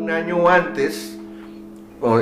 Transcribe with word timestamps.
un 0.00 0.10
año 0.10 0.48
antes, 0.48 1.19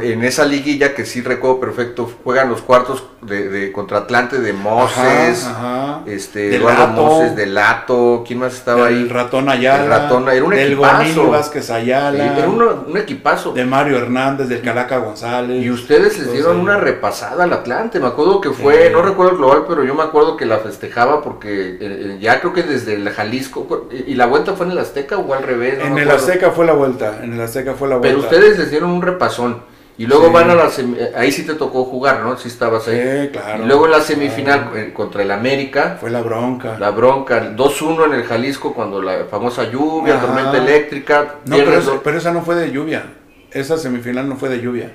en 0.03 0.25
esa 0.25 0.45
liguilla 0.45 0.95
que 0.95 1.05
sí 1.07 1.21
recuerdo 1.23 1.61
perfecto, 1.61 2.11
juegan 2.25 2.49
los 2.49 2.63
cuartos 2.63 3.05
de, 3.23 3.49
de 3.49 3.73
contra 3.73 3.99
Atlante 3.99 4.39
de 4.41 4.53
Moses, 4.53 5.45
Ajá, 5.47 5.85
ajá. 5.95 6.01
este, 6.07 6.49
De 6.51 6.57
Eduardo 6.57 6.87
Lato. 6.89 7.03
Moses, 7.03 7.37
de 7.37 7.47
Lato, 7.47 8.25
¿quién 8.27 8.39
más 8.41 8.55
estaba 8.55 8.89
el 8.89 8.95
ahí? 9.05 9.09
ratón 9.09 9.49
Ayala, 9.49 9.85
El 9.85 9.91
ratón, 9.91 10.29
era 10.29 10.45
un 10.45 10.51
del 10.51 10.73
equipazo. 10.73 11.31
Vázquez 11.31 11.71
Ayala, 11.71 12.37
Era 12.39 12.49
un 12.49 12.97
equipazo. 12.97 13.53
de 13.53 13.65
Mario 13.65 13.99
Hernández, 13.99 14.49
del 14.49 14.63
Calaca 14.63 14.99
González. 14.99 15.63
Y 15.65 15.71
ustedes 15.71 16.19
les 16.19 16.33
dieron 16.33 16.57
ahí. 16.57 16.63
una 16.63 16.77
repasada 16.79 17.45
al 17.45 17.53
Atlante. 17.53 18.01
Me 18.01 18.07
acuerdo 18.09 18.41
que 18.41 18.51
fue, 18.51 18.87
Sí. 18.89 18.93
no 18.93 19.03
recuerdo 19.03 19.33
el 19.33 19.39
global, 19.39 19.65
pero 19.69 19.85
yo 19.85 19.95
me 19.95 20.03
acuerdo 20.03 20.37
que 20.37 20.47
la 20.47 20.59
festejaba 20.59 21.23
porque 21.23 21.71
eh, 21.73 21.79
eh, 21.81 22.19
ya 22.21 22.41
creo 22.41 22.53
que 22.53 22.63
desde 22.63 22.95
el 22.95 23.09
Jalisco. 23.11 23.89
¿Y 24.07 24.15
la 24.15 24.27
vuelta 24.27 24.55
fue 24.55 24.67
en 24.67 24.73
el 24.73 24.79
Azteca 24.79 25.19
o 25.19 25.35
al 25.35 25.43
revés? 25.43 25.79
No 25.79 25.85
En 25.87 25.99
el 25.99 26.09
acuerdo. 26.11 26.27
Azteca 26.27 26.51
fue 26.51 26.67
la 26.67 26.73
vuelta, 26.73 27.21
en 27.23 27.33
el 27.35 27.41
Azteca 27.41 27.75
fue 27.75 27.89
la 27.89 27.97
vuelta. 27.97 28.17
Pero 28.29 28.29
ustedes 28.29 28.59
les 28.59 28.71
dieron 28.71 28.91
un 28.91 29.03
repasón. 29.03 29.68
Y 29.99 30.07
luego 30.07 30.27
Sí. 30.29 30.33
van 30.33 30.51
a 30.51 30.55
la 30.55 30.67
eh, 30.69 31.13
Ahí 31.17 31.33
sí 31.33 31.45
te 31.45 31.55
tocó 31.55 31.85
jugar, 31.85 32.21
¿no? 32.23 32.37
Sí 32.39 32.47
estabas 32.49 32.87
ahí. 32.87 33.01
Sí, 33.25 33.29
claro. 33.33 33.65
y 33.65 33.67
luego 33.67 33.87
en 33.87 33.91
la 33.93 34.01
semifinal 34.01 34.61
claro. 34.71 34.77
eh, 34.77 34.93
contra 34.93 35.23
el 35.23 35.31
América. 35.33 35.97
Fue 36.01 36.09
la 36.11 36.23
bronca. 36.23 36.79
La 36.79 36.91
bronca, 36.91 37.39
el 37.39 37.57
2-1 37.57 38.05
en 38.07 38.13
el 38.15 38.23
Jalisco 38.25 38.73
cuando 38.75 39.03
la 39.03 39.25
famosa 39.29 39.65
lluvia, 39.71 40.15
Ajá. 40.15 40.27
tormenta 40.27 40.57
eléctrica. 40.57 41.35
No, 41.47 41.57
pero, 41.57 41.73
eso- 41.75 42.01
pero 42.05 42.17
esa 42.19 42.33
no 42.33 42.43
fue 42.43 42.55
de 42.55 42.71
lluvia. 42.71 43.03
Esa 43.51 43.77
semifinal 43.77 44.29
no 44.29 44.37
fue 44.37 44.49
de 44.51 44.61
lluvia. 44.61 44.93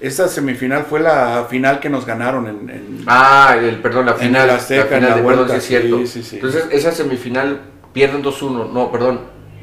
Esa 0.00 0.26
semifinal 0.28 0.84
fue 0.88 0.98
la 1.00 1.46
final 1.48 1.78
que 1.78 1.88
nos 1.90 2.04
ganaron 2.06 2.48
en, 2.48 2.70
en- 2.70 3.04
Ah, 3.06 3.54
el, 3.56 3.76
perdón, 3.80 4.06
la 4.06 4.12
En 4.12 4.18
final. 4.18 4.50
Azteca, 4.50 4.80
la 4.82 4.86
final 4.88 5.02
en 5.02 5.08
la 5.10 5.16
de 5.16 5.22
perdón, 5.22 5.36
vuelta, 5.46 5.52
sí 5.54 5.58
es 5.58 5.64
cierto. 5.82 5.98
sí, 5.98 6.06
sí, 6.06 6.22
sí. 6.22 6.36
Entonces, 6.36 6.64
esa 6.72 6.90
semifinal 6.90 7.60
pierden 7.92 8.22
2-1. 8.22 8.64
No, 8.72 8.90
perdón. 8.90 9.20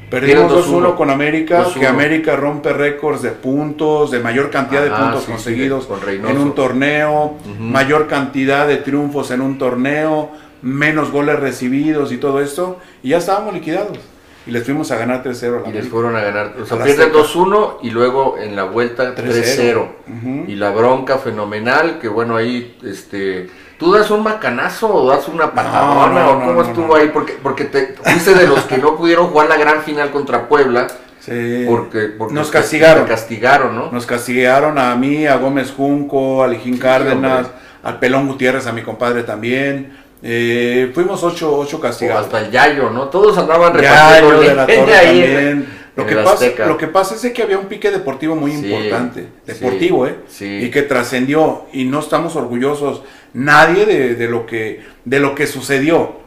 Perdimos 0.09 0.53
Pierden 0.53 0.83
2-1 0.83 0.95
con 0.95 1.09
América, 1.09 1.65
2-1. 1.65 1.79
que 1.79 1.87
América 1.87 2.35
rompe 2.37 2.71
récords 2.71 3.21
de 3.21 3.31
puntos, 3.31 4.09
de 4.09 4.19
mayor 4.19 4.49
cantidad 4.49 4.81
de 4.81 4.89
Ajá, 4.89 5.03
puntos 5.03 5.21
sí, 5.21 5.25
sí, 5.25 5.31
conseguidos 5.33 5.85
con 5.85 5.99
en 6.07 6.37
un 6.37 6.55
torneo, 6.55 7.35
mayor 7.59 8.07
cantidad 8.07 8.67
de 8.67 8.77
triunfos 8.77 9.31
en 9.31 9.41
un 9.41 9.57
torneo, 9.57 10.31
menos 10.61 11.11
goles 11.11 11.39
recibidos 11.39 12.11
y 12.13 12.17
todo 12.17 12.41
esto, 12.41 12.79
y 13.03 13.09
ya 13.09 13.17
estábamos 13.17 13.53
liquidados. 13.53 13.97
Y 14.45 14.51
les 14.51 14.63
fuimos 14.63 14.91
a 14.91 14.95
ganar 14.95 15.23
3-0 15.23 15.57
a 15.57 15.61
la 15.63 15.69
Y 15.69 15.73
les 15.73 15.89
fueron 15.89 16.15
a 16.15 16.21
ganar. 16.21 16.55
O 16.61 16.65
sea, 16.65 16.81
pierden 16.81 17.09
Azteca. 17.09 17.27
2-1 17.27 17.79
y 17.81 17.89
luego 17.89 18.37
en 18.37 18.55
la 18.55 18.63
vuelta 18.63 19.13
3-0. 19.13 19.87
Ujú. 20.07 20.45
Y 20.47 20.55
la 20.55 20.71
bronca 20.71 21.17
fenomenal, 21.17 21.99
que 21.99 22.07
bueno, 22.07 22.37
ahí, 22.37 22.77
este... 22.81 23.49
¿Tú 23.77 23.93
das 23.93 24.09
un 24.09 24.23
macanazo 24.23 24.91
o 24.93 25.09
das 25.09 25.27
una 25.27 25.51
patadona? 25.53 26.23
no, 26.23 26.31
¿O 26.31 26.39
cómo 26.39 26.51
no, 26.53 26.61
estuvo 26.63 26.95
ahí? 26.95 27.09
Porque, 27.13 27.33
porque 27.41 27.65
te 27.65 27.95
fuiste 28.01 28.33
de 28.33 28.47
los 28.47 28.61
que 28.61 28.77
no 28.79 28.95
pudieron 28.95 29.27
jugar 29.27 29.49
la 29.49 29.57
gran 29.57 29.83
final 29.83 30.09
contra 30.11 30.47
Puebla. 30.47 30.87
Sí. 31.19 31.65
Porque, 31.67 32.07
porque 32.17 32.33
Nos 32.33 32.49
castigaron. 32.49 33.05
castigaron, 33.05 33.75
¿no? 33.75 33.91
Nos 33.91 34.05
castigaron 34.05 34.79
a 34.79 34.95
mí, 34.95 35.27
a 35.27 35.35
Gómez 35.35 35.71
Junco, 35.75 36.43
a 36.43 36.47
Lijín 36.47 36.77
Cárdenas, 36.77 37.47
al 37.83 37.99
Pelón 37.99 38.27
Gutiérrez, 38.27 38.65
a 38.65 38.71
mi 38.71 38.81
compadre 38.81 39.23
también. 39.23 39.95
Eh, 40.23 40.91
fuimos 40.95 41.21
ocho, 41.23 41.55
ocho 41.55 41.77
O 41.77 41.79
castigados. 41.79 42.25
hasta 42.25 42.39
el 42.41 42.49
Yayo, 42.51 42.89
¿no? 42.89 43.03
Todos 43.09 43.37
andaban 43.37 43.73
repartiendo 43.73 44.39
de 44.41 44.55
la 44.55 44.65
Torre 44.65 44.91
también. 44.93 45.76
Lo 45.97 46.05
que, 46.05 46.15
pasa, 46.15 46.33
Azteca. 46.33 46.67
lo 46.67 46.77
que 46.77 46.87
pasa 46.87 47.15
es 47.15 47.33
que 47.33 47.41
había 47.41 47.57
un 47.57 47.65
pique 47.65 47.89
deportivo 47.89 48.35
muy 48.35 48.51
Sí, 48.51 48.67
importante, 48.71 49.21
sí, 49.21 49.27
deportivo, 49.51 50.05
¿eh? 50.05 50.15
sí. 50.27 50.45
Y 50.61 50.69
que 50.69 50.83
trascendió 50.83 51.63
y 51.73 51.85
no 51.85 51.99
estamos 51.99 52.35
orgullosos 52.35 53.01
nadie 53.33 53.85
de, 53.87 54.13
de 54.15 54.27
lo 54.27 54.45
que 54.45 54.81
de 55.05 55.19
lo 55.19 55.33
que 55.33 55.47
sucedió. 55.47 56.17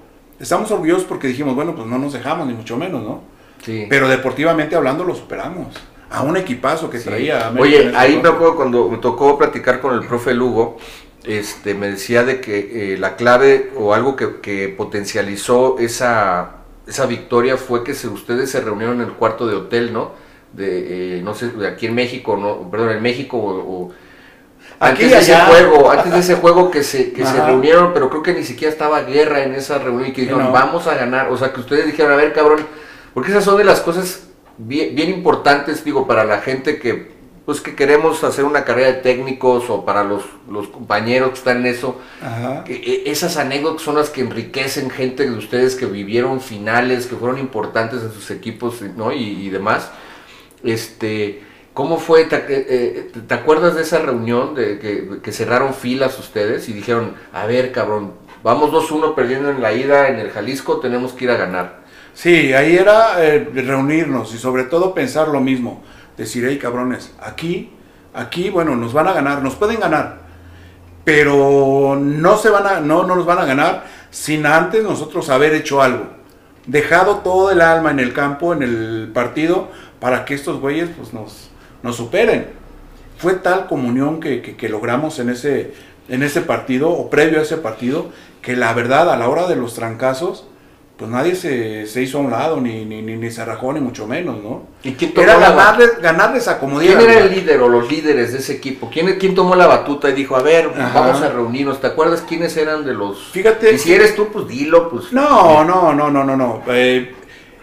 Estamos 0.41 0.71
orgullosos 0.73 1.05
porque 1.05 1.29
dijimos, 1.29 1.55
bueno, 1.55 1.75
pues 1.77 1.87
no 1.87 1.99
nos 1.99 2.12
dejamos 2.12 2.49
ni 2.49 2.55
mucho 2.55 2.77
menos, 2.77 3.03
¿no? 3.03 3.23
Sí. 3.65 3.87
Pero 3.89 4.09
deportivamente 4.09 4.75
hablando 4.75 5.05
lo 5.05 5.15
superamos. 5.15 5.69
A 6.11 6.23
un 6.23 6.37
equipazo 6.37 6.91
que 6.91 6.99
traía. 6.99 7.47
América 7.47 7.62
Oye, 7.62 7.93
ahí 7.97 8.19
me 8.21 8.29
acuerdo 8.29 8.57
cuando 8.57 8.89
me 8.89 8.99
tocó 8.99 9.39
platicar 9.39 9.81
con 9.81 9.95
el 9.95 10.05
profe 10.05 10.34
Lugo, 10.34 10.79
este, 11.25 11.75
me 11.75 11.89
decía 11.91 12.25
de 12.25 12.41
que 12.41 12.94
eh, 12.94 12.99
la 12.99 13.15
clave 13.15 13.71
o 13.77 13.94
algo 13.94 14.17
que, 14.17 14.41
que 14.41 14.69
potencializó 14.69 15.78
esa, 15.78 16.59
esa 16.91 17.06
victoria 17.06 17.56
fue 17.56 17.84
que 17.84 17.95
se, 17.95 18.09
ustedes 18.09 18.51
se 18.51 18.61
reunieron 18.61 19.01
en 19.01 19.09
el 19.09 19.12
cuarto 19.12 19.47
de 19.47 19.55
hotel, 19.55 19.93
¿no? 19.93 20.11
De, 20.53 21.19
eh, 21.19 21.23
no 21.23 21.34
sé, 21.34 21.51
de 21.51 21.69
aquí 21.69 21.87
en 21.87 21.95
México, 21.95 22.37
no, 22.37 22.69
perdón, 22.69 22.91
en 22.91 23.03
México 23.03 23.39
o... 23.39 23.93
antes 24.81 25.09
de 25.09 25.19
ese 25.19 25.37
juego, 25.37 25.89
antes 25.89 26.12
de 26.12 26.19
ese 26.19 26.34
juego 26.34 26.71
que 26.73 26.83
se, 26.83 27.12
que 27.12 27.25
se 27.25 27.47
reunieron, 27.47 27.95
pero 27.95 28.11
creo 28.11 28.25
que 28.25 28.34
ni 28.34 28.43
siquiera 28.43 28.73
estaba 28.73 29.03
guerra 29.03 29.45
en 29.45 29.55
esa 29.55 29.79
reunión 29.79 30.09
y 30.09 30.12
que 30.12 30.23
dijeron, 30.23 30.45
no. 30.45 30.53
vamos 30.53 30.89
a 30.89 30.97
ganar. 30.97 31.31
O 31.31 31.37
sea, 31.37 31.53
que 31.53 31.61
ustedes 31.61 31.87
dijeron, 31.87 32.12
a 32.12 32.17
ver, 32.17 32.33
cabrón, 32.33 32.67
porque 33.15 33.31
esas 33.31 33.45
son 33.45 33.56
de 33.56 33.65
las 33.65 33.81
cosas 33.81 34.27
bien, 34.59 34.97
bien 34.97 35.11
importantes, 35.11 35.84
digo, 35.84 36.09
para 36.09 36.25
la 36.25 36.41
gente 36.41 36.81
que, 36.81 37.19
pues 37.50 37.61
que 37.61 37.75
queremos 37.75 38.22
hacer 38.22 38.44
una 38.44 38.65
carrera 38.65 38.93
de 38.93 38.99
técnicos 39.00 39.69
o 39.71 39.84
para 39.84 40.05
los, 40.05 40.22
los 40.49 40.69
compañeros 40.69 41.31
que 41.31 41.38
están 41.38 41.56
en 41.56 41.66
eso. 41.66 42.00
Ajá. 42.22 42.62
eh, 42.69 43.03
esas 43.06 43.38
anécdotas 43.38 43.83
son 43.83 43.97
las 43.97 44.09
que 44.09 44.21
enriquecen 44.21 44.88
gente 44.88 45.28
de 45.28 45.37
ustedes 45.37 45.75
que 45.75 45.87
vivieron 45.87 46.41
finales, 46.41 47.06
que 47.06 47.16
fueron 47.16 47.41
importantes 47.41 48.03
en 48.03 48.12
sus 48.12 48.31
equipos, 48.31 48.83
¿no? 48.97 49.11
Y, 49.11 49.47
y 49.47 49.50
demás. 49.50 49.91
Este, 50.62 51.43
¿cómo 51.75 51.99
fue? 51.99 52.27
¿Te, 52.27 52.37
eh, 52.37 52.44
eh, 52.69 53.11
te 53.27 53.34
acuerdas 53.34 53.75
de 53.75 53.82
esa 53.82 53.99
reunión 53.99 54.55
de 54.55 54.78
que, 54.78 55.19
que 55.21 55.32
cerraron 55.32 55.75
filas 55.75 56.21
ustedes 56.21 56.69
y 56.69 56.72
dijeron, 56.72 57.17
a 57.32 57.47
ver, 57.47 57.72
cabrón, 57.72 58.12
vamos 58.44 58.71
2-1 58.71 59.17
perdiendo 59.17 59.50
en 59.50 59.61
la 59.61 59.72
ida 59.72 60.06
en 60.06 60.21
el 60.21 60.31
Jalisco, 60.31 60.78
tenemos 60.78 61.15
que 61.15 61.25
ir 61.25 61.32
a 61.32 61.37
ganar? 61.37 61.81
Sí, 62.15 62.53
ahí 62.53 62.77
era 62.77 63.25
eh, 63.25 63.49
reunirnos 63.53 64.34
y 64.34 64.38
sobre 64.38 64.65
todo 64.65 64.94
pensar 64.94 65.27
lo 65.27 65.41
mismo. 65.41 65.82
Decir, 66.20 66.44
hey 66.47 66.58
cabrones, 66.58 67.12
aquí, 67.20 67.70
aquí, 68.14 68.50
bueno, 68.50 68.76
nos 68.76 68.92
van 68.92 69.08
a 69.08 69.12
ganar, 69.12 69.42
nos 69.42 69.54
pueden 69.56 69.81
ganar, 69.81 70.19
pero 71.04 71.98
no 72.00 72.36
se 72.36 72.50
van 72.50 72.66
a, 72.66 72.81
no, 72.81 73.04
no 73.04 73.16
nos 73.16 73.26
van 73.26 73.38
a 73.38 73.44
ganar 73.47 73.84
sin 74.10 74.44
antes 74.47 74.82
nosotros 74.84 75.28
haber 75.31 75.54
hecho 75.54 75.82
algo. 75.82 76.06
Dejado 76.66 77.16
todo 77.19 77.50
el 77.50 77.60
alma 77.62 77.91
en 77.91 78.00
el 78.00 78.12
campo, 78.12 78.53
en 78.53 78.62
el 78.62 79.10
partido, 79.14 79.69
para 79.98 80.25
que 80.25 80.34
estos 80.34 80.60
güeyes 80.60 80.91
pues, 80.97 81.12
nos, 81.14 81.48
nos 81.82 81.97
superen. 81.97 82.48
Fue 83.16 83.34
tal 83.34 83.66
comunión 83.66 84.20
que, 84.20 84.42
que- 84.42 84.56
que 84.56 84.69
logramos 84.69 85.19
en 85.19 85.31
ese, 85.31 85.72
en 86.08 86.22
ese 86.22 86.42
partido, 86.42 86.91
o 86.91 87.08
previo 87.10 87.38
a 87.38 87.42
ese 87.42 87.56
partido, 87.56 88.10
que 88.42 88.56
la 88.56 88.72
verdad, 88.75 89.10
a 89.10 89.16
la 89.16 89.28
hora 89.28 89.47
de 89.47 89.56
los 89.56 89.75
trancazos, 89.75 90.47
pues 91.00 91.11
nadie 91.11 91.34
se, 91.34 91.87
se 91.87 92.03
hizo 92.03 92.19
a 92.19 92.21
un 92.21 92.31
lado, 92.31 92.61
ni, 92.61 92.84
ni, 92.84 93.00
ni, 93.00 93.16
ni 93.16 93.31
se 93.31 93.43
rajó, 93.43 93.72
ni 93.72 93.81
mucho 93.81 94.06
menos, 94.06 94.43
¿no? 94.43 94.65
¿Y 94.83 94.93
quién 94.93 95.15
tomó 95.15 95.25
Era 95.25 95.38
la- 95.38 95.49
ganarles, 95.49 95.99
ganarles 96.03 96.47
a 96.47 96.59
como 96.59 96.78
¿Quién 96.78 97.00
era 97.00 97.21
el 97.21 97.31
líder 97.34 97.59
o 97.62 97.71
los 97.71 97.91
líderes 97.91 98.33
de 98.34 98.38
ese 98.41 98.53
equipo? 98.53 98.91
¿Quién, 98.93 99.19
quién 99.19 99.34
tomó 99.34 99.55
la 99.56 99.66
batuta 99.66 100.11
y 100.11 100.12
dijo, 100.12 100.37
a 100.37 100.43
ver, 100.43 100.71
Ajá. 100.78 101.00
vamos 101.00 101.22
a 101.22 101.31
reunirnos? 101.31 101.81
¿Te 101.81 101.87
acuerdas 101.87 102.22
quiénes 102.28 102.55
eran 102.59 102.84
de 102.84 102.93
los... 102.93 103.31
Fíjate 103.33 103.72
Y 103.72 103.78
si 103.78 103.94
eres 103.94 104.15
tú, 104.15 104.28
pues 104.31 104.47
dilo, 104.47 104.91
pues... 104.91 105.11
No, 105.11 105.65
no, 105.65 105.94
no, 105.94 106.11
no, 106.11 106.22
no, 106.22 106.37
no. 106.37 106.62
Eh, 106.69 107.15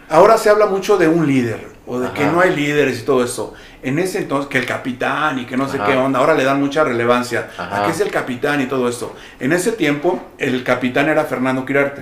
ahora 0.09 0.39
se 0.39 0.49
habla 0.49 0.65
mucho 0.65 0.97
de 0.97 1.07
un 1.07 1.27
líder, 1.27 1.63
o 1.85 1.99
de 1.99 2.09
que 2.13 2.25
no 2.25 2.41
hay 2.41 2.55
líderes 2.55 3.01
y 3.01 3.03
todo 3.03 3.23
eso. 3.23 3.53
En 3.83 3.99
ese 3.99 4.17
entonces, 4.17 4.49
que 4.49 4.57
el 4.57 4.65
capitán 4.65 5.37
y 5.37 5.45
que 5.45 5.55
no 5.55 5.69
sé 5.69 5.77
qué 5.85 5.95
onda, 5.95 6.17
ahora 6.17 6.33
le 6.33 6.43
dan 6.43 6.59
mucha 6.59 6.83
relevancia. 6.83 7.51
¿A 7.59 7.83
qué 7.85 7.91
es 7.91 7.99
el 8.01 8.09
capitán 8.09 8.59
y 8.61 8.65
todo 8.65 8.89
esto? 8.89 9.15
En 9.39 9.53
ese 9.53 9.73
tiempo, 9.73 10.19
el 10.39 10.63
capitán 10.63 11.07
era 11.07 11.23
Fernando 11.25 11.63
Quirarte, 11.63 12.01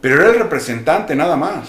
pero 0.00 0.20
era 0.20 0.30
el 0.30 0.38
representante 0.38 1.14
nada 1.16 1.36
más. 1.36 1.68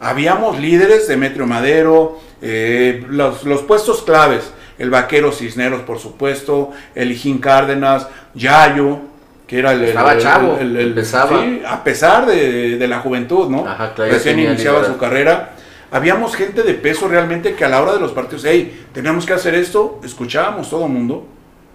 Habíamos 0.00 0.58
líderes, 0.58 1.08
Demetrio 1.08 1.46
Madero, 1.46 2.20
eh, 2.42 3.04
los, 3.08 3.44
los 3.44 3.62
puestos 3.62 4.02
claves, 4.02 4.52
el 4.78 4.90
vaquero 4.90 5.32
Cisneros, 5.32 5.82
por 5.82 5.98
supuesto, 5.98 6.72
el 6.94 7.12
Hijín 7.12 7.38
Cárdenas, 7.38 8.08
Yayo, 8.34 8.98
que 9.46 9.58
era 9.60 9.72
el... 9.72 9.84
Estaba 9.84 10.12
el- 10.14 10.20
chavo, 10.20 10.58
el- 10.58 10.76
el- 10.76 10.94
sí, 11.38 11.62
a 11.66 11.82
pesar 11.84 12.26
de, 12.26 12.76
de 12.76 12.88
la 12.88 13.00
juventud, 13.00 13.48
¿no? 13.48 13.66
Ajá, 13.66 13.94
claro, 13.94 14.12
Recién 14.12 14.38
iniciaba 14.38 14.84
su 14.84 14.96
carrera. 14.98 15.52
Habíamos 15.90 16.34
gente 16.34 16.62
de 16.64 16.74
peso 16.74 17.06
realmente 17.08 17.54
que 17.54 17.64
a 17.64 17.68
la 17.68 17.80
hora 17.80 17.94
de 17.94 18.00
los 18.00 18.12
partidos, 18.12 18.44
hey, 18.46 18.86
tenemos 18.92 19.24
que 19.26 19.32
hacer 19.32 19.54
esto, 19.54 20.00
escuchábamos 20.04 20.68
todo 20.68 20.86
el 20.86 20.92
mundo 20.92 21.26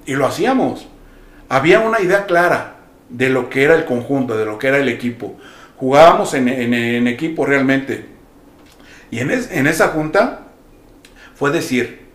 y 0.06 0.14
lo 0.14 0.26
hacíamos. 0.26 0.88
Había 1.48 1.80
una 1.80 2.02
idea 2.02 2.26
clara 2.26 2.76
de 3.08 3.30
lo 3.30 3.50
que 3.50 3.64
era 3.64 3.76
el 3.76 3.86
conjunto, 3.86 4.38
de 4.38 4.46
lo 4.46 4.60
que 4.60 4.68
era 4.68 4.78
el 4.78 4.90
equipo. 4.90 5.36
Jugábamos 5.80 6.34
en, 6.34 6.48
en- 6.50 6.74
en 6.74 7.08
equipo 7.08 7.46
realmente. 7.46 8.06
Y 9.12 9.20
en, 9.20 9.32
es- 9.32 9.50
en 9.52 9.66
esa 9.68 9.90
junta 9.90 10.42
fue 11.36 11.52
decir, 11.52 12.08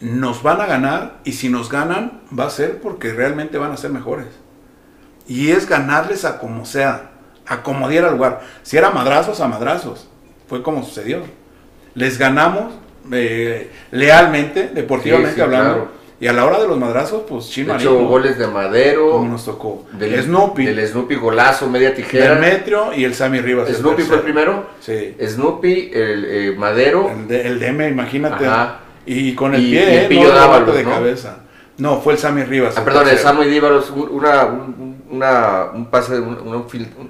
nos 0.00 0.42
van 0.42 0.60
a 0.60 0.66
ganar 0.66 1.18
y 1.24 1.32
si 1.32 1.48
nos 1.48 1.70
ganan 1.70 2.20
va 2.38 2.46
a 2.46 2.50
ser 2.50 2.80
porque 2.80 3.12
realmente 3.12 3.58
van 3.58 3.72
a 3.72 3.76
ser 3.76 3.90
mejores. 3.90 4.26
Y 5.28 5.50
es 5.50 5.68
ganarles 5.68 6.24
a 6.24 6.38
como 6.38 6.64
sea, 6.66 7.10
a 7.46 7.62
como 7.62 7.88
diera 7.88 8.10
lugar. 8.10 8.42
Si 8.62 8.76
era 8.76 8.90
madrazos, 8.90 9.40
a 9.40 9.48
madrazos. 9.48 10.08
Fue 10.48 10.62
como 10.62 10.84
sucedió. 10.84 11.22
Les 11.94 12.18
ganamos 12.18 12.74
eh, 13.12 13.70
lealmente, 13.90 14.68
deportivamente 14.68 15.30
Sí, 15.30 15.36
sí, 15.36 15.40
hablando. 15.42 15.72
claro. 15.74 15.90
Y 16.18 16.26
a 16.28 16.32
la 16.32 16.46
hora 16.46 16.58
de 16.60 16.66
los 16.66 16.78
madrazos, 16.78 17.24
pues 17.28 17.44
De 17.46 17.50
chino. 17.50 17.76
hecho, 17.76 17.94
goles 18.06 18.38
de 18.38 18.46
Madero, 18.46 19.10
Como 19.10 19.28
nos 19.32 19.44
tocó. 19.44 19.84
del 19.98 20.22
Snoopy, 20.22 20.64
del 20.64 20.86
Snoopy 20.88 21.14
golazo, 21.16 21.68
media 21.68 21.94
tijera. 21.94 22.34
Demetrio 22.36 22.94
y 22.94 23.04
el 23.04 23.14
Sammy 23.14 23.40
Rivas. 23.40 23.68
el 23.68 23.74
Snoopy 23.76 24.02
fue 24.02 24.16
el 24.16 24.22
primero. 24.22 24.64
Sí. 24.80 25.14
Snoopy, 25.22 25.90
el 25.92 26.24
eh, 26.24 26.54
Madero, 26.56 27.10
El, 27.10 27.28
de- 27.28 27.46
el 27.46 27.60
DM, 27.60 27.88
imagínate. 27.90 28.46
ajá, 28.46 28.80
Y 29.04 29.34
con 29.34 29.54
el 29.54 29.60
Y- 29.62 29.70
pie, 29.72 29.80
y 29.80 29.82
el 29.98 30.04
¿eh? 30.04 30.06
Pillo 30.08 30.28
no, 30.28 30.34
Dávalos, 30.34 30.74
de 30.74 30.82
¿no? 30.84 30.90
cabeza. 30.90 31.36
No, 31.78 32.00
fue 32.00 32.14
el 32.14 32.18
Sammy 32.18 32.42
Rivas. 32.44 32.74
Ah, 32.76 32.80
el 32.80 32.84
perdón, 32.86 33.08
el. 33.10 33.18
Samuel 33.18 33.50
Dívaros, 33.50 33.90
un- 33.90 34.08
una, 34.10 34.44
un, 34.46 35.02
una- 35.10 35.64
un 35.74 35.86
pase 35.90 36.18
un- 36.18 36.38
un 36.40 36.66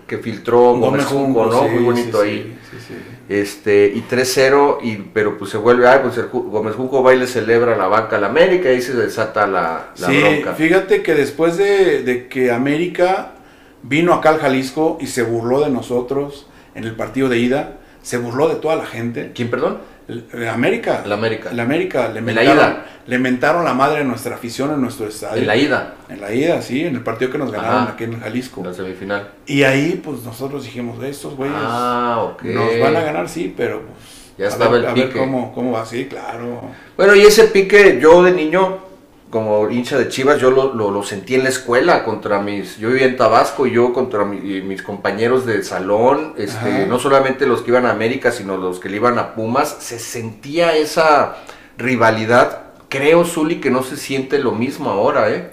que 0.07 0.19
filtró 0.19 0.75
Gómez 0.75 1.05
Junco, 1.07 1.47
¿no? 1.47 1.63
sí, 1.63 1.69
Muy 1.69 1.85
bonito 1.85 2.23
sí, 2.23 2.29
ahí. 2.29 2.59
sí, 2.71 2.77
sí, 2.81 2.85
sí. 2.89 3.16
Este, 3.29 3.93
y 3.95 4.03
3-0, 4.09 4.79
y, 4.83 4.97
pero 5.13 5.37
pues 5.37 5.51
se 5.51 5.57
vuelve, 5.59 5.89
ay, 5.89 5.99
pues 6.03 6.17
el 6.17 6.27
Gómez 6.29 6.77
Junco 6.77 7.03
va 7.03 7.13
y 7.13 7.19
le 7.19 7.27
celebra 7.27 7.77
la 7.77 7.89
banca 7.89 8.17
a 8.17 8.21
la 8.21 8.29
América 8.29 8.71
y 8.71 8.77
ahí 8.77 8.83
se 8.83 8.95
desata 8.95 9.47
la, 9.49 9.89
la 9.99 10.07
Sí, 10.07 10.21
bronca. 10.21 10.55
fíjate 10.55 11.03
que 11.03 11.15
después 11.15 11.57
de, 11.57 12.03
de 12.05 12.29
que 12.29 12.53
América 12.53 13.33
vino 13.83 14.13
acá 14.15 14.29
al 14.31 14.39
Jalisco 14.39 14.97
y 15.01 15.09
se 15.09 15.23
burló 15.25 15.61
de 15.61 15.71
nosotros 15.71 16.47
en 16.77 16.85
el 16.85 16.95
partido 16.95 17.29
de 17.29 17.39
ida, 17.39 17.79
se 18.03 18.19
burló 18.19 18.49
de 18.49 18.57
toda 18.57 18.77
la 18.77 18.87
gente. 18.87 19.33
¿Quién, 19.35 19.51
perdón? 19.51 19.79
El- 20.09 20.49
América. 20.49 21.03
El 21.05 21.13
América. 21.13 21.51
El 21.51 21.59
América. 21.61 22.09
Le 22.09 22.21
En 22.21 22.27
la 22.27 22.33
mentaron, 22.33 22.57
ida. 22.57 22.87
le 23.07 23.19
mentaron 23.19 23.65
la 23.65 23.75
madre 23.75 23.99
de 23.99 24.05
nuestra 24.05 24.37
afición 24.37 24.73
en 24.73 24.81
nuestro 24.81 25.09
estadio. 25.09 25.41
En 25.43 25.47
la 25.47 25.57
ida, 25.57 25.95
En 26.09 26.21
la 26.21 26.33
ida, 26.33 26.63
sí, 26.63 26.85
en 26.85 26.95
el 26.95 27.03
partido 27.03 27.31
que 27.33 27.39
nos 27.39 27.51
ganaron 27.51 27.83
Ajá. 27.83 27.93
aquí 27.95 28.05
en 28.05 28.13
el 28.15 28.21
Jalisco. 28.21 28.61
en 28.61 28.67
la 28.69 28.75
semifinal. 28.75 29.31
Y 29.47 29.65
ahí, 29.65 30.01
pues 30.05 30.23
nosotros 30.23 30.65
dijimos, 30.65 31.03
estos 31.03 31.35
güeyes 31.35 31.57
Ah, 31.59 32.33
nos 32.43 32.81
van 32.81 32.97
a 32.97 33.01
ganar, 33.01 33.29
sí, 33.29 33.53
pero 33.57 33.81
pues. 33.83 34.17
Ya 34.39 34.45
a 34.45 34.49
estaba 34.49 34.71
ver- 34.73 34.83
el 34.83 34.87
a 34.89 34.93
ver 34.93 35.07
pique. 35.09 35.19
cómo, 35.19 35.53
cómo 35.55 35.73
va, 35.73 35.85
sí, 35.87 36.05
claro. 36.07 36.61
Bueno, 36.97 37.15
y 37.17 37.23
ese 37.23 37.45
pique, 37.49 37.99
yo 38.01 38.23
de 38.23 38.33
niño, 38.33 38.79
como 39.37 39.69
hincha 39.71 39.99
de 39.99 40.09
Chivas, 40.09 40.41
yo 40.41 40.51
lo, 40.51 40.73
lo- 40.73 40.91
lo 40.91 41.03
sentí 41.03 41.35
en 41.35 41.43
la 41.43 41.51
escuela 41.51 42.05
contra 42.05 42.41
mis, 42.41 42.79
yo 42.79 42.89
vivía 42.89 43.05
en 43.05 43.19
Tabasco 43.19 43.67
y 43.67 43.73
yo 43.73 43.93
contra 43.93 44.25
mi- 44.25 44.63
mis 44.63 44.81
compañeros 44.83 45.45
de 45.45 45.63
salón, 45.63 46.33
este, 46.39 46.57
Ajá. 46.85 46.87
no 46.87 46.99
solamente 46.99 47.47
los 47.47 47.61
que 47.61 47.71
iban 47.71 47.85
a 47.85 47.91
América, 47.91 48.33
sino 48.33 48.57
los 48.57 48.81
que 48.81 48.89
le 48.89 48.97
iban 48.97 49.19
a 49.19 49.35
Pumas, 49.35 49.77
se 49.81 49.99
sentía 49.99 50.75
esa 50.75 51.37
rivalidad. 51.77 52.63
Creo, 52.89 53.27
Zuli, 53.27 53.61
que 53.61 53.71
no 53.71 53.83
se 53.83 53.99
siente 53.99 54.39
lo 54.39 54.53
mismo 54.53 54.89
ahora, 54.89 55.29
¿eh? 55.31 55.51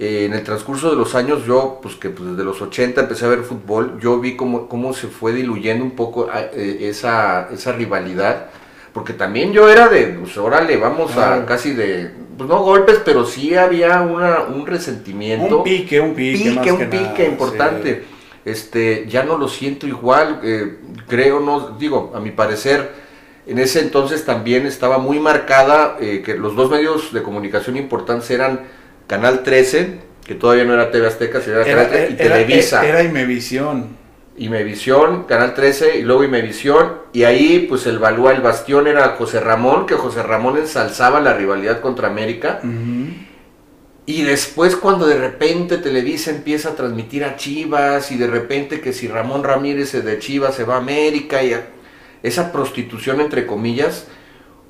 Eh, 0.00 0.24
en 0.24 0.32
el 0.32 0.42
transcurso 0.42 0.90
de 0.90 0.96
los 0.96 1.14
años, 1.14 1.44
yo, 1.46 1.78
pues 1.80 1.94
que 1.94 2.10
pues, 2.10 2.30
desde 2.30 2.42
los 2.42 2.60
80 2.60 3.02
empecé 3.02 3.26
a 3.26 3.28
ver 3.28 3.42
fútbol, 3.44 4.00
yo 4.00 4.18
vi 4.18 4.34
cómo, 4.34 4.66
cómo 4.68 4.92
se 4.92 5.06
fue 5.06 5.32
diluyendo 5.32 5.84
un 5.84 5.92
poco 5.92 6.26
ah, 6.32 6.40
eh, 6.52 6.88
esa, 6.88 7.48
esa 7.52 7.70
rivalidad. 7.72 8.46
Porque 8.92 9.12
también 9.12 9.52
yo 9.52 9.68
era 9.70 9.88
de, 9.88 10.06
pues 10.06 10.36
órale, 10.36 10.76
vamos 10.76 11.16
a 11.16 11.46
casi 11.46 11.72
de, 11.72 12.10
pues 12.36 12.48
no 12.48 12.60
golpes, 12.62 13.00
pero 13.04 13.24
sí 13.24 13.54
había 13.54 14.00
una, 14.00 14.40
un 14.40 14.66
resentimiento. 14.66 15.58
Un 15.58 15.64
pique, 15.64 16.00
un 16.00 16.14
pique. 16.14 16.38
pique, 16.38 16.54
más 16.54 16.66
un 16.70 16.78
que 16.78 16.84
pique 16.86 17.04
nada, 17.04 17.24
importante. 17.24 18.04
Este, 18.44 19.06
ya 19.08 19.22
no 19.22 19.36
lo 19.38 19.48
siento 19.48 19.86
igual, 19.86 20.40
eh, 20.42 20.78
creo, 21.06 21.40
no, 21.40 21.76
digo, 21.78 22.12
a 22.14 22.20
mi 22.20 22.30
parecer, 22.30 22.90
en 23.46 23.58
ese 23.58 23.80
entonces 23.80 24.24
también 24.24 24.66
estaba 24.66 24.98
muy 24.98 25.20
marcada 25.20 25.96
eh, 26.00 26.22
que 26.24 26.34
los 26.34 26.56
dos 26.56 26.70
medios 26.70 27.12
de 27.12 27.22
comunicación 27.22 27.76
importantes 27.76 28.30
eran 28.30 28.60
Canal 29.06 29.42
13, 29.42 29.98
que 30.24 30.34
todavía 30.34 30.64
no 30.64 30.72
era 30.74 30.90
TV 30.90 31.06
Azteca, 31.06 31.40
sino 31.40 31.56
era, 31.60 31.66
Era, 31.66 31.88
Canal 31.88 31.90
13, 31.90 32.10
y 32.12 32.26
era- 32.26 32.34
Televisa. 32.34 32.86
Era, 32.86 33.02
Imevisión. 33.02 33.99
Imevisión, 34.40 35.24
Canal 35.24 35.54
13 35.54 35.98
y 35.98 36.02
luego 36.02 36.24
Imevisión. 36.24 36.94
Y 37.12 37.24
ahí 37.24 37.66
pues 37.68 37.86
el 37.86 37.98
balúa, 37.98 38.32
el 38.32 38.40
bastión 38.40 38.86
era 38.88 39.10
José 39.18 39.38
Ramón, 39.40 39.86
que 39.86 39.94
José 39.94 40.22
Ramón 40.22 40.56
ensalzaba 40.56 41.20
la 41.20 41.34
rivalidad 41.34 41.80
contra 41.80 42.08
América. 42.08 42.60
Y 44.06 44.22
después 44.22 44.74
cuando 44.76 45.06
de 45.06 45.18
repente 45.18 45.78
Televisa 45.78 46.30
empieza 46.30 46.70
a 46.70 46.74
transmitir 46.74 47.22
a 47.24 47.36
Chivas 47.36 48.10
y 48.10 48.16
de 48.16 48.26
repente 48.26 48.80
que 48.80 48.92
si 48.92 49.06
Ramón 49.06 49.44
Ramírez 49.44 49.92
de 49.92 50.18
Chivas 50.18 50.54
se 50.56 50.64
va 50.64 50.74
a 50.74 50.78
América 50.78 51.42
y 51.42 51.52
a- 51.52 51.66
esa 52.22 52.50
prostitución 52.50 53.20
entre 53.20 53.46
comillas, 53.46 54.06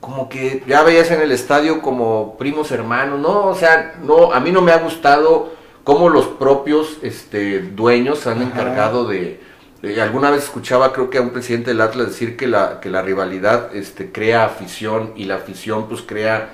como 0.00 0.28
que 0.28 0.62
ya 0.66 0.82
veías 0.82 1.10
en 1.10 1.20
el 1.20 1.30
estadio 1.32 1.80
como 1.80 2.36
primos 2.38 2.70
hermanos, 2.72 3.18
no, 3.20 3.46
o 3.46 3.54
sea, 3.54 3.94
no, 4.02 4.32
a 4.32 4.40
mí 4.40 4.50
no 4.52 4.62
me 4.62 4.72
ha 4.72 4.78
gustado 4.78 5.52
cómo 5.84 6.08
los 6.10 6.26
propios 6.26 6.98
este, 7.02 7.60
dueños 7.60 8.18
se 8.20 8.30
han 8.30 8.38
Ajá. 8.42 8.46
encargado 8.46 9.06
de, 9.06 9.40
de- 9.82 10.00
alguna 10.00 10.30
vez 10.30 10.44
escuchaba 10.44 10.92
creo 10.92 11.10
que 11.10 11.18
a 11.18 11.22
un 11.22 11.30
presidente 11.30 11.70
del 11.70 11.80
Atlas 11.80 12.08
decir 12.08 12.36
que 12.36 12.46
la, 12.46 12.80
que 12.80 12.90
la 12.90 13.02
rivalidad 13.02 13.74
este, 13.74 14.12
crea 14.12 14.44
afición 14.44 15.12
y 15.16 15.24
la 15.24 15.36
afición 15.36 15.88
pues 15.88 16.02
crea 16.02 16.50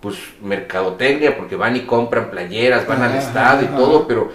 pues 0.00 0.16
mercadotecnia 0.42 1.36
porque 1.36 1.56
van 1.56 1.76
y 1.76 1.80
compran 1.86 2.30
playeras, 2.30 2.86
van 2.86 3.02
al 3.02 3.10
Ajá, 3.12 3.18
estadio 3.18 3.62
y 3.62 3.66
ajá. 3.66 3.76
todo, 3.76 4.06
pero 4.06 4.30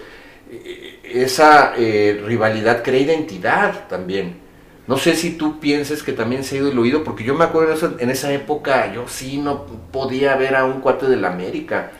eh, 0.51 0.99
esa 1.03 1.73
eh, 1.77 2.21
rivalidad 2.25 2.83
crea 2.83 2.99
identidad 3.01 3.87
también. 3.87 4.37
No 4.87 4.97
sé 4.97 5.15
si 5.15 5.37
tú 5.37 5.59
pienses 5.59 6.03
que 6.03 6.11
también 6.11 6.43
se 6.43 6.55
ha 6.55 6.57
ido 6.59 6.69
diluido, 6.69 7.03
porque 7.03 7.23
yo 7.23 7.35
me 7.35 7.45
acuerdo 7.45 7.71
en 7.71 7.77
esa, 7.77 7.91
en 7.99 8.09
esa 8.09 8.33
época, 8.33 8.91
yo 8.93 9.07
sí 9.07 9.37
no 9.37 9.65
podía 9.91 10.35
ver 10.35 10.55
a 10.55 10.65
un 10.65 10.81
cuate 10.81 11.05
del 11.07 11.23
América. 11.23 11.91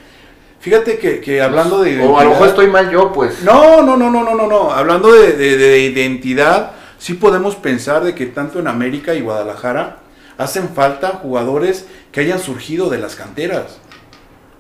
Fíjate 0.62 0.98
que, 1.00 1.20
que 1.20 1.42
hablando 1.42 1.82
de 1.82 2.00
O 2.02 2.18
a 2.20 2.24
lo 2.24 2.30
mejor 2.32 2.48
identidad- 2.48 2.50
estoy 2.50 2.68
mal 2.68 2.90
yo, 2.92 3.12
pues. 3.12 3.42
No, 3.44 3.82
no, 3.82 3.98
no, 3.98 4.10
no, 4.12 4.24
no, 4.24 4.36
no, 4.36 4.48
no. 4.48 4.72
Hablando 4.72 5.12
de, 5.12 5.34
de- 5.34 5.58
de 5.58 5.80
identidad, 5.80 6.72
sí 7.00 7.16
podemos 7.16 7.56
pensar 7.56 8.04
de 8.04 8.14
que 8.16 8.28
tanto 8.28 8.60
en 8.60 8.68
América 8.68 9.16
y 9.16 9.22
Guadalajara 9.22 9.98
hacen 10.38 10.70
falta 10.70 11.20
jugadores 11.22 11.88
que 12.12 12.22
hayan 12.22 12.40
surgido 12.40 12.90
de 12.90 13.00
las 13.00 13.16
canteras, 13.16 13.80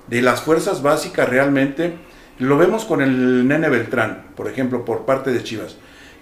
de 0.08 0.22
las 0.22 0.42
fuerzas 0.42 0.82
básicas 0.82 1.30
realmente. 1.30 1.94
Lo 2.40 2.58
vemos 2.58 2.86
con 2.86 3.02
el 3.02 3.48
Nene 3.48 3.70
Beltrán, 3.70 4.24
por 4.36 4.48
ejemplo, 4.50 4.84
por 4.84 5.06
parte 5.06 5.32
de 5.32 5.44
Chivas. 5.44 5.76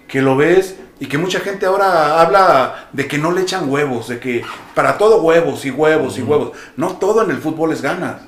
Que 0.06 0.20
lo 0.20 0.36
ves 0.36 0.76
y 0.98 1.06
que 1.06 1.16
mucha 1.16 1.40
gente 1.40 1.64
ahora 1.64 2.20
habla 2.20 2.88
de 2.92 3.06
que 3.08 3.16
no 3.16 3.32
le 3.32 3.40
echan 3.42 3.70
huevos, 3.70 4.08
de 4.08 4.18
que 4.18 4.42
para 4.74 4.98
todo 4.98 5.22
huevos 5.22 5.64
y 5.64 5.70
huevos 5.70 6.18
y 6.18 6.22
huevos. 6.22 6.52
No 6.76 6.96
todo 6.98 7.22
en 7.24 7.30
el 7.30 7.38
fútbol 7.38 7.72
es 7.72 7.80
ganas 7.80 8.20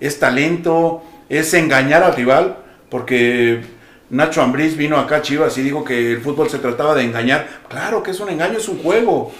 es 0.00 0.18
talento, 0.18 1.02
es 1.28 1.54
engañar 1.54 2.02
al 2.02 2.14
rival, 2.14 2.58
porque 2.90 3.62
Nacho 4.10 4.42
Ambriz 4.42 4.76
vino 4.76 4.98
acá 4.98 5.16
a 5.16 5.22
Chivas 5.22 5.56
y 5.58 5.62
dijo 5.62 5.84
que 5.84 6.12
el 6.12 6.20
fútbol 6.20 6.50
se 6.50 6.58
trataba 6.58 6.94
de 6.94 7.02
engañar. 7.02 7.48
Claro 7.68 8.02
que 8.02 8.12
es 8.12 8.20
un 8.20 8.28
engaño, 8.28 8.58
es 8.58 8.68
un 8.68 8.78
juego. 8.78 9.32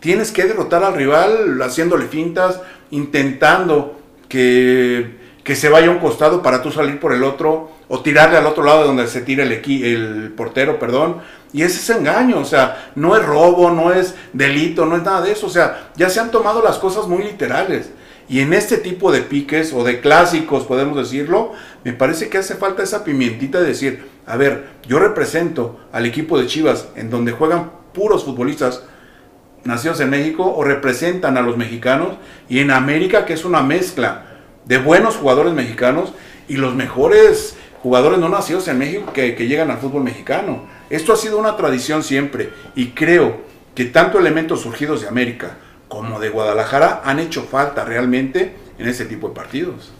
Tienes 0.00 0.32
que 0.32 0.44
derrotar 0.44 0.82
al 0.82 0.94
rival 0.94 1.60
haciéndole 1.62 2.06
fintas, 2.06 2.60
intentando 2.90 4.00
que, 4.28 5.16
que 5.44 5.54
se 5.54 5.68
vaya 5.68 5.88
a 5.88 5.90
un 5.90 5.98
costado 5.98 6.42
para 6.42 6.62
tú 6.62 6.70
salir 6.70 6.98
por 6.98 7.12
el 7.12 7.22
otro, 7.22 7.70
o 7.88 8.00
tirarle 8.00 8.36
al 8.36 8.46
otro 8.46 8.64
lado 8.64 8.80
de 8.80 8.86
donde 8.86 9.06
se 9.06 9.22
tira 9.22 9.42
el, 9.42 9.52
el 9.52 10.32
portero, 10.36 10.78
perdón. 10.78 11.18
Y 11.52 11.62
ese 11.62 11.78
es 11.78 11.98
engaño, 11.98 12.38
o 12.40 12.44
sea, 12.44 12.90
no 12.94 13.16
es 13.16 13.24
robo, 13.24 13.70
no 13.70 13.92
es 13.92 14.14
delito, 14.32 14.84
no 14.84 14.96
es 14.96 15.02
nada 15.02 15.22
de 15.22 15.32
eso. 15.32 15.46
O 15.46 15.50
sea, 15.50 15.90
ya 15.96 16.10
se 16.10 16.20
han 16.20 16.30
tomado 16.30 16.62
las 16.62 16.76
cosas 16.78 17.06
muy 17.06 17.22
literales. 17.22 17.90
Y 18.28 18.40
en 18.40 18.52
este 18.52 18.76
tipo 18.76 19.10
de 19.10 19.22
piques 19.22 19.72
o 19.72 19.84
de 19.84 20.00
clásicos, 20.00 20.64
podemos 20.64 20.96
decirlo, 20.96 21.52
me 21.82 21.94
parece 21.94 22.28
que 22.28 22.38
hace 22.38 22.56
falta 22.56 22.82
esa 22.82 23.02
pimientita 23.02 23.60
de 23.60 23.68
decir, 23.68 24.04
a 24.26 24.36
ver, 24.36 24.68
yo 24.86 24.98
represento 24.98 25.80
al 25.92 26.04
equipo 26.04 26.38
de 26.38 26.46
Chivas 26.46 26.88
en 26.94 27.08
donde 27.08 27.32
juegan 27.32 27.70
puros 27.94 28.24
futbolistas 28.24 28.84
nacidos 29.64 30.00
en 30.00 30.10
México 30.10 30.44
o 30.44 30.62
representan 30.62 31.38
a 31.38 31.42
los 31.42 31.56
mexicanos 31.56 32.16
y 32.48 32.58
en 32.60 32.70
América 32.70 33.24
que 33.24 33.32
es 33.32 33.44
una 33.44 33.62
mezcla 33.62 34.24
de 34.66 34.78
buenos 34.78 35.16
jugadores 35.16 35.54
mexicanos 35.54 36.12
y 36.48 36.56
los 36.56 36.74
mejores 36.74 37.56
jugadores 37.82 38.18
no 38.18 38.28
nacidos 38.28 38.68
en 38.68 38.78
México 38.78 39.12
que, 39.12 39.34
que 39.34 39.46
llegan 39.46 39.70
al 39.70 39.78
fútbol 39.78 40.04
mexicano. 40.04 40.66
Esto 40.90 41.14
ha 41.14 41.16
sido 41.16 41.38
una 41.38 41.56
tradición 41.56 42.02
siempre 42.02 42.50
y 42.74 42.88
creo 42.88 43.40
que 43.74 43.86
tanto 43.86 44.18
elementos 44.18 44.60
surgidos 44.60 45.02
de 45.02 45.08
América 45.08 45.56
como 45.88 46.20
de 46.20 46.28
Guadalajara 46.28 47.02
han 47.04 47.18
hecho 47.18 47.42
falta 47.44 47.84
realmente 47.84 48.54
en 48.78 48.88
ese 48.88 49.04
tipo 49.04 49.28
de 49.28 49.34
partidos. 49.34 49.90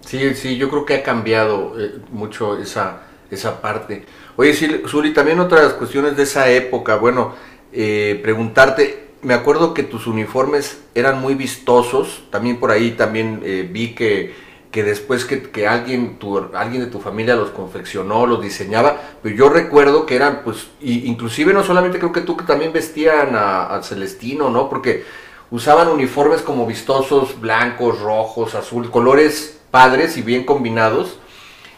Sí, 0.00 0.34
sí, 0.34 0.56
yo 0.56 0.68
creo 0.68 0.84
que 0.84 0.94
ha 0.96 1.02
cambiado 1.02 1.74
eh, 1.80 1.94
mucho 2.10 2.58
esa, 2.58 3.02
esa 3.30 3.60
parte. 3.60 4.04
Oye, 4.36 4.52
sí, 4.54 4.82
Zuli, 4.86 5.14
también 5.14 5.40
otras 5.40 5.74
cuestiones 5.74 6.16
de 6.16 6.24
esa 6.24 6.50
época, 6.50 6.96
bueno, 6.96 7.34
eh, 7.72 8.20
preguntarte, 8.22 9.08
me 9.22 9.34
acuerdo 9.34 9.72
que 9.72 9.82
tus 9.82 10.06
uniformes 10.06 10.82
eran 10.94 11.20
muy 11.20 11.34
vistosos, 11.34 12.24
también 12.30 12.58
por 12.58 12.70
ahí 12.70 12.90
también 12.92 13.40
eh, 13.44 13.66
vi 13.70 13.94
que, 13.94 14.34
que 14.70 14.82
después 14.82 15.24
que, 15.24 15.42
que 15.42 15.66
alguien, 15.66 16.18
tu, 16.18 16.50
alguien 16.52 16.84
de 16.84 16.90
tu 16.90 17.00
familia 17.00 17.34
los 17.34 17.50
confeccionó, 17.50 18.26
los 18.26 18.42
diseñaba, 18.42 19.00
pero 19.22 19.34
yo 19.34 19.48
recuerdo 19.48 20.04
que 20.04 20.16
eran, 20.16 20.42
pues, 20.44 20.66
inclusive 20.80 21.54
no 21.54 21.64
solamente 21.64 21.98
creo 21.98 22.12
que 22.12 22.20
tú 22.20 22.36
que 22.36 22.44
también 22.44 22.72
vestían 22.72 23.30
a 23.34 23.80
Celestino, 23.82 24.50
¿no? 24.50 24.68
Porque 24.68 25.04
usaban 25.54 25.86
uniformes 25.88 26.40
como 26.42 26.66
vistosos, 26.66 27.40
blancos, 27.40 28.00
rojos, 28.00 28.56
azul, 28.56 28.90
colores 28.90 29.58
padres 29.70 30.16
y 30.16 30.22
bien 30.22 30.44
combinados. 30.44 31.18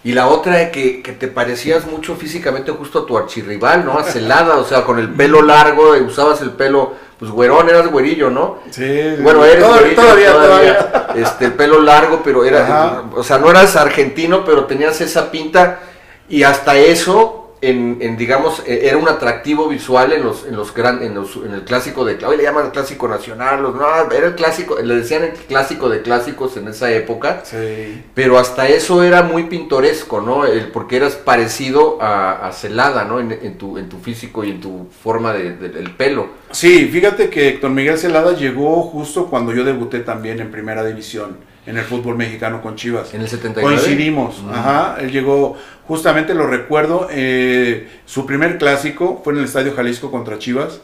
Y 0.03 0.13
la 0.13 0.29
otra 0.29 0.71
que, 0.71 1.03
que 1.03 1.13
te 1.13 1.27
parecías 1.29 1.85
mucho 1.87 2.15
físicamente 2.17 2.71
justo 2.73 3.01
a 3.01 3.07
tu 3.07 3.19
archirrival, 3.19 3.85
¿no? 3.85 3.99
A 3.99 4.05
Celada, 4.05 4.57
o 4.57 4.65
sea, 4.65 4.85
con 4.85 4.99
el 4.99 5.11
pelo 5.11 5.43
largo, 5.43 5.91
usabas 6.07 6.41
el 6.43 6.51
pelo, 6.53 6.95
pues 7.19 7.31
güerón, 7.31 7.69
eras 7.69 7.89
güerillo, 7.91 8.31
¿no? 8.31 8.59
Sí, 8.71 8.83
Bueno, 9.21 9.45
eres 9.45 9.65
Todavía- 9.65 9.81
güerillo, 9.95 10.03
todavía, 10.03 10.33
todavía. 10.33 11.07
Este, 11.17 11.45
el 11.47 11.53
pelo 11.55 11.81
largo, 11.83 12.21
pero 12.25 12.45
era, 12.45 12.63
Ajá. 12.65 13.03
o 13.15 13.23
sea, 13.25 13.39
no 13.39 13.51
eras 13.51 13.75
argentino, 13.77 14.45
pero 14.45 14.65
tenías 14.65 15.01
esa 15.03 15.31
pinta 15.31 15.81
y 16.29 16.45
hasta 16.45 16.77
eso 16.79 17.46
en, 17.61 17.99
en, 18.01 18.17
digamos, 18.17 18.63
e, 18.67 18.87
era 18.89 18.97
un 18.99 19.09
atractivo 19.09 19.69
visual 19.69 20.13
en 20.13 20.23
los, 20.25 20.45
en 20.47 20.57
los 20.57 20.75
gran, 20.75 21.03
en, 21.03 21.15
los, 21.15 21.37
en 21.37 21.53
el 21.55 21.65
clásico 21.65 22.05
de, 22.05 22.23
hoy 22.25 22.37
le 22.37 22.43
llaman 22.43 22.67
el 22.67 22.71
clásico 22.73 23.09
nacional, 23.09 23.63
los, 23.63 23.75
no, 23.75 23.87
era 24.13 24.27
el 24.27 24.35
clásico, 24.35 24.79
le 24.79 24.95
decían 24.97 25.25
el 25.25 25.33
clásico 25.33 25.89
de 25.89 26.03
clásicos 26.03 26.57
en 26.57 26.69
esa 26.69 26.91
época, 26.93 27.41
Sí. 27.45 28.05
pero 28.15 28.39
hasta 28.39 28.69
eso 28.69 29.03
era 29.03 29.23
muy 29.23 29.45
pintoresco, 29.45 30.21
¿no? 30.21 30.45
El, 30.45 30.69
porque 30.71 30.97
eras 30.97 31.15
parecido 31.17 32.01
a, 32.03 32.47
a 32.47 32.53
Celada, 32.53 33.05
¿no? 33.05 33.21
En, 33.21 33.33
en 33.33 33.59
tu, 33.59 33.79
en 33.79 33.89
tu 33.89 33.99
físico 33.99 34.45
y 34.45 34.51
en 34.51 34.61
tu 34.61 34.89
forma 35.03 35.33
de, 35.33 35.57
de- 35.57 35.69
del 35.71 35.91
pelo. 35.97 36.29
Sí, 36.51 36.87
fíjate 36.93 37.31
que 37.31 37.49
Héctor 37.49 37.71
Miguel 37.71 37.99
Celada 37.99 38.33
llegó 38.33 38.83
justo 38.83 39.27
cuando 39.27 39.53
yo 39.53 39.65
debuté 39.65 40.01
también 40.01 40.41
en 40.41 40.51
primera 40.51 40.85
división 40.85 41.39
en 41.67 41.77
el 41.77 41.85
fútbol 41.85 42.17
mexicano 42.17 42.63
con 42.63 42.77
Chivas. 42.77 43.13
En 43.13 43.21
el 43.21 43.29
79. 43.29 43.77
Coincidimos, 43.77 44.43
Mm. 44.43 44.51
ajá, 44.51 44.97
él 45.01 45.11
llegó, 45.11 45.57
justamente 45.87 46.33
lo 46.35 46.47
recuerdo, 46.47 47.09
eh, 47.11 47.89
su 48.07 48.25
primer 48.25 48.57
clásico 48.59 49.21
fue 49.25 49.33
en 49.33 49.41
el 49.41 49.45
Estadio 49.47 49.75
Jalisco 49.75 50.11
contra 50.11 50.39
Chivas, 50.39 50.81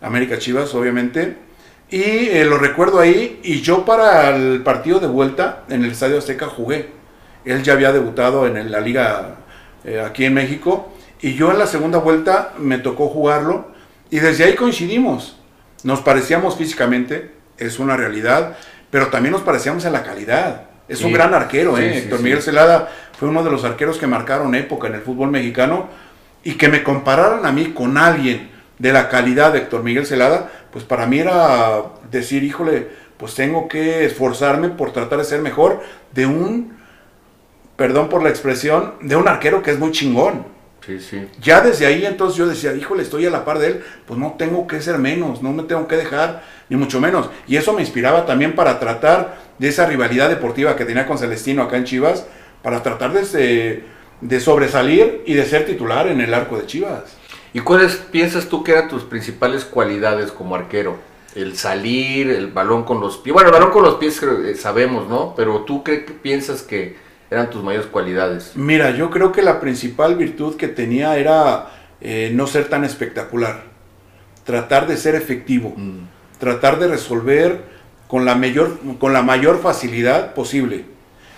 América 0.00 0.38
Chivas, 0.38 0.74
obviamente, 0.74 1.36
y 1.90 2.00
eh, 2.00 2.44
lo 2.44 2.58
recuerdo 2.58 2.98
ahí, 2.98 3.40
y 3.44 3.60
yo 3.60 3.84
para 3.84 4.34
el 4.34 4.62
partido 4.62 4.98
de 5.00 5.06
vuelta 5.06 5.64
en 5.68 5.84
el 5.84 5.92
Estadio 5.92 6.18
Azteca 6.18 6.46
jugué, 6.46 6.90
él 7.44 7.62
ya 7.62 7.74
había 7.74 7.92
debutado 7.92 8.46
en 8.46 8.70
la 8.72 8.80
liga 8.80 9.36
eh, 9.84 10.00
aquí 10.00 10.24
en 10.24 10.34
México, 10.34 10.92
y 11.20 11.34
yo 11.34 11.50
en 11.52 11.58
la 11.58 11.66
segunda 11.66 11.98
vuelta 11.98 12.54
me 12.58 12.78
tocó 12.78 13.08
jugarlo, 13.08 13.68
y 14.10 14.18
desde 14.18 14.44
ahí 14.44 14.54
coincidimos, 14.54 15.36
nos 15.84 16.00
parecíamos 16.00 16.56
físicamente, 16.56 17.32
es 17.58 17.78
una 17.78 17.96
realidad, 17.96 18.56
pero 18.90 19.08
también 19.08 19.32
nos 19.32 19.42
parecíamos 19.42 19.84
en 19.84 19.92
la 19.92 20.02
calidad. 20.02 20.62
Es 20.88 21.02
un 21.02 21.12
gran 21.12 21.34
arquero, 21.34 21.78
¿eh? 21.78 21.92
sí, 21.92 21.98
Héctor 21.98 22.18
sí. 22.18 22.24
Miguel 22.24 22.42
Celada 22.42 22.88
fue 23.18 23.28
uno 23.28 23.42
de 23.42 23.50
los 23.50 23.64
arqueros 23.64 23.98
que 23.98 24.06
marcaron 24.06 24.54
época 24.54 24.86
en 24.86 24.94
el 24.94 25.00
fútbol 25.00 25.30
mexicano 25.30 25.88
y 26.44 26.54
que 26.54 26.68
me 26.68 26.84
compararan 26.84 27.44
a 27.44 27.50
mí 27.50 27.72
con 27.72 27.98
alguien 27.98 28.50
de 28.78 28.92
la 28.92 29.08
calidad 29.08 29.52
de 29.52 29.60
Héctor 29.60 29.82
Miguel 29.82 30.06
Celada, 30.06 30.50
pues 30.70 30.84
para 30.84 31.06
mí 31.06 31.18
era 31.18 31.82
decir, 32.10 32.44
híjole, 32.44 32.88
pues 33.16 33.34
tengo 33.34 33.68
que 33.68 34.04
esforzarme 34.04 34.68
por 34.68 34.92
tratar 34.92 35.18
de 35.18 35.24
ser 35.24 35.40
mejor 35.40 35.82
de 36.12 36.26
un, 36.26 36.76
perdón 37.76 38.08
por 38.08 38.22
la 38.22 38.28
expresión, 38.28 38.94
de 39.00 39.16
un 39.16 39.28
arquero 39.28 39.62
que 39.62 39.70
es 39.70 39.78
muy 39.78 39.90
chingón. 39.92 40.44
Sí, 40.86 41.00
sí. 41.00 41.26
Ya 41.42 41.60
desde 41.60 41.84
ahí 41.84 42.06
entonces 42.06 42.38
yo 42.38 42.46
decía, 42.46 42.72
híjole, 42.72 43.02
estoy 43.02 43.26
a 43.26 43.30
la 43.30 43.44
par 43.44 43.58
de 43.58 43.66
él, 43.66 43.84
pues 44.06 44.20
no 44.20 44.36
tengo 44.38 44.68
que 44.68 44.80
ser 44.80 44.98
menos, 44.98 45.42
no 45.42 45.52
me 45.52 45.64
tengo 45.64 45.88
que 45.88 45.96
dejar, 45.96 46.44
ni 46.68 46.76
mucho 46.76 47.00
menos. 47.00 47.28
Y 47.48 47.56
eso 47.56 47.72
me 47.72 47.80
inspiraba 47.80 48.24
también 48.24 48.54
para 48.54 48.78
tratar 48.78 49.36
de 49.58 49.68
esa 49.68 49.86
rivalidad 49.86 50.28
deportiva 50.28 50.76
que 50.76 50.84
tenía 50.84 51.06
con 51.06 51.18
Celestino 51.18 51.64
acá 51.64 51.76
en 51.76 51.84
Chivas, 51.84 52.26
para 52.62 52.84
tratar 52.84 53.12
de, 53.12 53.84
de 54.20 54.40
sobresalir 54.40 55.22
y 55.26 55.34
de 55.34 55.44
ser 55.44 55.66
titular 55.66 56.06
en 56.06 56.20
el 56.20 56.32
arco 56.32 56.56
de 56.56 56.66
Chivas. 56.66 57.16
¿Y 57.52 57.60
cuáles 57.60 57.96
piensas 57.96 58.46
tú 58.46 58.62
que 58.62 58.72
eran 58.72 58.88
tus 58.88 59.02
principales 59.02 59.64
cualidades 59.64 60.30
como 60.30 60.54
arquero? 60.54 60.98
El 61.34 61.56
salir, 61.56 62.30
el 62.30 62.46
balón 62.46 62.84
con 62.84 63.00
los 63.00 63.18
pies. 63.18 63.34
Bueno, 63.34 63.48
el 63.48 63.54
balón 63.54 63.70
con 63.70 63.82
los 63.82 63.96
pies 63.96 64.22
eh, 64.22 64.54
sabemos, 64.54 65.08
¿no? 65.08 65.34
Pero 65.36 65.62
tú 65.62 65.82
qué 65.82 65.96
piensas 65.96 66.62
que 66.62 66.96
eran 67.30 67.50
tus 67.50 67.62
mayores 67.62 67.86
cualidades. 67.86 68.52
Mira, 68.54 68.90
yo 68.90 69.10
creo 69.10 69.32
que 69.32 69.42
la 69.42 69.60
principal 69.60 70.16
virtud 70.16 70.56
que 70.56 70.68
tenía 70.68 71.16
era 71.16 71.68
eh, 72.00 72.30
no 72.34 72.46
ser 72.46 72.68
tan 72.68 72.84
espectacular, 72.84 73.64
tratar 74.44 74.86
de 74.86 74.96
ser 74.96 75.14
efectivo. 75.14 75.74
Mm. 75.76 76.06
tratar 76.38 76.78
de 76.78 76.88
resolver 76.88 77.64
con 78.08 78.24
la 78.24 78.34
mayor, 78.34 78.78
con 78.98 79.12
la 79.12 79.22
mayor 79.22 79.60
facilidad 79.60 80.34
posible. 80.34 80.84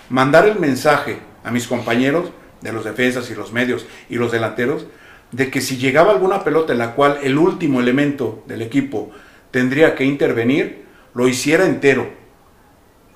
Mandar 0.09 0.45
el 0.45 0.59
mensaje 0.59 1.19
a 1.43 1.51
mis 1.51 1.67
compañeros 1.67 2.31
de 2.61 2.73
los 2.73 2.83
defensas 2.83 3.29
y 3.31 3.35
los 3.35 3.53
medios 3.53 3.85
y 4.09 4.15
los 4.15 4.31
delanteros 4.31 4.85
de 5.31 5.49
que 5.49 5.61
si 5.61 5.77
llegaba 5.77 6.11
alguna 6.11 6.43
pelota 6.43 6.73
en 6.73 6.79
la 6.79 6.95
cual 6.95 7.19
el 7.23 7.37
último 7.37 7.79
elemento 7.79 8.43
del 8.47 8.61
equipo 8.61 9.11
tendría 9.51 9.95
que 9.95 10.03
intervenir, 10.03 10.85
lo 11.13 11.27
hiciera 11.27 11.65
entero. 11.65 12.09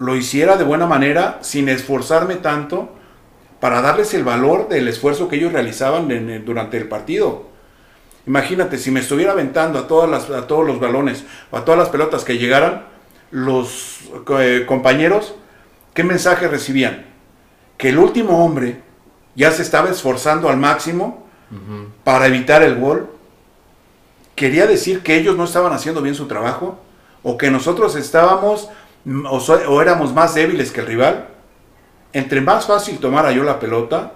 Lo 0.04 0.16
hiciera 0.18 0.58
de 0.58 0.66
buena 0.66 0.86
manera, 0.86 1.40
sin 1.42 1.70
esforzarme 1.70 2.36
tanto, 2.36 2.90
para 3.62 3.82
darles 3.82 4.14
el 4.14 4.26
valor 4.26 4.68
del 4.68 4.90
esfuerzo 4.90 5.30
que 5.30 5.38
ellos 5.38 5.54
realizaban 5.54 6.12
en 6.12 6.30
el- 6.30 6.44
durante 6.46 6.76
el 6.78 6.90
partido. 6.90 7.44
Imagínate, 8.28 8.78
si 8.78 8.92
me 8.92 9.00
estuviera 9.00 9.32
aventando 9.32 9.80
a, 9.80 9.88
todas 9.88 10.10
las, 10.10 10.30
a 10.30 10.46
todos 10.48 10.68
los 10.68 10.80
balones 10.80 11.24
o 11.52 11.58
a 11.58 11.64
todas 11.64 11.80
las 11.80 11.88
pelotas 11.90 12.26
que 12.26 12.38
llegaran, 12.38 12.84
los 13.32 14.00
eh, 14.40 14.66
compañeros, 14.68 15.36
¿qué 15.94 16.04
mensaje 16.04 16.48
recibían? 16.50 17.06
Que 17.78 17.90
el 17.90 17.98
último 17.98 18.44
hombre 18.44 18.82
ya 19.36 19.52
se 19.52 19.62
estaba 19.62 19.90
esforzando 19.90 20.50
al 20.50 20.58
máximo 20.58 21.24
para 22.04 22.28
evitar 22.28 22.62
el 22.64 22.76
gol. 22.80 23.10
Quería 24.36 24.66
decir 24.68 25.02
que 25.04 25.16
ellos 25.18 25.38
no 25.38 25.44
estaban 25.46 25.72
haciendo 25.72 26.02
bien 26.02 26.16
su 26.16 26.28
trabajo 26.28 26.80
o 27.24 27.38
que 27.38 27.50
nosotros 27.52 27.96
estábamos 27.96 28.70
o, 29.30 29.40
so- 29.40 29.60
o 29.70 29.82
éramos 29.82 30.14
más 30.14 30.34
débiles 30.36 30.72
que 30.72 30.82
el 30.82 30.88
rival. 30.88 31.28
Entre 32.14 32.42
más 32.42 32.68
fácil 32.68 33.00
tomara 33.00 33.32
yo 33.32 33.44
la 33.44 33.60
pelota, 33.60 34.14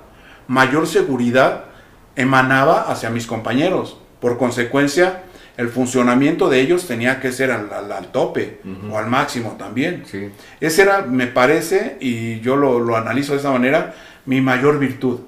mayor 0.48 0.88
seguridad 0.88 1.65
emanaba 2.15 2.82
hacia 2.91 3.10
mis 3.10 3.27
compañeros. 3.27 4.00
Por 4.20 4.38
consecuencia, 4.38 5.24
el 5.58 5.70
funcionamiento 5.70 6.50
de 6.50 6.60
ellos 6.62 6.88
tenía 6.88 7.20
que 7.20 7.32
ser 7.32 7.51
al, 7.51 7.72
al- 7.74 7.91
al 7.91 8.08
tope 8.12 8.62
o 8.91 8.98
al 8.98 9.08
máximo 9.08 9.56
también. 9.58 10.03
Sí. 10.06 10.29
Ese 10.60 10.84
era, 10.84 11.01
me 11.01 11.27
parece, 11.27 11.98
y 12.00 12.39
yo 12.41 12.56
lo, 12.56 12.79
lo 12.79 12.96
analizo 12.96 13.34
de 13.34 13.39
esa 13.39 13.51
manera, 13.51 13.94
mi 14.25 14.41
mayor 14.41 14.77
virtud. 14.79 15.20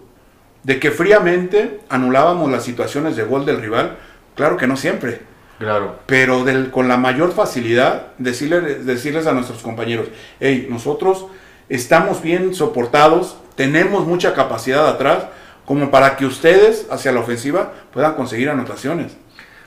De 0.63 0.79
que 0.79 0.91
fríamente 0.91 1.79
anulábamos 1.89 2.51
las 2.51 2.63
situaciones 2.63 3.15
de 3.15 3.23
gol 3.23 3.45
del 3.45 3.61
rival, 3.61 3.97
claro 4.35 4.57
que 4.57 4.67
no 4.67 4.75
siempre, 4.77 5.21
Claro. 5.59 5.99
pero 6.05 6.45
del- 6.45 6.71
con 6.71 6.87
la 6.87 6.95
mayor 6.97 7.33
facilidad 7.33 8.07
decirle- 8.17 8.79
decirles 8.79 9.27
a 9.27 9.33
nuestros 9.33 9.61
compañeros, 9.61 10.07
hey, 10.39 10.67
nosotros 10.69 11.25
estamos 11.67 12.21
bien 12.21 12.55
soportados, 12.55 13.35
tenemos 13.55 14.05
mucha 14.07 14.33
capacidad 14.33 14.87
atrás, 14.87 15.25
como 15.65 15.91
para 15.91 16.15
que 16.15 16.25
ustedes 16.25 16.87
hacia 16.89 17.11
la 17.11 17.19
ofensiva 17.19 17.73
puedan 17.93 18.15
conseguir 18.15 18.49
anotaciones. 18.49 19.17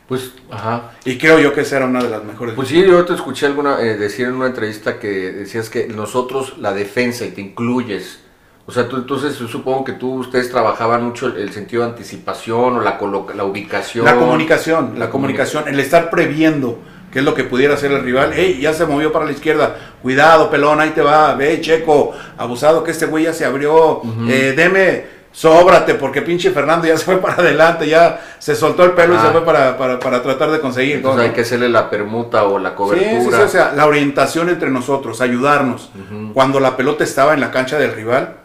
Pues, 0.09 0.33
ajá. 0.51 0.93
Y 1.05 1.17
creo 1.19 1.39
yo 1.39 1.53
que 1.55 1.61
esa 1.61 1.77
era 1.77 1.87
una 1.87 2.03
de 2.03 2.09
las 2.11 2.25
mejores. 2.25 2.55
Pues 2.55 2.69
sí, 2.69 2.83
yo 2.85 3.05
te 3.05 3.15
escuché 3.15 3.47
alguna 3.47 3.81
eh, 3.81 3.97
decir 3.97 4.27
en 4.27 4.35
una 4.35 4.47
entrevista 4.47 4.99
que 4.99 5.09
decías 5.33 5.71
que 5.71 5.87
nosotros 5.89 6.57
la 6.59 6.73
defensa 6.73 7.25
y 7.25 7.31
te 7.31 7.41
incluyes. 7.43 8.19
O 8.65 8.71
sea, 8.73 8.89
tú 8.89 8.97
entonces 8.97 9.37
yo 9.39 9.49
supongo 9.49 9.85
que 9.85 9.93
tú 9.93 10.15
ustedes 10.21 10.51
trabajaban 10.51 11.05
mucho 11.05 11.27
el, 11.27 11.37
el 11.39 11.53
sentido 11.53 11.83
de 11.83 11.91
anticipación 11.91 12.77
o 12.77 12.81
la 12.81 12.99
la 13.35 13.45
ubicación. 13.45 14.05
La 14.05 14.15
comunicación, 14.17 14.93
la 14.95 15.07
La 15.07 15.11
comunicación, 15.11 15.65
el 15.67 15.81
estar 15.81 16.11
previendo 16.11 16.79
qué 17.13 17.19
es 17.19 17.25
lo 17.25 17.35
que 17.35 17.45
pudiera 17.45 17.75
hacer 17.75 17.91
el 17.93 18.03
rival. 18.03 18.31
Hey, 18.35 18.59
ya 18.63 18.73
se 18.73 18.87
movió 18.87 19.13
para 19.13 19.25
la 19.25 19.33
izquierda. 19.33 19.77
Cuidado, 20.01 20.49
pelón, 20.49 20.81
ahí 20.81 20.91
te 20.91 21.03
va. 21.03 21.35
Ve, 21.35 21.61
checo, 21.61 22.13
abusado 22.39 22.83
que 22.85 22.93
este 22.93 23.07
güey 23.07 23.25
ya 23.25 23.33
se 23.33 23.45
abrió. 23.45 23.99
Ujú. 23.99 24.29
Eh, 24.29 24.55
deme, 24.57 25.05
sóbrate, 25.33 25.95
porque 25.95 26.23
pinche 26.23 26.51
Fernando 26.53 26.87
ya 26.87 26.97
se 26.97 27.05
fue 27.05 27.17
para 27.19 27.35
adelante, 27.35 27.87
ya 27.89 28.21
se 28.39 28.55
soltó 28.55 28.85
el 28.85 28.93
pelo 28.93 29.15
y 29.15 29.17
Ah. 29.19 29.23
se 29.27 29.33
fue 29.33 29.45
para, 29.45 29.77
para, 29.77 29.99
para 29.99 30.23
tratar 30.23 30.51
de 30.53 30.61
conseguir. 30.61 30.97
Entonces 30.97 31.19
¿no? 31.19 31.23
hay 31.25 31.31
que 31.35 31.41
hacerle 31.43 31.69
la 31.69 31.91
permuta 31.91 32.45
o 32.45 32.59
la 32.61 32.71
Sí, 32.71 32.77
cobertura. 32.77 33.21
sí, 33.21 33.29
sí, 33.31 33.43
o 33.43 33.49
sea, 33.49 33.73
la 33.75 33.87
orientación 33.87 34.49
entre 34.49 34.71
nosotros, 34.71 35.21
ayudarnos. 35.21 35.91
Ujú. 35.95 36.33
Cuando 36.33 36.61
la 36.61 36.77
pelota 36.77 37.03
estaba 37.05 37.35
en 37.35 37.41
la 37.41 37.51
cancha 37.51 37.77
del 37.79 37.93
rival, 37.93 38.37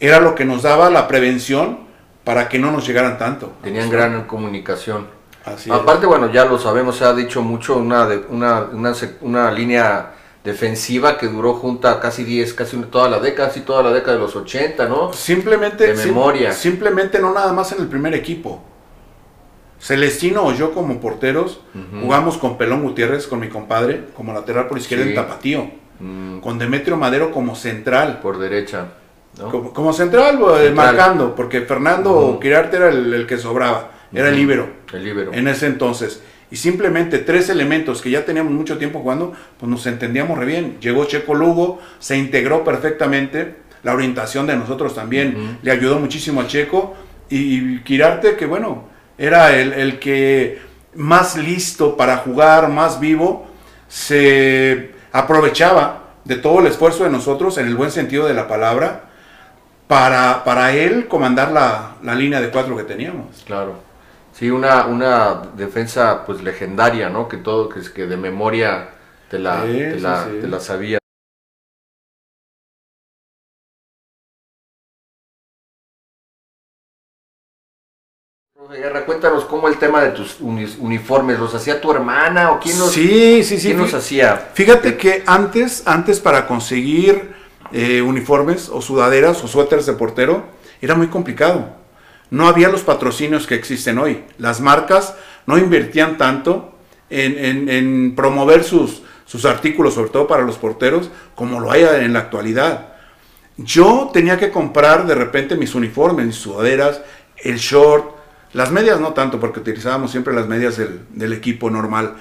era 0.00 0.20
lo 0.20 0.34
que 0.34 0.44
nos 0.44 0.62
daba 0.62 0.90
la 0.90 1.08
prevención 1.08 1.80
para 2.24 2.48
que 2.48 2.58
no 2.58 2.70
nos 2.70 2.86
llegaran 2.86 3.18
tanto. 3.18 3.52
Tenían 3.62 3.90
gran 3.90 4.24
comunicación. 4.26 5.06
Así 5.44 5.70
es. 5.70 5.76
Aparte, 5.76 6.06
bueno, 6.06 6.30
ya 6.30 6.44
lo 6.44 6.58
sabemos, 6.58 6.96
se 6.96 7.04
ha 7.04 7.14
dicho 7.14 7.42
mucho, 7.42 7.76
una, 7.78 8.06
de, 8.06 8.18
una, 8.28 8.62
una, 8.72 8.92
una 9.22 9.50
línea 9.50 10.12
defensiva 10.44 11.16
que 11.18 11.26
duró 11.26 11.54
junta 11.54 11.98
casi 12.00 12.24
10, 12.24 12.52
casi 12.54 12.76
toda 12.82 13.08
la 13.08 13.18
década, 13.18 13.48
casi 13.48 13.60
toda 13.60 13.82
la 13.82 13.90
década 13.92 14.14
de 14.14 14.20
los 14.22 14.36
80, 14.36 14.86
¿no? 14.88 15.12
Simplemente, 15.12 15.86
De 15.88 15.96
sim- 15.96 16.08
memoria. 16.08 16.52
simplemente 16.52 17.18
no 17.18 17.32
nada 17.32 17.52
más 17.52 17.72
en 17.72 17.80
el 17.80 17.88
primer 17.88 18.14
equipo. 18.14 18.62
Celestino 19.80 20.44
o 20.44 20.52
yo 20.52 20.72
como 20.74 21.00
porteros 21.00 21.60
jugamos 22.00 22.36
con 22.36 22.58
Pelón 22.58 22.82
Gutiérrez, 22.82 23.26
con 23.28 23.38
mi 23.38 23.48
compadre, 23.48 24.06
como 24.16 24.32
lateral 24.32 24.66
por 24.66 24.76
izquierda 24.78 25.04
Sí. 25.04 25.10
en 25.10 25.14
Tapatío, 25.16 25.70
Mm, 26.00 26.38
con 26.40 26.58
Demetrio 26.58 26.96
Madero 26.96 27.30
como 27.32 27.54
central. 27.56 28.20
por 28.20 28.38
derecha, 28.38 28.86
¿no? 29.38 29.50
Como, 29.50 29.72
como 29.72 29.92
central, 29.92 30.38
Central. 30.38 30.74
marcando, 30.74 31.34
porque 31.34 31.62
Fernando 31.62 32.12
Ujú. 32.12 32.40
Quirarte 32.40 32.76
era 32.76 32.88
el, 32.88 33.12
el 33.14 33.26
que 33.26 33.38
sobraba, 33.38 33.90
era 34.12 34.28
el 34.28 34.34
Ujú. 34.34 34.40
líbero 34.40 34.68
El 34.92 35.04
líbero. 35.04 35.32
en 35.32 35.48
ese 35.48 35.66
entonces. 35.66 36.22
Y 36.50 36.56
simplemente 36.56 37.18
tres 37.18 37.48
elementos 37.50 38.00
que 38.00 38.10
ya 38.10 38.24
teníamos 38.24 38.52
mucho 38.52 38.78
tiempo 38.78 39.00
jugando, 39.00 39.32
pues 39.58 39.68
nos 39.70 39.86
entendíamos 39.86 40.38
re 40.38 40.46
bien. 40.46 40.78
Llegó 40.80 41.04
Checo 41.04 41.34
Lugo, 41.34 41.78
se 41.98 42.16
integró 42.16 42.64
perfectamente, 42.64 43.56
la 43.82 43.92
orientación 43.94 44.46
de 44.46 44.56
nosotros 44.56 44.94
también 44.94 45.36
Ujú. 45.36 45.46
le 45.62 45.70
ayudó 45.70 45.98
muchísimo 45.98 46.40
a 46.40 46.46
Checo. 46.46 46.94
Y, 47.30 47.74
y 47.74 47.80
Quirarte, 47.84 48.36
que 48.36 48.46
bueno, 48.46 48.88
era 49.18 49.54
el, 49.54 49.74
el 49.74 49.98
que 49.98 50.58
más 50.94 51.36
listo 51.36 51.96
para 51.96 52.16
jugar, 52.18 52.70
más 52.70 52.98
vivo, 52.98 53.46
se 53.88 54.92
aprovechaba 55.12 56.04
de 56.24 56.36
todo 56.36 56.60
el 56.60 56.66
esfuerzo 56.66 57.04
de 57.04 57.10
nosotros, 57.10 57.58
en 57.58 57.66
el 57.66 57.74
buen 57.74 57.90
sentido 57.90 58.26
de 58.26 58.34
la 58.34 58.48
palabra, 58.48 59.07
para, 59.88 60.44
para 60.44 60.72
él 60.72 61.08
comandar 61.08 61.50
la, 61.52 61.96
la 62.02 62.14
línea 62.14 62.40
de 62.40 62.50
cuatro 62.50 62.76
que 62.76 62.84
teníamos. 62.84 63.42
Claro. 63.46 63.74
Sí, 64.32 64.50
una, 64.50 64.86
una 64.86 65.42
defensa 65.56 66.24
pues 66.26 66.42
legendaria, 66.42 67.08
¿no? 67.08 67.28
Que 67.28 67.38
todo, 67.38 67.68
que, 67.68 67.80
que 67.92 68.06
de 68.06 68.16
memoria 68.16 68.90
te 69.30 69.38
la, 69.38 69.62
Sí, 69.62 69.72
te 69.72 70.00
la, 70.00 70.24
sí. 70.24 70.30
te 70.40 70.48
la 70.48 70.60
sabía. 70.60 70.98
Guerra, 78.70 79.06
cuéntanos 79.06 79.44
cómo 79.46 79.68
el 79.68 79.78
tema 79.78 80.02
de 80.02 80.10
tus 80.10 80.40
uni- 80.40 80.76
uniformes, 80.80 81.38
¿los 81.38 81.54
hacía 81.54 81.80
tu 81.80 81.90
hermana 81.90 82.52
o 82.52 82.60
quién 82.60 82.78
los, 82.78 82.92
Sí, 82.92 83.42
sí, 83.42 83.58
sí. 83.58 83.68
quién 83.68 83.78
los 83.78 83.94
hacía? 83.94 84.36
Fíjate 84.52 84.96
que 84.96 85.22
antes, 85.26 85.84
antes 85.86 86.20
para 86.20 86.46
conseguir 86.46 87.34
eh, 87.72 88.02
uniformes 88.02 88.68
o 88.68 88.80
sudaderas 88.80 89.42
o 89.44 89.48
suéteres 89.48 89.86
de 89.86 89.92
portero 89.92 90.44
era 90.80 90.94
muy 90.94 91.08
complicado. 91.08 91.76
No 92.30 92.46
había 92.46 92.68
los 92.68 92.82
patrocinios 92.82 93.46
que 93.46 93.54
existen 93.54 93.98
hoy. 93.98 94.24
Las 94.38 94.60
marcas 94.60 95.14
no 95.46 95.58
invertían 95.58 96.18
tanto 96.18 96.74
en, 97.10 98.14
promover 98.14 98.64
sus, 98.64 99.02
sus 99.24 99.44
artículos, 99.44 99.94
sobre 99.94 100.10
todo 100.10 100.26
para 100.26 100.42
los 100.42 100.58
porteros, 100.58 101.10
como 101.34 101.60
lo 101.60 101.70
hay 101.70 101.84
en 101.84 102.12
la 102.12 102.20
actualidad. 102.20 102.92
Yo 103.56 104.10
tenía 104.12 104.38
que 104.38 104.50
comprar 104.50 105.06
de 105.06 105.14
repente 105.14 105.56
mis 105.56 105.74
uniformes, 105.74 106.26
mis 106.26 106.36
sudaderas, 106.36 107.00
el 107.36 107.56
short, 107.56 108.16
las 108.52 108.70
medias 108.70 109.00
no 109.00 109.14
tanto, 109.14 109.40
porque 109.40 109.60
utilizábamos 109.60 110.10
siempre 110.10 110.34
las 110.34 110.46
medias 110.46 110.76
del 110.76 111.32
equipo 111.32 111.70
normal. 111.70 112.16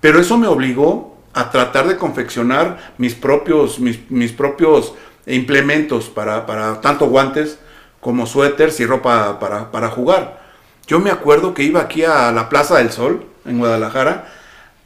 Pero 0.00 0.18
eso 0.18 0.36
me 0.36 0.46
obligó 0.46 1.11
a 1.34 1.50
tratar 1.50 1.88
de 1.88 1.96
confeccionar 1.96 2.94
mis 2.98 3.14
propios, 3.14 3.78
mis, 3.78 4.10
mis 4.10 4.32
propios 4.32 4.94
implementos 5.26 6.08
para, 6.08 6.46
para 6.46 6.80
tanto 6.80 7.06
guantes 7.06 7.58
como 8.00 8.26
suéteres 8.26 8.80
y 8.80 8.86
ropa 8.86 9.38
para, 9.38 9.70
para 9.70 9.88
jugar. 9.88 10.42
Yo 10.86 10.98
me 10.98 11.10
acuerdo 11.10 11.54
que 11.54 11.62
iba 11.62 11.80
aquí 11.80 12.04
a 12.04 12.32
la 12.32 12.48
Plaza 12.48 12.78
del 12.78 12.90
Sol, 12.90 13.24
en 13.44 13.58
Guadalajara, 13.58 14.26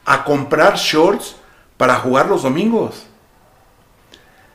a 0.04 0.24
comprar 0.24 0.76
shorts 0.76 1.36
para 1.76 1.96
jugar 1.96 2.28
los 2.28 2.42
domingos. 2.42 3.06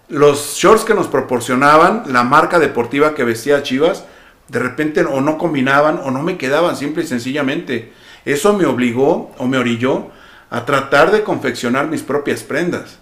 Los 0.07 0.55
shorts 0.55 0.83
que 0.83 0.93
nos 0.93 1.07
proporcionaban 1.07 2.03
la 2.07 2.23
marca 2.23 2.59
deportiva 2.59 3.15
que 3.15 3.23
vestía 3.23 3.63
Chivas, 3.63 4.05
de 4.47 4.59
repente 4.59 5.01
o 5.01 5.21
no 5.21 5.37
combinaban 5.37 5.99
o 6.03 6.11
no 6.11 6.21
me 6.21 6.37
quedaban 6.37 6.75
simple 6.75 7.03
y 7.03 7.07
sencillamente. 7.07 7.93
Eso 8.25 8.53
me 8.53 8.65
obligó 8.65 9.31
o 9.37 9.47
me 9.47 9.57
orilló 9.57 10.11
a 10.51 10.65
tratar 10.65 11.11
de 11.11 11.23
confeccionar 11.23 11.87
mis 11.87 12.03
propias 12.03 12.43
prendas. 12.43 12.99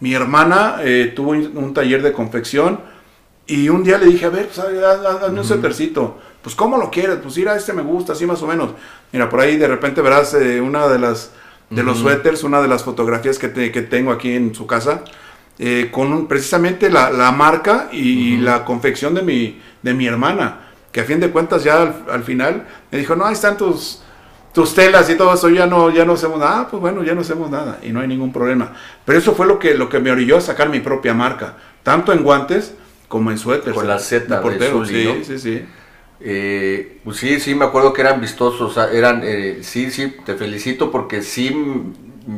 Mi 0.00 0.14
hermana 0.14 0.76
eh, 0.80 1.12
tuvo 1.14 1.32
un 1.32 1.74
taller 1.74 2.02
de 2.02 2.12
confección 2.12 2.80
y 3.46 3.68
un 3.68 3.82
día 3.82 3.98
le 3.98 4.06
dije, 4.06 4.24
a 4.26 4.30
ver, 4.30 4.46
pues, 4.46 4.58
haz- 4.58 5.04
haz- 5.04 5.22
hazme 5.24 5.40
un 5.40 5.44
suétercito. 5.46 6.18
Pues, 6.40 6.54
¿cómo 6.54 6.78
lo 6.78 6.88
quieres? 6.90 7.16
Pues, 7.22 7.36
mira, 7.36 7.56
este 7.56 7.72
me 7.72 7.82
gusta, 7.82 8.12
así 8.12 8.24
más 8.26 8.40
o 8.42 8.46
menos. 8.46 8.70
Mira, 9.12 9.28
por 9.28 9.40
ahí 9.40 9.56
de 9.56 9.66
repente 9.68 10.00
verás 10.02 10.32
eh, 10.34 10.60
una 10.60 10.86
de 10.88 10.98
las 10.98 11.32
de 11.70 11.82
los 11.82 11.98
suéteres, 11.98 12.44
una 12.44 12.62
de 12.62 12.68
las 12.68 12.82
fotografías 12.82 13.38
que, 13.38 13.48
te- 13.48 13.70
que 13.70 13.82
tengo 13.82 14.10
aquí 14.10 14.32
en 14.32 14.54
su 14.54 14.66
casa, 14.66 15.02
eh, 15.58 15.90
con 15.92 16.10
un- 16.14 16.26
precisamente 16.26 16.88
la, 16.88 17.10
la 17.10 17.30
marca 17.32 17.88
y 17.92 18.38
la 18.38 18.64
confección 18.64 19.12
de 19.12 19.20
mi, 19.20 19.60
de 19.82 19.92
mi 19.92 20.06
hermana, 20.06 20.60
que 20.92 21.00
a 21.00 21.04
fin 21.04 21.20
de 21.20 21.28
cuentas 21.30 21.64
ya 21.64 21.82
al, 21.82 22.04
al 22.10 22.22
final 22.24 22.66
me 22.90 22.96
dijo, 22.98 23.16
no, 23.16 23.26
ahí 23.26 23.34
están 23.34 23.58
tus, 23.58 24.00
tus 24.52 24.74
telas 24.74 25.08
y 25.10 25.16
todo 25.16 25.34
eso, 25.34 25.48
ya 25.50 25.66
no, 25.66 25.90
ya 25.90 26.04
no 26.04 26.14
hacemos 26.14 26.38
nada, 26.38 26.60
Ah, 26.60 26.68
pues 26.70 26.80
bueno, 26.80 27.02
ya 27.04 27.14
no 27.14 27.20
hacemos 27.20 27.50
nada 27.50 27.78
y 27.82 27.90
no 27.90 28.00
hay 28.00 28.08
ningún 28.08 28.32
problema. 28.32 28.72
Pero 29.04 29.18
eso 29.18 29.34
fue 29.34 29.46
lo 29.46 29.58
que, 29.58 29.74
lo 29.74 29.88
que 29.88 30.00
me 30.00 30.10
orilló 30.10 30.36
a 30.38 30.40
sacar 30.40 30.68
mi 30.68 30.80
propia 30.80 31.14
marca, 31.14 31.56
tanto 31.82 32.12
en 32.12 32.22
guantes 32.22 32.74
como 33.08 33.30
en 33.30 33.38
suéteres. 33.38 33.74
Con 33.74 33.86
la 33.88 33.98
Z 33.98 34.40
de 34.42 34.58
Zully, 34.60 34.86
sí, 34.88 35.04
¿no? 35.04 35.24
sí, 35.24 35.38
sí. 35.38 35.66
Eh, 36.20 36.98
pues 37.04 37.16
sí, 37.18 37.38
sí, 37.38 37.54
me 37.54 37.64
acuerdo 37.64 37.92
que 37.92 38.00
eran 38.00 38.20
vistosos, 38.20 38.76
eran, 38.92 39.22
eh, 39.24 39.58
sí, 39.62 39.90
sí, 39.90 40.16
te 40.26 40.34
felicito 40.34 40.90
porque 40.90 41.22
sí, 41.22 41.54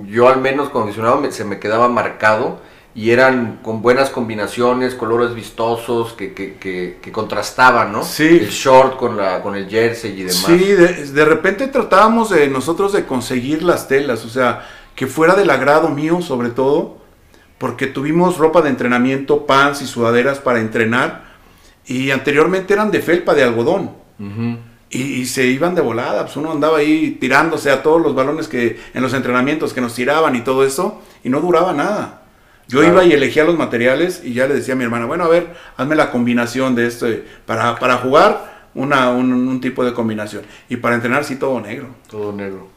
yo 0.07 0.29
al 0.29 0.41
menos 0.41 0.69
condicionado 0.69 1.21
me- 1.21 1.33
se 1.33 1.45
me 1.45 1.59
quedaba 1.59 1.89
marcado 1.89 2.61
y 2.95 3.11
eran 3.11 3.61
con 3.63 3.83
buenas 3.83 4.11
combinaciones, 4.11 4.95
colores 4.95 5.35
vistosos 5.35 6.13
que, 6.15 6.35
que, 6.35 6.57
que, 6.57 6.99
que 7.01 7.13
contrastaban, 7.13 7.93
¿no? 7.93 8.03
Sí. 8.03 8.27
El 8.27 8.49
short 8.49 8.97
con, 8.97 9.17
la, 9.17 9.41
con 9.43 9.55
el 9.55 9.69
jersey 9.69 10.13
y 10.13 10.25
demás. 10.25 10.45
Sí, 10.47 10.59
de, 10.59 11.07
de 11.07 11.25
repente 11.25 11.69
tratábamos 11.69 12.31
de 12.31 12.49
nosotros 12.49 12.93
de 12.93 13.07
conseguir 13.07 13.63
las 13.63 13.87
telas, 13.87 14.25
o 14.25 14.29
sea, 14.29 14.67
que 14.97 15.07
fuera 15.07 15.35
del 15.35 15.51
agrado 15.51 15.89
mío 15.89 16.21
sobre 16.21 16.51
todo, 16.51 16.99
porque 17.59 17.87
tuvimos 17.87 18.39
ropa 18.39 18.61
de 18.61 18.71
entrenamiento, 18.71 19.47
pants 19.47 19.83
y 19.83 19.87
sudaderas 19.87 20.39
para 20.39 20.61
entrenar, 20.61 21.31
y 21.87 22.11
anteriormente 22.11 22.75
eran 22.75 22.91
de 22.91 23.01
felpa 23.01 23.35
de 23.35 23.45
algodón, 23.45 23.93
y, 24.91 25.01
y 25.01 25.27
se 25.27 25.47
iban 25.47 25.77
de 25.77 25.81
volada, 25.81 26.25
pues 26.25 26.37
uno 26.37 26.51
andaba 26.51 26.79
ahí 26.79 27.13
tirándose 27.21 27.71
a 27.71 27.83
todos 27.83 28.03
los 28.03 28.15
balones 28.15 28.49
que 28.49 28.81
en 28.93 29.03
los 29.03 29.15
entrenamientos 29.15 29.73
que 29.73 29.81
nos 29.81 29.95
tiraban 29.95 30.35
y 30.35 30.41
todo 30.41 30.65
eso, 30.65 31.01
y 31.23 31.29
no 31.29 31.41
duraba 31.41 31.73
nada. 31.73 32.17
Yo 32.71 32.81
Claro. 32.81 32.95
iba 32.95 33.05
y 33.05 33.13
elegía 33.13 33.45
los 33.45 33.57
materiales 33.59 34.23
y 34.25 34.33
ya 34.33 34.47
le 34.47 34.55
decía 34.55 34.75
a 34.75 34.77
mi 34.77 34.85
hermana, 34.85 35.07
bueno, 35.07 35.25
a 35.25 35.29
ver, 35.29 35.55
hazme 35.77 35.97
la 35.97 36.11
combinación 36.11 36.75
de 36.75 36.87
esto, 36.87 37.07
para, 37.45 37.77
para 37.77 37.97
jugar 37.97 38.69
una, 38.75 39.11
un, 39.11 39.33
un 39.33 39.61
tipo 39.61 39.85
de 39.85 39.93
combinación, 39.93 40.43
y 40.69 40.77
para 40.77 40.95
entrenar 40.95 41.25
sí 41.25 41.37
todo 41.37 41.61
negro. 41.61 41.89
Todo 42.09 42.33
negro. 42.33 42.69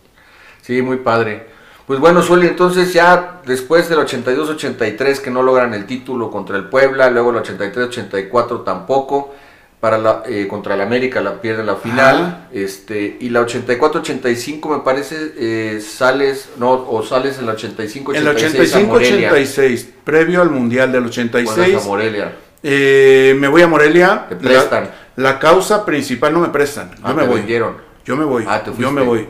Sí, 0.62 0.82
muy 0.82 0.97
padre. 0.97 1.47
Pues 1.86 1.99
bueno, 1.99 2.23
Sueli, 2.23 2.47
entonces 2.47 2.93
ya 2.93 3.41
después 3.45 3.89
del 3.89 3.99
82-83 3.99 5.19
que 5.19 5.29
no 5.29 5.43
logran 5.43 5.73
el 5.73 5.86
título 5.86 6.32
contra 6.32 6.58
el 6.58 6.69
Puebla, 6.69 7.10
luego 7.10 7.32
el 7.32 7.38
83-84 7.43 8.63
tampoco, 8.63 9.36
para 9.84 9.98
la, 9.98 10.24
eh, 10.28 10.48
contra 10.48 10.76
el 10.76 10.82
América 10.82 11.19
la 11.19 11.41
pierden 11.41 11.65
la 11.65 11.76
final, 11.76 12.15
Ajá. 12.15 12.48
este 12.54 13.17
y 13.19 13.28
la 13.28 13.41
84-85 13.46 14.78
me 14.78 14.82
parece 14.82 15.34
eh, 15.38 15.82
sales, 15.82 16.52
no, 16.58 16.72
o 16.72 17.04
sales 17.04 17.38
en 17.38 17.48
la 17.48 17.58
85-86 17.58 18.15
En 18.15 18.15
el 18.15 18.28
a 18.30 18.88
Morelia. 18.88 19.32
85-86, 19.34 19.86
previo 20.06 20.41
al 20.41 20.52
Mundial 20.52 20.89
del 20.89 21.02
Vuelves 21.02 21.17
86, 21.19 21.76
a 21.84 21.86
Morelia. 21.86 22.34
eh, 22.63 23.36
me 23.38 23.50
voy 23.50 23.62
a 23.62 23.67
Morelia. 23.67 24.26
Te 24.30 24.38
prestan. 24.38 24.89
La, 25.17 25.32
la 25.34 25.39
causa 25.39 25.84
principal 25.86 26.32
no 26.32 26.39
me 26.39 26.48
prestan, 26.48 26.89
yo 26.91 27.02
Ah, 27.04 27.13
me 27.13 27.24
te 27.24 27.28
voy. 27.28 27.38
vendieron. 27.39 27.76
Yo 28.06 28.15
me 28.15 28.24
voy. 28.24 28.46
Ah, 28.48 28.63
te 28.63 28.72
yo 28.80 28.89
me 28.89 29.02
voy. 29.02 29.28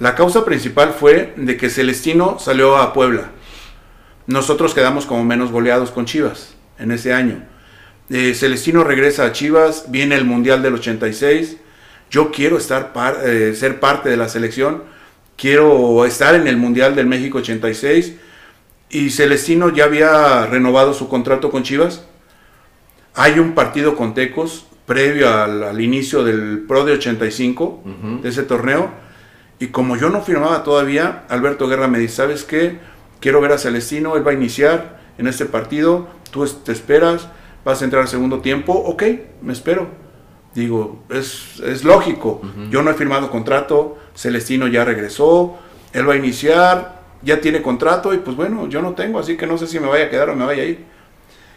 La 0.00 0.14
causa 0.14 0.44
principal 0.44 0.90
fue 0.92 1.32
de 1.38 1.56
que 1.56 1.70
Celestino 1.70 2.38
salió 2.38 2.76
a 2.76 2.92
Puebla. 2.92 3.30
Nosotros 4.26 4.74
quedamos 4.74 5.06
como 5.06 5.24
menos 5.24 5.50
goleados 5.50 5.90
con 5.90 6.04
Chivas 6.04 6.54
en 6.78 6.90
ese 6.92 7.14
año. 7.14 7.42
Eh, 8.10 8.34
Celestino 8.34 8.84
regresa 8.84 9.24
a 9.24 9.32
Chivas, 9.32 9.86
viene 9.88 10.14
el 10.16 10.24
Mundial 10.24 10.62
del 10.62 10.74
86. 10.74 11.56
Yo 12.10 12.30
quiero 12.30 12.58
estar 12.58 12.92
par- 12.92 13.18
eh, 13.24 13.54
ser 13.54 13.80
parte 13.80 14.08
de 14.08 14.16
la 14.16 14.28
selección. 14.28 14.82
Quiero 15.36 16.04
estar 16.04 16.34
en 16.34 16.46
el 16.46 16.56
Mundial 16.56 16.94
del 16.94 17.06
México 17.06 17.38
86. 17.38 18.14
Y 18.90 19.10
Celestino 19.10 19.70
ya 19.70 19.84
había 19.84 20.46
renovado 20.46 20.94
su 20.94 21.08
contrato 21.08 21.50
con 21.50 21.62
Chivas. 21.62 22.04
Hay 23.14 23.38
un 23.38 23.52
partido 23.54 23.96
con 23.96 24.14
Tecos 24.14 24.66
previo 24.86 25.32
al, 25.32 25.62
al 25.62 25.80
inicio 25.80 26.22
del 26.24 26.64
Pro 26.68 26.84
de 26.84 26.92
85, 26.92 27.82
Ujú. 27.84 28.22
de 28.22 28.28
ese 28.28 28.42
torneo. 28.42 28.90
Y 29.58 29.68
como 29.68 29.96
yo 29.96 30.10
no 30.10 30.20
firmaba 30.20 30.62
todavía, 30.62 31.24
Alberto 31.28 31.68
Guerra 31.68 31.88
me 31.88 31.98
dice, 31.98 32.16
¿sabes 32.16 32.44
qué? 32.44 32.78
Quiero 33.20 33.40
ver 33.40 33.52
a 33.52 33.58
Celestino, 33.58 34.16
él 34.16 34.26
va 34.26 34.32
a 34.32 34.34
iniciar 34.34 35.00
en 35.16 35.26
este 35.26 35.46
partido, 35.46 36.08
tú 36.30 36.44
te 36.46 36.72
esperas, 36.72 37.28
vas 37.64 37.80
a 37.80 37.84
entrar 37.84 38.02
al 38.02 38.08
segundo 38.08 38.40
tiempo, 38.40 38.72
ok, 38.72 39.02
me 39.42 39.52
espero. 39.52 39.88
Digo, 40.54 41.02
es, 41.08 41.60
es 41.64 41.82
lógico, 41.82 42.40
yo 42.70 42.82
no 42.82 42.90
he 42.90 42.94
firmado 42.94 43.28
contrato, 43.28 43.98
Celestino 44.14 44.68
ya 44.68 44.84
regresó, 44.84 45.56
él 45.92 46.08
va 46.08 46.12
a 46.12 46.16
iniciar, 46.16 47.02
ya 47.22 47.40
tiene 47.40 47.60
contrato 47.60 48.14
y 48.14 48.18
pues 48.18 48.36
bueno, 48.36 48.68
yo 48.68 48.80
no 48.80 48.92
tengo, 48.92 49.18
así 49.18 49.36
que 49.36 49.48
no 49.48 49.58
sé 49.58 49.66
si 49.66 49.80
me 49.80 49.88
vaya 49.88 50.04
a 50.04 50.10
quedar 50.10 50.30
o 50.30 50.36
me 50.36 50.44
vaya 50.44 50.62
a 50.62 50.66
ir. 50.66 50.84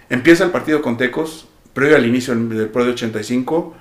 Empieza 0.10 0.46
el 0.46 0.52
partido 0.52 0.82
con 0.82 0.98
Tecos, 0.98 1.48
previo 1.74 1.96
al 1.96 2.08
inicio 2.08 2.34
del 2.34 2.70
Pro 2.70 2.86
de 2.86 2.92
85. 2.92 3.76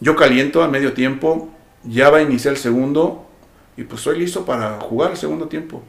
Yo 0.00 0.16
caliento 0.16 0.62
a 0.62 0.68
medio 0.68 0.92
tiempo, 0.92 1.48
ya 1.84 2.10
va 2.10 2.18
a 2.18 2.22
iniciar 2.22 2.54
el 2.54 2.60
segundo 2.60 3.26
y 3.76 3.84
pues 3.84 4.00
estoy 4.00 4.18
listo 4.18 4.44
para 4.44 4.80
jugar 4.80 5.12
el 5.12 5.16
segundo 5.16 5.48
tiempo. 5.48 5.82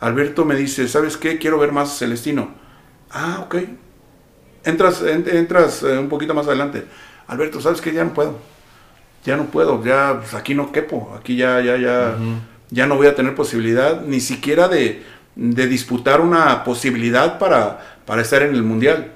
Alberto 0.00 0.44
me 0.44 0.56
dice, 0.56 0.88
¿sabes 0.88 1.16
qué? 1.16 1.38
Quiero 1.38 1.58
ver 1.58 1.72
más 1.72 1.98
Celestino. 1.98 2.50
Ah, 3.10 3.40
ok. 3.46 3.56
Entras, 4.66 5.00
en- 5.02 5.24
entras 5.28 5.82
eh, 5.82 5.96
un 5.98 6.08
poquito 6.10 6.34
más 6.34 6.46
adelante. 6.46 6.84
Alberto, 7.28 7.60
¿sabes 7.60 7.80
qué? 7.80 7.92
Ya 7.92 8.04
no 8.04 8.12
puedo. 8.12 8.38
Ya 9.24 9.36
no 9.36 9.46
puedo, 9.46 9.82
ya 9.84 10.18
pues, 10.20 10.34
aquí 10.34 10.54
no 10.54 10.70
quepo, 10.70 11.12
aquí 11.18 11.34
ya, 11.36 11.60
ya, 11.60 11.76
ya, 11.76 12.14
ya 12.70 12.86
no 12.86 12.94
voy 12.96 13.08
a 13.08 13.16
tener 13.16 13.34
posibilidad 13.34 14.02
ni 14.02 14.20
siquiera 14.20 14.68
de, 14.68 15.02
de 15.34 15.66
disputar 15.66 16.20
una 16.20 16.62
posibilidad 16.62 17.36
para, 17.40 17.98
para 18.06 18.22
estar 18.22 18.42
en 18.42 18.54
el 18.54 18.62
Mundial. 18.62 19.14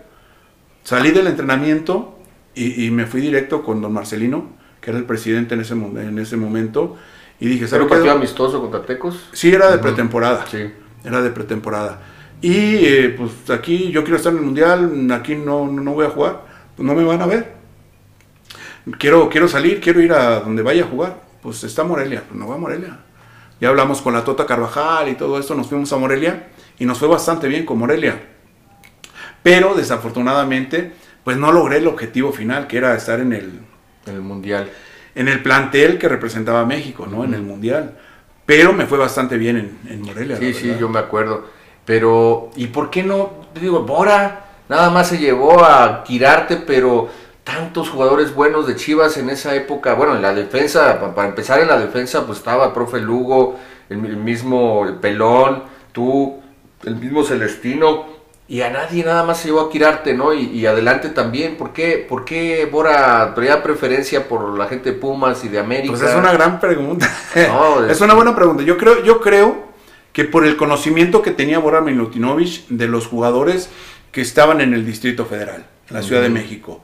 Salí 0.83 1.13
del 1.13 1.29
entrenamiento 1.29 2.19
y, 2.57 2.87
y 2.87 2.91
me 2.91 3.07
fui 3.07 3.21
directo 3.21 3.63
con 3.63 3.81
don 3.83 3.93
Marcelino, 3.93 4.51
que 4.81 4.91
era 4.91 4.99
el 4.99 5.05
presidente 5.05 5.55
en 5.55 5.61
ese, 5.61 5.75
en 5.75 6.19
ese 6.19 6.37
momento, 6.37 6.97
y 7.39 7.47
dije, 7.47 7.61
¿Era 7.61 7.69
¿sabe 7.69 7.83
un 7.85 7.89
qué? 7.89 7.95
partido 7.95 8.15
amistoso 8.15 8.61
contra 8.61 8.83
Tecos? 8.83 9.29
Sí, 9.33 9.53
era 9.53 9.71
de 9.71 9.79
pretemporada. 9.79 10.45
Sí. 10.51 10.73
Era 11.05 11.23
de 11.23 11.31
pretemporada. 11.31 12.01
Y 12.41 12.87
eh, 12.87 13.15
pues 13.17 13.51
aquí 13.51 13.91
yo 13.91 14.03
quiero 14.03 14.17
estar 14.17 14.33
en 14.33 14.39
el 14.39 14.45
mundial, 14.45 15.11
aquí 15.13 15.35
no, 15.35 15.67
no, 15.67 15.93
voy 15.93 16.07
a 16.07 16.11
jugar, 16.11 16.43
pues 16.75 16.87
no 16.87 16.95
me 16.95 17.05
van 17.05 17.21
a 17.21 17.27
ver. 17.27 17.53
quiero, 18.99 19.29
quiero 19.29 19.47
salir, 19.47 19.81
quiero 19.81 20.01
ir 20.01 20.13
a 20.13 20.41
donde 20.41 20.63
vaya 20.63 20.85
a 20.85 20.87
jugar. 20.87 21.21
Pues 21.43 21.65
está 21.65 21.85
Morelia, 21.85 22.23
pues 22.27 22.39
no 22.39 22.49
va 22.49 22.55
a 22.55 22.59
Morelia. 22.59 22.99
Ya 23.61 23.69
hablamos 23.69 24.01
con 24.01 24.15
la 24.15 24.25
Tota 24.25 24.47
Carvajal 24.47 25.09
y 25.09 25.15
todo 25.15 25.39
esto, 25.39 25.55
nos 25.55 25.67
fuimos 25.67 25.93
a 25.93 25.97
Morelia 25.99 26.49
y 26.79 26.87
nos 26.87 26.99
fue 26.99 27.09
bastante 27.09 27.47
bien 27.49 27.67
con 27.67 27.79
Morelia. 27.79 28.21
Pero 29.43 29.75
desafortunadamente, 29.75 30.93
pues 31.25 31.37
no 31.37 31.53
logré 31.53 31.79
el 31.79 31.87
objetivo 31.87 32.33
final, 32.33 32.67
que 32.67 32.79
era 32.79 32.95
estar 32.95 33.21
en 33.21 33.33
el, 33.33 33.61
En 34.07 34.15
el 34.15 34.21
Mundial. 34.23 34.71
en 35.15 35.29
el 35.29 35.43
plantel 35.43 35.99
que 35.99 36.09
representaba 36.09 36.61
a 36.61 36.67
México, 36.67 37.07
¿no? 37.11 37.25
En 37.25 37.35
el 37.35 37.43
Mundial. 37.43 37.99
Pero 38.47 38.73
me 38.73 38.87
fue 38.87 38.99
bastante 38.99 39.37
bien 39.37 39.57
en, 39.57 39.79
en 39.93 40.03
Morelia. 40.03 40.37
Sí, 40.37 40.53
sí, 40.55 40.75
yo 40.79 40.89
me 40.89 40.99
acuerdo. 40.99 41.45
Pero, 41.85 42.51
¿y 42.57 42.69
por 42.69 42.91
qué 42.91 43.03
no? 43.03 43.31
Digo, 43.61 43.81
Bora 43.81 44.45
nada 44.69 44.91
más 44.91 45.09
se 45.09 45.19
llevó 45.19 45.65
a 45.65 46.05
Quirarte, 46.05 46.57
pero 46.57 47.09
tantos 47.43 47.89
jugadores 47.91 48.35
buenos 48.35 48.67
de 48.67 48.77
Chivas 48.77 49.17
en 49.17 49.31
esa 49.31 49.55
época. 49.55 49.95
Bueno, 49.95 50.15
en 50.15 50.23
la 50.23 50.33
defensa, 50.33 51.01
pa- 51.01 51.15
para 51.15 51.29
empezar 51.29 51.61
en 51.61 51.69
la 51.69 51.79
defensa, 51.79 52.25
pues 52.27 52.39
estaba 52.39 52.67
el 52.67 52.73
profe 52.73 53.01
Lugo, 53.01 53.57
el, 53.89 53.99
mismo 53.99 54.87
Pelón, 55.01 55.65
tú, 55.93 56.39
el 56.85 56.95
mismo 56.97 57.25
Celestino. 57.25 58.21
Y 58.47 58.63
a 58.63 58.71
nadie 58.71 59.05
nada 59.05 59.23
más 59.25 59.39
se 59.39 59.49
llevó 59.49 59.61
a 59.61 59.71
Quirarte, 59.71 60.13
¿no? 60.15 60.33
Y, 60.35 60.43
y 60.47 60.67
adelante 60.67 61.09
también. 61.09 61.57
¿Por 61.57 61.73
qué, 61.73 62.05
¿Por 62.09 62.25
qué 62.25 62.69
Bora 62.71 63.33
traía 63.35 63.63
preferencia 63.63 64.29
por 64.29 64.57
la 64.59 64.67
gente 64.67 64.93
de 64.93 64.99
Pumas 64.99 65.45
y 65.45 65.49
de 65.49 65.59
América? 65.61 65.95
Pues 65.97 66.03
es 66.09 66.17
una 66.17 66.33
gran 66.33 66.61
pregunta. 66.61 67.09
No, 67.49 67.85
es 67.89 68.01
una 68.01 68.15
buena 68.15 68.35
pregunta. 68.35 68.63
Yo 68.65 68.77
creo, 68.77 69.03
yo 69.05 69.21
creo 69.21 69.70
que 70.13 70.25
por 70.25 70.45
el 70.45 70.57
conocimiento 70.57 71.23
que 71.23 71.31
tenía 71.31 71.59
Bora 71.59 71.81
Milutinovich 71.81 72.67
de 72.69 72.89
los 72.89 73.07
jugadores 73.07 73.71
que 74.13 74.21
estaban 74.21 74.61
en 74.61 74.75
el 74.75 74.85
Distrito 74.85 75.25
Federal, 75.25 75.67
en 75.89 75.97
la 75.97 76.03
Ciudad 76.03 76.23
de 76.23 76.31
México, 76.31 76.83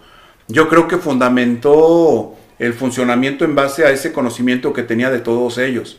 yo 0.49 0.69
creo 0.69 0.87
que 0.87 0.99
fundamentó 0.99 2.37
el 2.59 2.73
funcionamiento 2.73 3.45
en 3.45 3.55
base 3.55 3.85
a 3.85 3.91
ese 3.91 4.13
conocimiento 4.13 4.73
que 4.73 4.83
tenía 4.83 5.11
de 5.11 5.19
todos 5.19 5.59
ellos. 5.59 5.99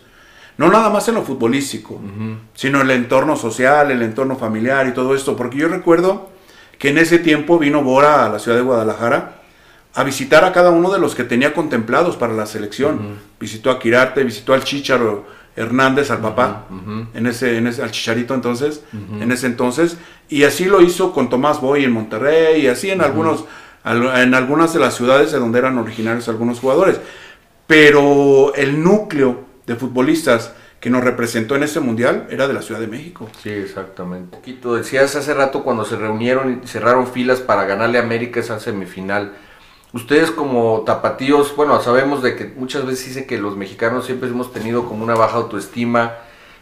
No 0.57 0.69
nada 0.69 0.89
más 0.89 1.07
en 1.07 1.15
lo 1.15 1.23
futbolístico, 1.23 2.01
sino 2.55 2.81
el 2.81 2.89
entorno 2.89 3.35
social, 3.35 3.91
el 3.91 4.01
entorno 4.01 4.37
familiar 4.37 4.87
y 4.87 4.93
todo 4.93 5.13
esto. 5.13 5.35
Porque 5.35 5.57
yo 5.57 5.67
recuerdo 5.67 6.29
que 6.79 6.89
en 6.89 6.97
ese 6.97 7.19
tiempo 7.19 7.59
vino 7.59 7.83
Bora 7.83 8.25
a 8.25 8.29
la 8.29 8.39
ciudad 8.39 8.57
de 8.57 8.63
Guadalajara 8.63 9.41
a 9.93 10.03
visitar 10.03 10.43
a 10.45 10.53
cada 10.53 10.71
uno 10.71 10.91
de 10.91 10.99
los 10.99 11.13
que 11.13 11.23
tenía 11.23 11.53
contemplados 11.53 12.15
para 12.15 12.33
la 12.33 12.47
selección. 12.47 13.19
Visitó 13.39 13.69
a 13.69 13.79
Quirarte, 13.79 14.23
visitó 14.23 14.53
al 14.53 14.63
Chicharo 14.63 15.27
Hernández, 15.58 16.10
al 16.12 16.20
papá, 16.20 16.65
en 17.13 17.28
ese, 17.28 17.58
en 17.58 17.67
ese, 17.67 17.82
al 17.84 17.91
Chicharito 17.91 18.34
entonces, 18.34 18.84
en 19.20 19.32
ese 19.32 19.48
entonces, 19.48 19.98
y 20.30 20.43
así 20.43 20.65
lo 20.65 20.82
hizo 20.82 21.12
con 21.12 21.30
Tomás 21.30 21.60
Boy 21.60 21.84
en 21.84 21.91
Monterrey, 21.91 22.62
y 22.62 22.67
así 22.67 22.89
en 22.91 23.02
algunos, 23.02 23.43
al- 23.84 24.22
en 24.22 24.34
algunas 24.36 24.74
de 24.74 24.80
las 24.80 24.93
ciudades 24.96 25.32
de 25.34 25.39
donde 25.39 25.60
eran 25.60 25.78
originarios 25.78 26.30
algunos 26.30 26.60
jugadores. 26.60 27.00
Pero 27.65 28.54
el 28.56 28.82
núcleo 28.84 29.43
de 29.65 29.76
futbolistas 29.76 30.54
que 30.80 30.89
nos 30.89 31.04
representó 31.04 31.56
en 31.56 31.63
ese 31.63 31.80
mundial 31.80 32.28
era 32.30 32.48
de 32.48 32.54
la 32.54 32.62
Ciudad 32.62 32.80
de 32.80 32.88
México. 32.88 33.28
Sí, 33.41 33.50
exactamente. 33.50 34.38
Poquito, 34.38 34.76
decías 34.76 35.15
hace 35.15 35.34
rato 35.34 35.63
cuando 35.63 35.84
se 35.84 35.98
reunieron 35.98 36.62
y 36.63 36.67
cerraron 36.67 37.08
filas 37.08 37.39
para 37.41 37.65
ganarle 37.65 37.98
a 37.98 38.04
América 38.04 38.39
esa 38.39 38.60
semifinal. 38.60 39.34
Ustedes 39.93 40.32
como 40.32 40.84
tapatíos, 40.86 41.56
bueno, 41.56 41.82
sabemos 41.82 42.21
de 42.21 42.36
que 42.36 42.45
muchas 42.45 42.86
veces 42.86 43.08
dice 43.08 43.26
que 43.26 43.38
los 43.38 43.56
mexicanos 43.56 44.06
siempre 44.06 44.30
hemos 44.30 44.52
tenido 44.52 44.86
como 44.86 45.04
una 45.04 45.15
baja 45.15 45.38
autoestima. 45.38 46.15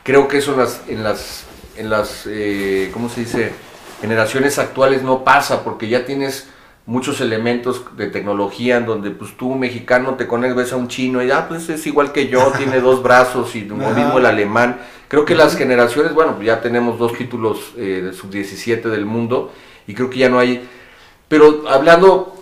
Creo 0.04 0.28
que 0.28 0.38
eso 0.38 0.52
en 0.54 0.60
las, 0.60 0.82
en 0.88 1.04
las, 1.04 1.46
en 1.76 1.90
las 1.90 2.28
eh, 2.28 2.92
¿cómo 2.94 3.10
se 3.10 3.22
dice? 3.22 3.52
Generaciones 4.00 4.60
actuales 4.60 5.02
no 5.02 5.24
pasa 5.24 5.64
porque 5.64 5.88
ya 5.88 6.06
tienes 6.06 6.48
muchos 6.86 7.20
elementos 7.20 7.84
de 7.98 8.08
tecnología 8.08 8.78
en 8.78 8.86
donde 8.86 9.10
pues 9.10 9.36
tú 9.36 9.56
mexicano 9.56 10.16
te 10.16 10.28
conectas 10.28 10.72
a 10.72 10.76
un 10.76 10.88
chino 10.88 11.24
y 11.24 11.32
ah 11.32 11.48
pues 11.48 11.68
es 11.70 11.86
igual 11.88 12.12
que 12.12 12.28
yo 12.28 12.52
tiene 12.58 12.80
dos 12.80 13.02
brazos 13.02 13.56
y 13.56 13.62
lo 13.62 13.76
mismo 13.76 14.20
el 14.20 14.26
alemán 14.28 14.80
creo 15.08 15.26
que 15.26 15.34
las 15.34 15.58
generaciones 15.58 16.14
bueno 16.14 16.40
ya 16.44 16.62
tenemos 16.62 17.00
dos 17.00 17.14
títulos 17.14 17.74
eh, 17.76 18.02
de 18.04 18.14
sub 18.14 18.30
17 18.30 18.88
del 18.90 19.06
mundo 19.06 19.52
y 19.88 19.96
creo 19.96 20.12
que 20.12 20.20
ya 20.20 20.30
no 20.30 20.38
hay 20.38 20.68
pero 21.28 21.64
hablando 21.68 22.35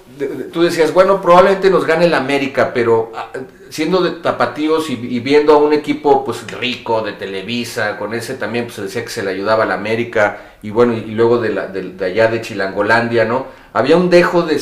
tú 0.51 0.61
decías 0.61 0.93
bueno 0.93 1.21
probablemente 1.21 1.69
nos 1.69 1.85
gane 1.85 2.05
el 2.05 2.13
América 2.13 2.71
pero 2.73 3.11
ah, 3.15 3.29
siendo 3.69 4.01
de 4.01 4.11
tapatíos 4.11 4.89
y, 4.89 4.93
y 4.93 5.19
viendo 5.19 5.53
a 5.53 5.57
un 5.57 5.73
equipo 5.73 6.23
pues 6.23 6.45
rico 6.59 7.01
de 7.01 7.13
Televisa 7.13 7.97
con 7.97 8.13
ese 8.13 8.35
también 8.35 8.65
pues 8.65 8.75
se 8.75 8.83
decía 8.83 9.03
que 9.03 9.09
se 9.09 9.23
le 9.23 9.31
ayudaba 9.31 9.63
al 9.63 9.71
América 9.71 10.53
y 10.61 10.69
bueno 10.69 10.93
y, 10.93 11.01
luego 11.11 11.39
de, 11.39 11.49
la, 11.49 11.67
de, 11.67 11.81
de 11.93 12.05
allá 12.05 12.27
de 12.27 12.41
Chilangolandia 12.41 13.25
no 13.25 13.47
había 13.73 13.97
un 13.97 14.09
dejo 14.09 14.43
de, 14.43 14.55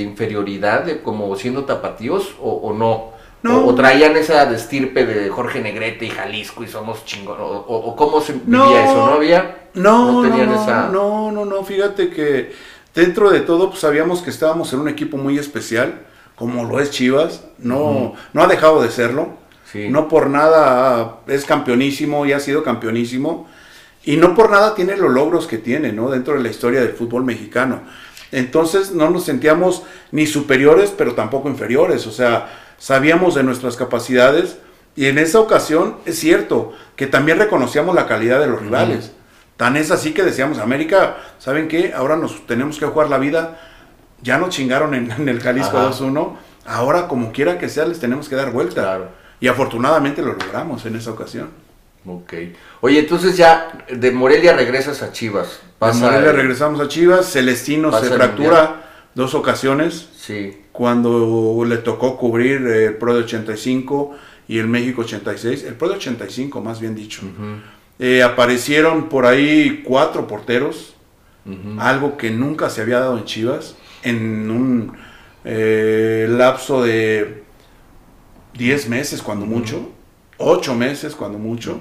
inferioridad 0.00 0.84
de 0.84 1.00
como 1.02 1.34
siendo 1.36 1.64
tapatíos 1.64 2.34
o, 2.40 2.52
o 2.52 2.72
no 2.72 3.14
No. 3.42 3.64
O, 3.64 3.70
o 3.70 3.74
traían 3.74 4.16
esa 4.16 4.46
destirpe 4.46 5.04
de 5.06 5.28
Jorge 5.30 5.60
Negrete 5.60 6.04
y 6.06 6.10
Jalisco 6.10 6.62
y 6.64 6.68
somos 6.68 7.04
chingón 7.04 7.38
o, 7.40 7.44
o- 7.46 7.94
cómo 7.96 8.20
se 8.20 8.34
No. 8.46 8.66
vivía 8.66 8.84
eso 8.84 9.06
no 9.06 9.12
había 9.14 9.68
No, 9.74 10.22
no, 10.22 10.28
tenían 10.28 10.50
no, 10.50 10.62
esa 10.62 10.88
no, 10.88 11.30
no, 11.32 11.44
no, 11.44 11.62
fíjate 11.64 12.10
que 12.10 12.52
dentro 12.96 13.30
de 13.30 13.40
todo 13.40 13.68
pues 13.70 13.80
sabíamos 13.80 14.22
que 14.22 14.30
estábamos 14.30 14.72
en 14.72 14.80
un 14.80 14.88
equipo 14.88 15.16
muy 15.16 15.38
especial, 15.38 16.00
como 16.34 16.64
lo 16.64 16.80
es 16.80 16.90
Chivas, 16.90 17.44
no, 17.58 18.14
no 18.32 18.42
ha 18.42 18.46
dejado 18.48 18.82
de 18.82 18.90
serlo, 18.90 19.46
Sí. 19.72 19.88
no 19.88 20.06
por 20.06 20.28
nada 20.30 21.16
es 21.26 21.44
campeonísimo 21.44 22.24
y 22.24 22.32
ha 22.32 22.40
sido 22.40 22.62
campeonísimo, 22.62 23.48
y 24.04 24.16
no 24.16 24.34
por 24.34 24.50
nada 24.50 24.74
tiene 24.76 24.96
los 24.96 25.10
logros 25.10 25.46
que 25.48 25.58
tiene, 25.58 25.92
¿no? 25.92 26.08
Dentro 26.10 26.34
de 26.34 26.42
la 26.42 26.48
historia 26.50 26.80
del 26.80 26.90
fútbol 26.90 27.24
mexicano. 27.24 27.80
Entonces 28.30 28.92
no 28.92 29.10
nos 29.10 29.24
sentíamos 29.24 29.82
ni 30.12 30.26
superiores, 30.26 30.92
pero 30.96 31.14
tampoco 31.14 31.48
inferiores, 31.48 32.06
o 32.06 32.12
sea, 32.12 32.48
sabíamos 32.78 33.34
de 33.34 33.42
nuestras 33.42 33.76
capacidades 33.76 34.58
y 34.94 35.06
en 35.06 35.18
esa 35.18 35.40
ocasión 35.40 35.96
es 36.06 36.18
cierto 36.18 36.72
que 36.94 37.06
también 37.08 37.38
reconocíamos 37.38 37.94
la 37.94 38.06
calidad 38.06 38.38
de 38.40 38.46
los 38.46 38.60
rivales. 38.60 39.12
Tan 39.56 39.76
es 39.76 39.90
así 39.90 40.12
que 40.12 40.22
decíamos, 40.22 40.58
América, 40.58 41.16
¿saben 41.38 41.68
qué? 41.68 41.92
Ahora 41.94 42.16
nos 42.16 42.46
tenemos 42.46 42.78
que 42.78 42.86
jugar 42.86 43.08
la 43.08 43.18
vida. 43.18 43.58
Ya 44.22 44.38
nos 44.38 44.50
chingaron 44.50 44.94
en, 44.94 45.10
en 45.10 45.28
el 45.28 45.40
Jalisco 45.40 45.78
Ajá. 45.78 45.90
2-1. 45.90 46.36
Ahora, 46.66 47.08
como 47.08 47.32
quiera 47.32 47.58
que 47.58 47.68
sea, 47.68 47.86
les 47.86 47.98
tenemos 48.00 48.28
que 48.28 48.34
dar 48.36 48.50
vuelta. 48.52 48.82
Claro. 48.82 49.08
Y 49.40 49.48
afortunadamente 49.48 50.20
lo 50.22 50.32
logramos 50.32 50.84
en 50.86 50.96
esa 50.96 51.10
ocasión. 51.10 51.50
Ok. 52.06 52.32
Oye, 52.82 53.00
entonces 53.00 53.36
ya 53.36 53.78
de 53.90 54.10
Morelia 54.12 54.54
regresas 54.54 55.02
a 55.02 55.12
Chivas. 55.12 55.60
De 55.80 55.92
Morelia 55.92 56.30
el- 56.30 56.36
regresamos 56.36 56.80
a 56.80 56.88
Chivas. 56.88 57.26
Celestino 57.32 57.90
Pasa 57.90 58.06
se 58.08 58.14
fractura 58.14 58.82
dos 59.14 59.34
ocasiones 59.34 60.08
Sí. 60.16 60.62
cuando 60.72 61.64
le 61.66 61.78
tocó 61.78 62.16
cubrir 62.16 62.66
el 62.66 62.96
Pro 62.96 63.14
de 63.14 63.24
85 63.24 64.14
y 64.48 64.58
el 64.58 64.68
México 64.68 65.02
86. 65.02 65.64
El 65.64 65.74
Pro 65.74 65.88
de 65.88 65.94
85, 65.96 66.60
más 66.60 66.80
bien 66.80 66.94
dicho. 66.94 67.22
Eh, 67.98 68.22
aparecieron 68.22 69.08
por 69.08 69.26
ahí 69.26 69.82
cuatro 69.84 70.26
porteros. 70.26 70.94
Algo 71.78 72.16
que 72.16 72.32
nunca 72.32 72.70
se 72.70 72.82
había 72.82 72.98
dado 72.98 73.16
en 73.16 73.24
Chivas 73.24 73.76
en 74.02 74.50
un 74.50 74.96
eh, 75.44 76.26
lapso 76.28 76.82
de 76.82 77.44
10 78.54 78.88
meses 78.88 79.22
cuando 79.22 79.46
mucho, 79.46 79.90
8 80.38 80.74
meses 80.74 81.14
cuando 81.14 81.38
mucho. 81.38 81.78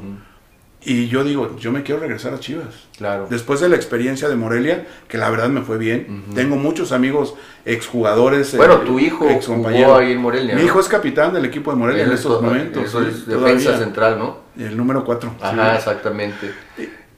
Y 0.88 1.08
yo 1.08 1.24
digo, 1.24 1.58
yo 1.58 1.72
me 1.72 1.82
quiero 1.82 2.00
regresar 2.02 2.34
a 2.36 2.40
Chivas. 2.40 2.68
Claro. 2.98 3.26
Después 3.30 3.60
de 3.60 3.70
la 3.70 3.76
experiencia 3.76 4.30
de 4.30 4.36
Morelia, 4.36 4.86
que 5.08 5.18
la 5.18 5.30
verdad 5.32 5.50
me 5.50 5.62
fue 5.62 5.78
bien, 5.80 6.24
tengo 6.36 6.56
muchos 6.58 6.92
amigos 6.92 7.34
exjugadores. 7.66 8.54
eh, 8.54 8.58
Bueno, 8.58 8.78
tu 8.82 9.00
hijo 9.00 9.28
jugó 9.46 9.96
ahí 9.96 10.12
en 10.12 10.20
Morelia. 10.22 10.54
Mi 10.56 10.62
¿no? 10.62 10.68
hijo 10.68 10.80
es 10.80 10.88
capitán 10.88 11.34
del 11.34 11.46
equipo 11.46 11.72
de 11.72 11.78
Morelia 11.78 12.04
en 12.04 12.12
estos 12.12 12.38
to- 12.38 12.42
momentos. 12.42 12.84
Eso 12.84 13.02
sí, 13.02 13.08
es 13.10 13.26
defensa 13.26 13.64
todavía. 13.70 13.78
central, 13.86 14.20
¿no? 14.20 14.38
El 14.58 14.78
número 14.78 15.04
4. 15.04 15.34
Ajá, 15.42 15.76
exactamente. 15.76 16.52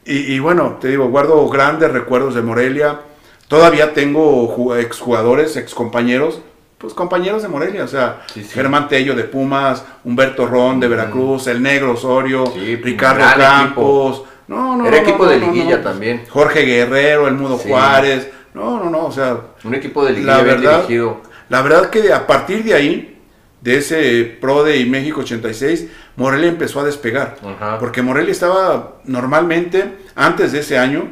Y, 0.05 0.15
y 0.35 0.39
bueno, 0.39 0.77
te 0.79 0.87
digo, 0.87 1.09
guardo 1.09 1.47
grandes 1.49 1.91
recuerdos 1.91 2.35
de 2.35 2.41
Morelia. 2.41 3.01
Todavía 3.49 3.93
tengo 3.93 4.47
ju- 4.55 4.77
exjugadores, 4.79 5.57
excompañeros, 5.57 6.39
pues 6.77 6.93
compañeros 6.93 7.41
de 7.41 7.47
Morelia, 7.47 7.83
o 7.83 7.87
sea, 7.87 8.21
Sí, 8.33 8.43
sí. 8.43 8.49
Germán 8.53 8.87
Tello 8.87 9.15
de 9.15 9.23
Pumas, 9.23 9.83
Humberto 10.03 10.45
Ron 10.45 10.79
de 10.79 10.87
Veracruz, 10.87 11.47
el 11.47 11.61
Negro 11.61 11.93
Osorio, 11.93 12.45
Sí, 12.53 12.75
Ricardo 12.77 13.23
Campos. 13.37 14.23
No, 14.47 14.77
no, 14.77 14.85
Era 14.87 14.97
no, 14.97 15.03
equipo 15.03 15.25
no, 15.25 15.29
de 15.31 15.39
liguilla 15.39 15.77
no. 15.77 15.83
también. 15.83 16.23
Jorge 16.29 16.61
Guerrero, 16.61 17.27
el 17.27 17.33
Mudo. 17.33 17.57
Juárez. 17.57 18.29
No, 18.53 18.81
no, 18.83 18.89
no, 18.89 19.05
o 19.05 19.11
sea, 19.11 19.37
Un 19.63 19.75
equipo 19.75 20.05
de 20.05 20.11
liguilla 20.13 20.37
la 20.37 20.43
verdad, 20.43 20.75
dirigido. 20.83 21.21
la 21.49 21.61
verdad 21.61 21.89
que 21.89 22.11
a 22.13 22.25
partir 22.27 22.63
de 22.63 22.73
ahí, 22.73 23.19
de 23.61 23.77
ese 23.77 24.37
Pro 24.39 24.63
de 24.63 24.85
México 24.85 25.21
86, 25.21 25.87
Morelia 26.15 26.47
empezó 26.49 26.79
a 26.79 26.83
despegar. 26.83 27.37
Ajá. 27.45 27.77
Porque 27.79 28.01
Morelia 28.01 28.31
estaba 28.31 28.97
normalmente, 29.03 29.97
antes 30.15 30.51
de 30.53 30.59
ese 30.59 30.77
año, 30.77 31.09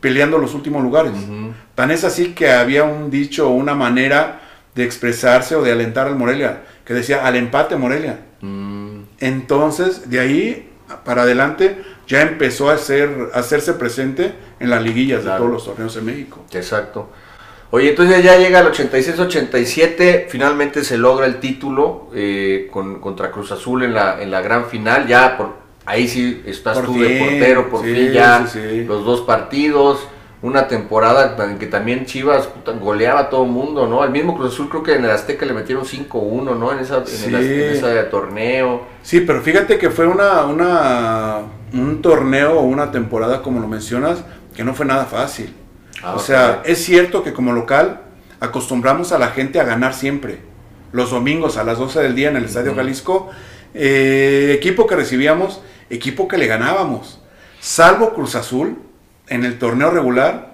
peleando 0.00 0.38
los 0.38 0.54
últimos 0.54 0.82
lugares. 0.82 1.12
Tan 1.74 1.90
es 1.90 2.04
así 2.04 2.32
que 2.34 2.50
había 2.52 2.84
un 2.84 3.10
dicho, 3.10 3.48
una 3.50 3.74
manera 3.74 4.40
de 4.74 4.84
expresarse 4.84 5.54
o 5.56 5.62
de 5.62 5.72
alentar 5.72 6.06
al 6.06 6.16
Morelia, 6.16 6.62
que 6.84 6.94
decía 6.94 7.26
al 7.26 7.36
empate 7.36 7.76
Morelia. 7.76 8.20
Mm, 8.40 9.02
Entonces, 9.20 10.08
de 10.10 10.20
ahí 10.20 10.68
para 11.04 11.22
adelante, 11.22 11.82
ya 12.06 12.22
empezó 12.22 12.68
a, 12.70 12.76
ser, 12.78 13.30
a 13.34 13.38
hacerse 13.38 13.74
presente 13.74 14.32
en 14.60 14.68
las 14.70 14.82
liguillas 14.82 15.22
Claro. 15.22 15.34
de 15.34 15.38
todos 15.40 15.52
los 15.52 15.64
torneos 15.64 15.94
de 15.94 16.02
México. 16.02 16.44
exacto. 16.52 17.10
Oye, 17.70 17.88
entonces 17.90 18.22
ya 18.22 18.36
llega 18.36 18.60
el 18.60 18.66
86-87, 18.66 20.26
finalmente 20.28 20.84
se 20.84 20.98
logra 20.98 21.24
el 21.24 21.40
título 21.40 22.10
eh, 22.14 22.68
con, 22.70 23.00
contra 23.00 23.30
Cruz 23.30 23.50
Azul 23.52 23.82
en 23.84 23.94
la, 23.94 24.22
en 24.22 24.30
la 24.30 24.42
gran 24.42 24.66
final, 24.66 25.06
ya 25.06 25.38
por 25.38 25.54
ahí 25.86 26.06
sí 26.06 26.42
estás 26.46 26.76
Por 26.76 26.86
tú 26.86 27.00
de 27.00 27.18
portero, 27.18 27.70
por 27.70 27.82
sí, 27.82 27.94
fin 27.94 28.12
ya 28.12 28.46
sí, 28.46 28.58
sí. 28.60 28.84
los 28.84 29.04
dos 29.06 29.22
partidos, 29.22 30.00
una 30.42 30.66
temporada 30.66 31.36
en 31.48 31.58
que 31.58 31.66
también 31.66 32.04
Chivas 32.04 32.48
puta, 32.48 32.72
goleaba 32.72 33.20
a 33.20 33.30
todo 33.30 33.44
el 33.44 33.50
mundo, 33.50 33.86
¿no? 33.86 34.02
El 34.02 34.10
mismo 34.10 34.36
Cruz 34.36 34.52
Azul 34.52 34.68
creo 34.68 34.82
que 34.82 34.94
en 34.96 35.04
el 35.04 35.10
Azteca 35.12 35.46
le 35.46 35.52
metieron 35.52 35.84
5-1, 35.84 36.58
¿no? 36.58 36.72
En, 36.72 36.80
esa, 36.80 36.98
en, 36.98 37.06
Sí. 37.06 37.26
el, 37.26 37.34
en 37.36 37.70
ese 37.76 38.02
torneo. 38.04 38.82
Sí, 39.02 39.20
pero 39.20 39.40
fíjate 39.40 39.78
que 39.78 39.90
fue 39.90 40.06
una, 40.06 40.44
una, 40.46 41.42
un 41.72 42.02
torneo 42.02 42.58
o 42.58 42.62
una 42.62 42.90
temporada, 42.90 43.40
como 43.40 43.60
lo 43.60 43.68
mencionas, 43.68 44.24
que 44.56 44.64
no 44.64 44.74
fue 44.74 44.84
nada 44.84 45.04
fácil. 45.04 45.54
Ah, 46.02 46.14
o 46.16 46.18
sea, 46.18 46.62
es 46.64 46.84
cierto 46.84 47.22
que 47.22 47.32
como 47.32 47.52
local 47.52 48.00
acostumbramos 48.40 49.12
a 49.12 49.18
la 49.18 49.28
gente 49.28 49.60
a 49.60 49.64
ganar 49.64 49.94
siempre. 49.94 50.40
Los 50.90 51.12
domingos 51.12 51.56
a 51.56 51.62
las 51.64 51.78
12 51.78 52.00
del 52.00 52.16
día 52.16 52.30
en 52.30 52.36
el 52.36 52.46
Estadio. 52.46 52.74
Jalisco, 52.74 53.30
eh, 53.74 54.52
equipo 54.56 54.88
que 54.88 54.96
recibíamos, 54.96 55.62
equipo 55.88 56.26
que 56.26 56.36
le 56.36 56.48
ganábamos. 56.48 57.20
Salvo 57.60 58.12
Cruz 58.12 58.34
Azul 58.34 58.76
en 59.28 59.44
el 59.44 59.58
torneo 59.58 59.90
regular 59.90 60.52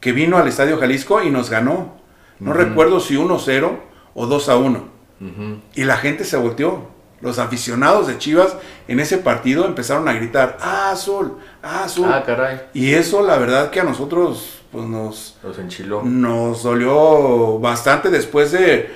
que 0.00 0.12
vino 0.12 0.36
al 0.36 0.46
Estadio 0.48 0.78
Jalisco 0.78 1.22
y 1.22 1.30
nos 1.30 1.50
ganó. 1.50 1.96
No 2.38 2.50
Ujú. 2.52 2.60
recuerdo 2.60 3.00
si 3.00 3.16
1-0 3.16 3.70
o 4.14 4.26
2-1. 4.26 4.84
Ujú. 5.20 5.60
Y 5.74 5.84
la 5.84 5.96
gente 5.96 6.24
se 6.24 6.36
volteó. 6.36 6.96
Los 7.20 7.40
aficionados 7.40 8.06
de 8.06 8.16
Chivas 8.18 8.54
en 8.86 9.00
ese 9.00 9.18
partido 9.18 9.64
empezaron 9.66 10.06
a 10.08 10.12
gritar, 10.12 10.56
ah, 10.60 10.90
Azul, 10.92 11.36
ah, 11.64 11.82
Azul. 11.82 12.06
Ah, 12.08 12.22
caray, 12.24 12.60
y 12.74 12.94
eso 12.94 13.22
la 13.22 13.36
verdad 13.38 13.70
que 13.70 13.80
a 13.80 13.84
nosotros 13.84 14.60
pues, 14.70 14.84
nos, 14.84 15.36
los 15.42 15.58
enchiló. 15.58 16.02
nos 16.04 16.62
dolió 16.62 17.58
bastante 17.58 18.10
después 18.10 18.52
de 18.52 18.94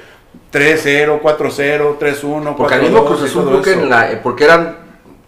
3-0, 0.52 1.20
4-0, 1.20 1.98
3-1, 1.98 2.54
Porque 2.56 2.74
al 2.74 2.80
4-2 2.80 2.84
mismo 2.84 3.04
Cruz 3.06 3.22
Azul 3.22 3.42
todo 3.42 3.50
creo 3.50 3.62
que 3.62 3.70
eso. 3.72 3.80
en 3.80 3.90
la, 3.90 4.12
eh, 4.12 4.20
porque 4.22 4.44
eran 4.44 4.76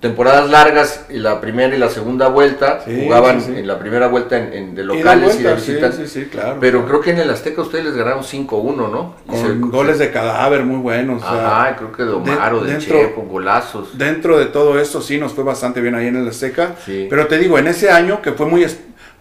temporadas 0.09 0.51
largas 0.51 1.07
y 1.09 1.15
la 1.19 1.41
primera 1.41 1.75
y 1.75 1.79
la 1.79 1.89
segunda 1.89 2.29
vuelta 2.29 2.83
Sí, 2.85 3.01
jugaban 3.05 3.41
sí, 3.41 3.53
sí. 3.55 3.59
en 3.61 3.67
la 3.67 3.79
primera 3.79 4.07
vuelta 4.09 4.37
en, 4.39 4.53
en- 4.53 4.75
de 4.75 4.85
locales 4.85 5.35
y 5.41 5.43
de, 5.43 5.55
vuelta, 5.55 5.93
sí, 6.07 6.25
claro. 6.27 6.57
Pero 6.61 6.79
claro. 6.81 6.87
creo 6.89 7.01
que 7.01 7.11
en 7.13 7.19
el 7.19 7.31
Azteca 7.31 7.63
ustedes 7.63 7.87
les 7.87 7.95
ganaron 7.97 8.23
5-1, 8.23 8.77
¿no? 8.91 9.15
Se- 9.33 9.43
Con 9.61 9.71
goles 9.71 9.99
de 9.99 10.11
cadáver 10.11 10.65
muy 10.65 10.77
buenos. 10.77 11.23
o 11.23 11.27
sea, 11.27 11.61
Ajá, 11.63 11.77
creo 11.77 11.91
que 11.93 12.03
de 12.05 12.11
Omar 12.13 12.53
de- 12.53 12.59
o 12.59 12.65
de 12.65 12.73
dentro- 12.73 12.99
Chepo, 12.99 13.23
golazos. 13.23 13.97
Dentro 13.97 14.39
de 14.39 14.47
todo 14.47 14.79
esto 14.79 15.01
sí 15.01 15.19
nos 15.19 15.33
fue 15.33 15.43
bastante 15.43 15.81
bien 15.81 15.95
ahí 15.95 16.09
en 16.09 16.17
el 16.17 16.29
Azteca. 16.29 16.75
Sí. 16.85 17.07
Pero 17.09 17.27
te 17.27 17.39
digo, 17.39 17.59
en 17.59 17.67
ese 17.67 17.91
año 17.91 18.21
que 18.21 18.33
fue 18.33 18.45
muy, 18.47 18.67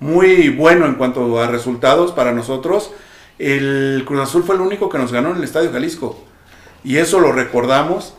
muy 0.01 0.49
bueno 0.49 0.85
en 0.85 0.95
cuanto 0.95 1.39
a 1.41 1.47
resultados 1.47 2.11
para 2.11 2.33
nosotros, 2.33 2.91
el 3.39 4.03
Cruz 4.05 4.19
Azul 4.21 4.43
fue 4.43 4.55
el 4.55 4.61
único 4.61 4.89
que 4.89 4.97
nos 4.97 5.11
ganó 5.11 5.31
en 5.31 5.37
el 5.37 5.43
Estadio 5.43 5.71
Jalisco. 5.71 6.19
Y 6.83 6.97
eso 6.97 7.19
lo 7.19 7.31
recordamos. 7.31 8.15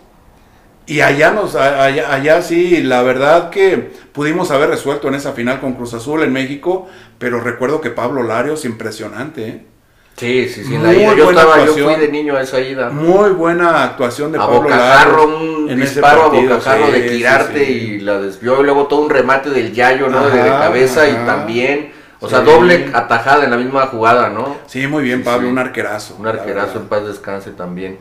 Y 0.87 1.01
allá, 1.01 1.31
nos, 1.31 1.55
allá, 1.55 2.13
allá 2.13 2.43
sí, 2.43 2.83
la 2.83 3.03
verdad 3.03 3.49
que 3.51 3.91
pudimos 4.13 4.51
haber 4.51 4.69
resuelto 4.69 5.09
en 5.09 5.15
esa 5.15 5.33
final 5.33 5.59
con 5.61 5.73
Cruz 5.75 5.95
Azul 5.95 6.23
en 6.23 6.33
México, 6.33 6.89
pero 7.19 7.41
recuerdo 7.41 7.81
que 7.81 7.89
Pablo 7.91 8.23
Larios, 8.23 8.65
impresionante, 8.67 9.49
¿eh? 9.49 9.67
Sí, 10.17 10.49
sí, 10.49 10.63
sí. 10.63 10.75
en 10.75 10.83
la 10.83 10.89
Muy 10.91 10.99
ida. 10.99 11.15
Yo, 11.17 11.25
buena 11.25 11.41
estaba, 11.41 11.57
yo 11.57 11.63
actuación. 11.63 11.91
fui 11.95 12.01
de 12.07 12.13
niño 12.13 12.37
a 12.37 12.43
esa 12.43 12.61
ida. 12.61 12.91
Muy 12.91 13.31
buena 13.31 13.83
actuación 13.83 14.31
de 14.31 14.39
a 14.39 14.43
Pablo 14.43 14.69
Larios 14.69 15.25
un 15.25 15.71
en 15.71 15.83
ese 15.83 15.93
disparo 15.95 16.31
partido, 16.31 16.53
a 16.53 16.57
bocajarro 16.59 16.87
sí, 16.87 16.93
de 16.93 17.09
sí, 17.09 17.17
tirarte 17.17 17.65
sí. 17.67 17.73
y 17.73 17.99
la 18.01 18.21
desvió. 18.21 18.61
Y 18.61 18.65
luego 18.65 18.87
todo 18.87 19.01
un 19.01 19.11
remate 19.11 19.51
del 19.51 19.73
Yayo, 19.73 20.09
¿no? 20.09 20.25
de, 20.29 20.37
de 20.41 20.51
Ajá, 20.51 20.61
cabeza 20.67 21.09
y 21.09 21.15
también. 21.27 21.93
O 22.21 22.29
sea, 22.29 22.41
Sí. 22.41 22.45
doble 22.47 22.91
atajada 22.95 23.45
en 23.45 23.51
la 23.51 23.57
misma 23.57 23.87
jugada, 23.87 24.29
¿no? 24.29 24.57
Sí, 24.67 24.87
muy 24.87 25.03
bien, 25.03 25.19
Sí, 25.21 25.25
Pablo, 25.25 25.49
sí. 25.49 25.53
un 25.53 25.59
arquerazo. 25.59 26.17
Un 26.19 26.27
arquerazo 26.29 26.79
en 26.79 26.87
paz 26.87 27.07
descanse 27.07 27.51
también. 27.51 27.99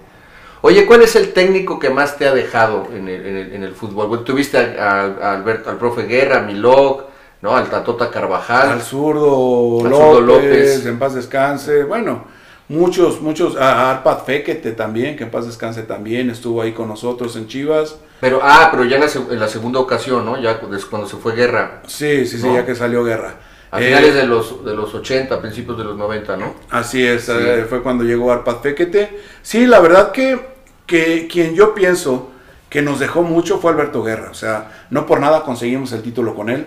Oye, 0.66 0.86
¿cuál 0.86 1.02
es 1.02 1.18
el 1.18 1.34
técnico 1.34 1.78
que 1.78 1.90
más 1.90 2.18
te 2.18 2.26
ha 2.26 2.34
dejado 2.34 2.88
en 2.96 3.10
el, 3.10 3.26
en 3.26 3.36
el, 3.38 3.54
en 3.54 3.64
el 3.64 3.74
fútbol? 3.74 4.08
Bueno, 4.08 4.24
tuviste 4.24 4.58
a, 4.58 5.34
Alberto, 5.34 5.70
al 5.70 5.78
profe 5.78 6.04
Guerra, 6.04 6.38
a 6.38 6.42
Milok, 6.44 7.04
¿no? 7.42 7.54
Al 7.58 7.70
Tatota 7.70 8.10
Carvajal. 8.10 8.70
Al 8.70 8.82
zurdo, 8.82 9.84
Al 9.84 9.92
López, 9.92 9.98
zurdo 10.08 10.22
López. 10.22 10.86
en 10.86 11.00
paz 11.00 11.16
descanse. 11.16 11.84
Bueno, 11.84 12.24
muchos, 12.70 13.20
muchos. 13.20 13.58
A 13.58 13.92
Arpad 13.92 14.20
Fequete 14.24 14.72
también, 14.72 15.18
que 15.18 15.26
en 15.26 15.32
paz 15.32 15.46
descanse 15.48 15.84
también, 15.84 16.30
estuvo 16.30 16.62
ahí 16.62 16.72
con 16.72 16.88
nosotros 16.88 17.36
en 17.36 17.48
Chivas. 17.50 17.98
Pero, 18.22 18.40
ah, 18.42 18.70
pero 18.72 18.86
ya 18.86 18.96
en 18.96 19.02
la, 19.02 19.10
en 19.34 19.40
la 19.42 19.50
segunda 19.50 19.82
ocasión, 19.82 20.24
¿no? 20.26 20.42
Ya 20.42 20.62
cuando 20.62 21.10
se 21.10 21.18
fue 21.18 21.36
Guerra. 21.36 21.82
Sí, 21.88 22.26
sí, 22.26 22.38
sí, 22.40 22.48
ya 22.54 22.66
que 22.66 22.74
salió 22.74 23.04
guerra. 23.04 23.36
A 23.70 23.82
Eh, 23.82 23.88
finales 23.88 24.14
de 24.16 24.28
los, 24.28 24.64
de 24.64 24.74
los 24.76 24.94
80, 24.96 25.42
principios 25.42 25.78
de 25.78 25.84
los 25.84 25.98
90, 25.98 26.38
¿no? 26.38 26.54
Así 26.70 27.06
es, 27.06 27.24
Sí. 27.26 27.32
eh, 27.36 27.66
fue 27.68 27.82
cuando 27.84 28.06
llegó 28.06 28.32
Arpad 28.32 28.60
Fequete. 28.62 29.20
Sí, 29.42 29.66
la 29.66 29.80
verdad 29.82 30.12
que, 30.14 30.53
que 30.86 31.28
quien 31.28 31.56
yo 31.56 31.74
pienso 31.74 32.32
que 32.70 32.82
nos 32.82 33.00
dejó 33.00 33.24
mucho 33.24 33.60
fue 33.60 33.72
Alberto 33.72 34.04
Guerra. 34.04 34.30
O 34.32 34.34
sea, 34.34 34.86
no 34.90 35.06
por 35.06 35.20
nada 35.20 35.44
conseguimos 35.44 35.92
el 35.92 36.02
título 36.02 36.36
con 36.36 36.50
él. 36.50 36.66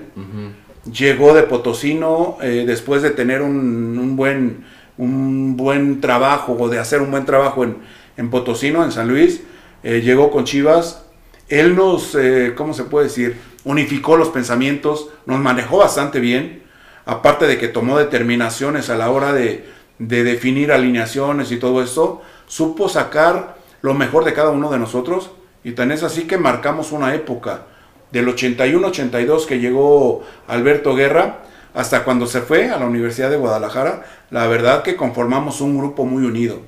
Llegó 0.91 1.35
de 1.35 1.43
Potosino 1.43 2.39
eh, 2.41 2.65
después 2.67 3.03
de 3.03 3.11
tener 3.11 3.43
un, 3.43 3.99
un 3.99 4.17
buen 4.17 4.65
un 4.99 5.57
buen 5.57 6.01
trabajo 6.01 6.57
o 6.59 6.69
de 6.69 6.79
hacer 6.79 7.03
un 7.03 7.11
buen 7.11 7.27
trabajo 7.27 7.65
en, 7.65 7.79
en 8.17 8.31
Potosino, 8.31 8.85
en 8.85 8.93
San 8.93 9.09
Luis, 9.09 9.43
eh, 9.83 10.01
llegó 10.01 10.31
con 10.31 10.45
Chivas. 10.45 11.03
Él 11.49 11.77
nos, 11.77 12.15
eh, 12.15 12.55
¿cómo 12.57 12.75
se 12.75 12.85
puede 12.85 13.07
decir? 13.07 13.37
Unificó 13.65 14.17
los 14.17 14.29
pensamientos, 14.31 15.09
nos 15.27 15.39
manejó 15.39 15.79
bastante 15.79 16.19
bien, 16.19 16.63
aparte 17.05 17.47
de 17.47 17.59
que 17.59 17.69
tomó 17.69 17.99
determinaciones 17.99 18.91
a 18.91 18.97
la 18.97 19.11
hora 19.11 19.33
de, 19.33 19.69
de 19.99 20.25
definir 20.25 20.73
alineaciones 20.73 21.53
y 21.53 21.59
todo 21.59 21.83
esto, 21.83 22.23
supo 22.47 22.89
sacar 22.89 23.56
lo 23.87 23.95
mejor 23.95 24.25
de 24.25 24.33
cada 24.33 24.51
uno 24.51 24.69
de 24.69 24.81
nosotros 24.81 25.31
y 25.63 25.71
tan 25.71 25.93
es 25.93 26.03
así 26.03 26.27
que 26.27 26.39
marcamos 26.39 26.91
una 26.91 27.15
época 27.15 27.67
del 28.11 28.27
81-82 28.27 29.47
que 29.47 29.61
llegó 29.61 30.25
Alberto 30.49 30.97
Guerra 30.97 31.45
hasta 31.73 32.03
cuando 32.03 32.27
se 32.27 32.41
fue 32.41 32.69
a 32.69 32.79
la 32.79 32.87
Universidad 32.87 33.31
de 33.31 33.37
Guadalajara, 33.37 34.05
la 34.31 34.49
verdad 34.49 34.83
que 34.83 34.97
conformamos 34.97 35.61
un 35.61 35.79
grupo 35.79 36.05
muy 36.05 36.25
unido. 36.25 36.63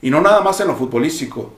Y 0.00 0.08
no 0.08 0.22
nada 0.22 0.40
más 0.40 0.62
en 0.62 0.68
lo 0.68 0.74
futbolístico, 0.74 1.52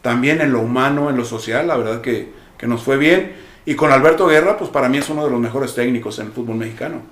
también 0.00 0.40
en 0.40 0.52
lo 0.52 0.60
humano, 0.60 1.10
en 1.10 1.16
lo 1.16 1.24
social, 1.24 1.66
la 1.66 1.76
verdad 1.76 2.00
que, 2.00 2.32
que 2.56 2.68
nos 2.68 2.84
fue 2.84 2.98
bien. 2.98 3.34
Y 3.66 3.74
con 3.74 3.90
Alberto 3.90 4.28
Guerra, 4.28 4.58
pues 4.58 4.70
para 4.70 4.88
mí 4.88 4.98
es 4.98 5.10
uno 5.10 5.24
de 5.24 5.30
los 5.32 5.40
mejores 5.40 5.74
técnicos 5.74 6.20
en 6.20 6.26
el 6.26 6.32
fútbol 6.32 6.54
mexicano. 6.54 7.02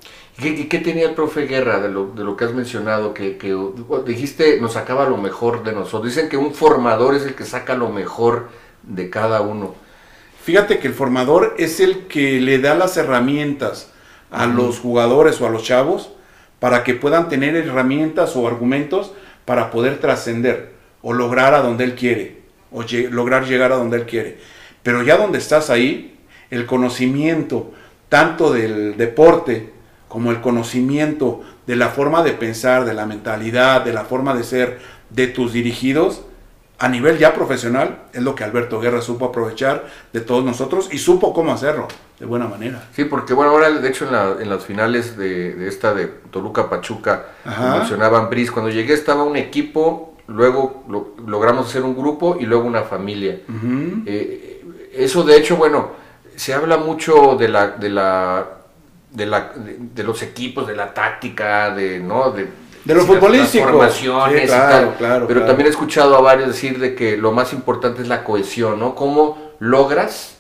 ¿Y 0.43 0.65
qué, 0.65 0.79
tenía 0.79 1.09
el 1.09 1.15
profe 1.15 1.43
Guerra 1.43 1.81
de 1.81 1.91
lo, 1.91 2.13
de 2.13 2.25
lo 2.25 2.37
que 2.37 2.45
has 2.45 2.55
mencionado? 2.55 3.13
Que, 3.13 3.37
que 3.37 3.55
dijiste, 4.07 4.61
nos 4.61 4.73
sacaba 4.73 5.09
lo 5.09 5.17
mejor 5.17 5.65
de 5.65 5.73
nosotros. 5.73 6.15
Dicen 6.15 6.29
que 6.29 6.37
un 6.37 6.55
formador 6.55 7.15
es 7.15 7.25
el 7.25 7.35
que 7.35 7.45
saca 7.45 7.75
lo 7.75 7.91
mejor 7.91 8.49
de 8.83 9.11
cada 9.11 9.43
uno. 9.43 9.75
Fíjate 10.43 10.79
que 10.79 10.89
el 10.89 10.95
formador 10.95 11.55
es 11.59 11.81
el 11.81 12.07
que 12.07 12.41
le 12.41 12.59
da 12.59 12.75
las 12.75 12.97
herramientas 12.97 13.91
a 14.31 14.47
los 14.47 14.79
jugadores 14.79 15.41
o 15.41 15.47
a 15.47 15.51
los 15.51 15.65
chavos 15.65 16.13
para 16.59 16.85
que 16.85 16.95
puedan 16.95 17.29
tener 17.29 17.55
herramientas 17.57 18.35
o 18.37 18.47
argumentos 18.47 19.13
para 19.45 19.71
poder 19.71 19.99
trascender 19.99 20.73
o 21.03 21.13
lograr 21.13 21.55
a 21.55 21.61
donde 21.61 21.85
él 21.85 21.95
quiere 21.95 22.41
o 22.73 22.85
lograr 23.11 23.47
llegar 23.47 23.73
a 23.73 23.77
donde 23.77 23.99
él 23.99 24.07
quiere. 24.07 24.39
Pero 24.83 25.03
ya 25.03 25.17
donde 25.17 25.39
estás 25.39 25.69
ahí, 25.69 26.19
el 26.51 26.67
conocimiento 26.67 27.73
tanto 28.09 28.53
del 28.53 28.97
deporte 28.97 29.73
como 30.11 30.31
el 30.33 30.43
conocimiento 30.43 31.41
de 31.67 31.77
la 31.77 31.89
forma 31.89 32.23
de 32.23 32.33
pensar, 32.33 32.85
de 32.85 32.93
la 32.93 33.07
mentalidad, 33.07 33.81
de 33.83 33.95
la 33.95 34.05
forma 34.05 34.35
de 34.35 34.45
ser 34.45 34.79
de 35.09 35.27
tus 35.29 35.55
dirigidos, 35.55 36.23
a 36.79 36.89
nivel 36.89 37.17
ya 37.19 37.33
profesional, 37.35 37.99
es 38.13 38.23
lo 38.23 38.35
que 38.35 38.43
Alberto 38.45 38.81
Guerra 38.81 39.01
supo 39.03 39.27
aprovechar 39.27 39.87
de 40.13 40.21
todos 40.21 40.45
nosotros 40.45 40.89
y 40.93 40.99
supo 40.99 41.33
cómo 41.33 41.53
hacerlo 41.53 41.87
de 42.19 42.27
buena 42.27 42.47
manera. 42.49 42.89
Sí, 42.95 43.05
porque 43.05 43.35
bueno, 43.35 43.53
ahora 43.53 43.71
de 43.71 43.89
hecho 43.89 44.05
en, 44.07 44.13
la- 44.13 44.37
en 44.41 44.49
las 44.51 44.65
finales 44.65 45.17
de, 45.17 45.55
de 45.55 45.69
esta 45.69 45.95
de 45.95 46.07
Toluca 46.31 46.69
Pachuca 46.69 47.27
mencionaban 47.79 48.29
Bris, 48.31 48.51
cuando 48.51 48.71
llegué 48.71 48.95
estaba 48.95 49.23
un 49.25 49.37
equipo, 49.37 50.15
luego 50.27 50.85
lo- 50.89 51.15
logramos 51.27 51.67
hacer 51.69 51.83
un 51.83 51.95
grupo 51.97 52.37
y 52.41 52.47
luego 52.47 52.65
una 52.65 52.83
familia. 52.83 53.41
Eh, 54.07 54.65
eso 54.93 55.23
de 55.23 55.37
hecho, 55.37 55.57
bueno, 55.57 55.91
se 56.35 56.53
habla 56.55 56.79
mucho 56.79 57.37
de 57.39 57.49
la, 57.49 57.69
de 57.69 57.91
la, 57.91 58.47
de 59.13 59.27
la, 59.27 59.53
de, 59.57 59.77
de 59.95 60.03
los 60.05 60.23
equipos, 60.23 60.67
de 60.67 60.77
la 60.77 60.93
táctica, 60.95 61.75
de, 61.75 61.99
¿no? 62.01 62.31
De, 62.31 62.47
De 62.85 62.95
lo 62.95 63.01
sí, 63.03 63.07
las- 63.07 63.07
futbolístico. 63.07 63.65
Las 63.67 63.73
formaciones 63.75 64.41
Sí, 64.41 64.47
y 64.47 64.49
tal. 64.49 64.95
claro, 64.97 65.27
Pero 65.27 65.41
claro. 65.41 65.47
también 65.47 65.67
he 65.67 65.71
escuchado 65.71 66.17
a 66.17 66.21
varios 66.21 66.49
decir 66.49 66.79
de 66.79 66.95
que 66.95 67.17
lo 67.17 67.33
más 67.33 67.53
importante 67.53 68.03
es 68.03 68.09
la 68.09 68.23
cohesión, 68.25 68.79
¿no? 68.79 68.95
Cómo 68.95 69.51
logras 69.59 70.37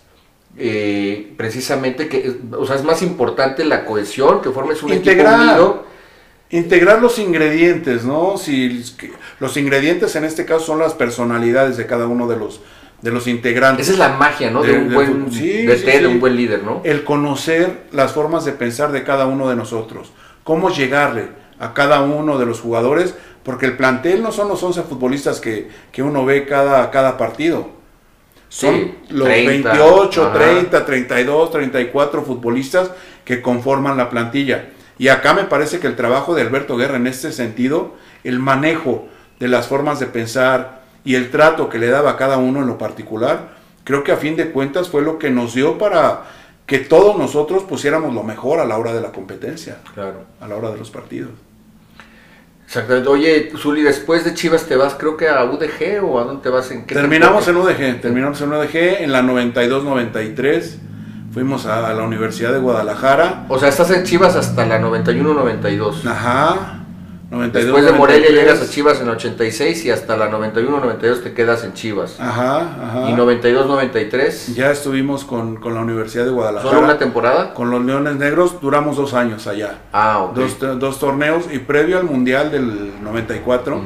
eh, 0.56 1.33
precisamente 1.37 2.09
que, 2.09 2.37
o 2.59 2.66
sea, 2.66 2.76
es 2.76 2.85
más 2.85 3.02
importante 3.02 3.64
la 3.64 3.85
cohesión, 3.85 4.42
que 4.42 4.50
formes 4.50 4.83
un 4.83 4.92
Integrar. 4.92 5.35
equipo 5.35 5.52
unido. 5.52 5.85
Integrar 6.52 7.00
los 7.00 7.18
ingredientes, 7.20 8.04
¿no? 8.04 8.37
Si 8.37 8.83
los 9.38 9.56
ingredientes 9.56 10.16
en 10.16 10.24
este 10.24 10.44
caso 10.44 10.66
son 10.66 10.80
las 10.80 10.94
personalidades 10.94 11.76
de 11.76 11.87
cada 11.87 12.09
uno 12.09 12.26
de 12.26 12.37
los 12.37 12.61
de 13.02 13.10
los 13.10 13.26
integrantes. 13.26 13.86
Esa 13.88 13.92
es 13.94 13.98
la 13.98 14.16
magia, 14.16 14.50
¿no? 14.50 14.62
De, 14.62 14.72
De- 14.72 14.78
un 14.78 14.94
buen. 14.94 15.32
Sí, 15.32 15.64
DT, 15.66 15.78
sí, 15.78 15.84
de 15.86 15.98
sí. 16.00 16.04
un 16.04 16.20
buen 16.20 16.36
líder, 16.36 16.62
¿no? 16.62 16.82
el 16.84 17.04
conocer 17.04 17.84
las 17.92 18.12
formas 18.12 18.44
de 18.44 18.52
pensar 18.52 18.92
de 18.92 19.02
cada 19.04 19.26
uno 19.26 19.48
de 19.48 19.56
nosotros, 19.56 20.12
cómo 20.44 20.70
llegarle 20.70 21.28
a 21.58 21.72
cada 21.74 22.02
uno 22.02 22.38
de 22.38 22.46
los 22.46 22.60
jugadores, 22.60 23.14
porque 23.42 23.66
el 23.66 23.76
plantel 23.76 24.22
no 24.22 24.32
son 24.32 24.48
los 24.48 24.62
11 24.62 24.82
futbolistas 24.82 25.40
que, 25.40 25.68
que 25.92 26.02
uno 26.02 26.24
ve 26.24 26.46
cada, 26.46 26.90
cada 26.90 27.16
partido. 27.16 27.68
Son 28.48 28.96
los 29.10 29.28
30, 29.28 29.70
28, 29.70 30.26
ajá. 30.26 30.32
30, 30.32 30.84
32, 30.84 31.50
34 31.52 32.22
futbolistas 32.22 32.90
que 33.24 33.40
conforman 33.40 33.96
la 33.96 34.10
plantilla. 34.10 34.70
Y 34.98 35.08
acá 35.08 35.34
me 35.34 35.44
parece 35.44 35.78
que 35.78 35.86
el 35.86 35.94
trabajo 35.96 36.34
de 36.34 36.42
Alberto 36.42 36.76
Guerra 36.76 36.96
en 36.96 37.06
este 37.06 37.30
sentido, 37.32 37.94
el 38.24 38.38
manejo 38.40 39.06
de 39.38 39.48
las 39.48 39.68
formas 39.68 40.00
de 40.00 40.06
pensar 40.06 40.79
y 41.04 41.14
el 41.14 41.30
trato 41.30 41.68
que 41.68 41.78
le 41.78 41.88
daba 41.88 42.10
a 42.12 42.16
cada 42.16 42.36
uno 42.38 42.60
en 42.60 42.66
lo 42.66 42.78
particular, 42.78 43.48
creo 43.84 44.04
que 44.04 44.12
a 44.12 44.16
fin 44.16 44.36
de 44.36 44.50
cuentas 44.50 44.88
fue 44.88 45.02
lo 45.02 45.18
que 45.18 45.30
nos 45.30 45.54
dio 45.54 45.78
para 45.78 46.22
que 46.66 46.78
todos 46.78 47.16
nosotros 47.18 47.64
pusiéramos 47.64 48.14
lo 48.14 48.22
mejor 48.22 48.60
a 48.60 48.64
la 48.64 48.78
hora 48.78 48.92
de 48.92 49.00
la 49.00 49.10
competencia, 49.12 49.78
Claro. 49.94 50.24
a 50.40 50.46
la 50.46 50.56
hora 50.56 50.70
de 50.70 50.78
los 50.78 50.90
partidos. 50.90 51.30
Exactamente. 52.66 53.08
Oye, 53.08 53.50
Zuli, 53.58 53.82
después 53.82 54.24
de 54.24 54.34
Chivas 54.34 54.66
te 54.66 54.76
vas, 54.76 54.94
creo 54.94 55.16
que 55.16 55.28
a 55.28 55.42
UDG 55.44 56.04
o 56.04 56.20
a 56.20 56.24
dónde 56.24 56.42
te 56.42 56.48
vas 56.50 56.70
en 56.70 56.86
qué 56.86 56.94
Terminamos 56.94 57.48
en? 57.48 57.56
UDG, 57.56 58.00
terminamos 58.00 58.40
en 58.40 58.52
UDG 58.52 58.76
en 59.02 59.10
la 59.10 59.22
92-93, 59.22 60.76
fuimos 61.34 61.66
a, 61.66 61.88
a 61.88 61.94
la 61.94 62.04
Universidad 62.04 62.52
de 62.52 62.60
Guadalajara, 62.60 63.46
O 63.48 63.58
sea, 63.58 63.68
estás 63.68 63.90
en 63.90 64.04
Chivas 64.04 64.36
hasta 64.36 64.64
la 64.66 64.80
91-92. 64.80 66.06
ajá, 66.06 66.79
92 67.30 67.52
Después 67.64 67.84
de 67.84 67.92
Morelia 67.92 68.28
93. 68.30 68.34
llegas 68.44 68.68
a 68.68 68.72
Chivas 68.72 69.00
en 69.00 69.08
86 69.08 69.84
y 69.84 69.90
hasta 69.92 70.16
la 70.16 70.30
91-92 70.32 71.22
te 71.22 71.32
quedas 71.32 71.62
en 71.62 71.74
Chivas. 71.74 72.18
Ajá, 72.18 72.58
ajá. 72.82 73.10
Y 73.10 73.14
92-93, 73.14 74.54
Ya 74.54 74.70
estuvimos 74.72 75.24
con, 75.24 75.56
con 75.56 75.74
la 75.74 75.80
Universidad 75.80 76.24
de 76.24 76.30
Guadalajara. 76.32 76.70
solo 76.74 76.84
una 76.84 76.98
temporada. 76.98 77.54
Con 77.54 77.70
los 77.70 77.84
Leones 77.84 78.16
Negros 78.16 78.60
duramos 78.60 78.96
dos 78.96 79.14
años 79.14 79.46
allá. 79.46 79.78
Ah, 79.92 80.22
ok. 80.24 80.34
Dos, 80.36 80.58
dos 80.80 80.98
torneos 80.98 81.44
y 81.52 81.58
previo 81.60 81.98
al 81.98 82.04
Mundial 82.04 82.50
del 82.50 83.02
94 83.02 83.76
Ujú. 83.76 83.84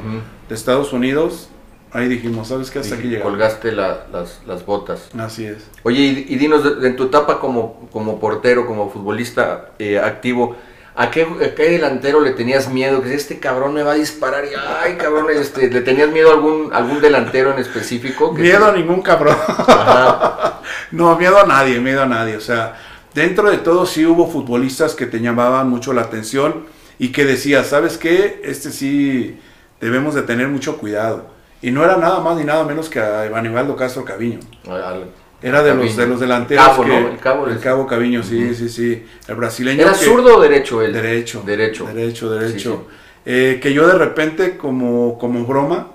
de 0.48 0.54
Estados 0.54 0.92
Unidos, 0.94 1.50
ahí 1.92 2.09
dijimos, 2.09 2.48
¿sabes 2.48 2.70
qué? 2.70 2.78
Hasta 2.78 2.94
Y 2.96 2.98
aquí 2.98 3.09
llegamos. 3.09 3.30
colgaste 3.33 3.72
la- 3.72 4.07
las, 4.11 4.40
las 4.46 4.64
botas. 4.64 5.09
Así 5.18 5.44
es. 5.44 5.59
Oye, 5.83 6.00
y, 6.00 6.26
y 6.35 6.37
dinos, 6.37 6.62
en 6.83 6.96
tu 6.96 7.04
etapa 7.04 7.40
como, 7.40 7.88
como 7.92 8.18
portero, 8.18 8.66
como 8.66 8.88
futbolista 8.90 9.70
eh, 9.78 9.98
activo, 9.98 10.57
¿a 10.96 11.11
qué, 11.11 11.22
a 11.22 11.54
qué 11.54 11.70
delantero 11.70 12.20
le 12.20 12.33
tenías 12.33 12.68
miedo? 12.70 13.02
Que 13.02 13.14
este 13.14 13.38
cabrón 13.38 13.74
me 13.74 13.83
va 13.83 13.92
a 13.92 13.96
disparar 13.96 14.44
y, 14.44 14.48
ay, 14.83 14.96
cabrón, 14.96 15.26
este, 15.35 15.70
¿le 15.70 15.80
tenías 15.80 16.09
miedo 16.11 16.30
a 16.30 16.35
algún, 16.35 16.72
algún 16.72 17.00
delantero 17.00 17.52
en 17.52 17.59
específico? 17.59 18.35
Que 18.35 18.42
Miedo 18.42 18.66
a 18.66 18.72
ningún 18.72 19.02
cabrón. 19.02 19.37
Ajá. 19.46 20.61
no, 20.90 21.16
miedo 21.16 21.38
a 21.38 21.46
nadie, 21.46 21.80
miedo 21.80 22.02
a 22.02 22.07
nadie. 22.07 22.37
O 22.37 22.40
sea, 22.40 22.76
dentro 23.14 23.50
de 23.50 23.59
todo 23.59 23.87
sí 23.87 24.07
hubo 24.07 24.30
futbolistas 24.30 24.94
que 24.94 25.07
te 25.07 25.20
llamaban 25.20 25.68
mucho 25.68 25.92
la 25.92 26.02
atención 26.02 26.66
y 26.98 27.11
que 27.12 27.24
decías, 27.24 27.66
¿sabes 27.68 27.98
qué? 27.98 28.40
Este 28.44 28.70
sí 28.70 29.40
debemos 29.80 30.14
de 30.14 30.22
tener 30.22 30.48
mucho 30.48 30.78
cuidado. 30.78 31.26
Y 31.61 31.70
no 31.70 31.83
era 31.83 31.96
nada 31.96 32.20
más 32.20 32.37
ni 32.37 32.44
nada 32.44 32.62
menos 32.64 32.88
que 32.88 33.00
a 33.00 33.22
Aníbaldo 33.22 33.74
Castro 33.74 34.04
Caviño. 34.04 34.38
Al- 34.68 35.09
Era 35.46 35.62
de 35.62 35.74
los, 35.74 35.94
de 35.94 36.07
los 36.07 36.20
delanteros 36.20 36.64
Cabo, 36.66 36.83
que... 36.85 36.88
¿no? 36.88 37.09
El 37.09 37.18
Cabo 37.18 37.46
el 37.46 37.61
Cabo 37.61 37.87
Caviño, 37.87 38.22
sí, 38.22 38.54
sí, 38.54 38.68
sí. 38.70 39.04
El 39.28 39.35
brasileño 39.35 39.83
¿Era 39.83 39.92
que- 39.92 39.98
zurdo 40.04 40.38
o 40.38 40.40
derecho 40.40 40.80
él? 40.80 40.92
Derecho. 40.92 41.42
Derecho. 41.44 41.87
Derecho, 41.87 42.30
derecho. 42.30 42.87
Sí, 42.88 42.94
Eh, 43.26 43.59
que 43.62 43.72
yo 43.74 43.87
de 43.87 43.94
repente, 43.98 44.57
como, 44.57 45.18
como 45.18 45.44
broma, 45.44 45.88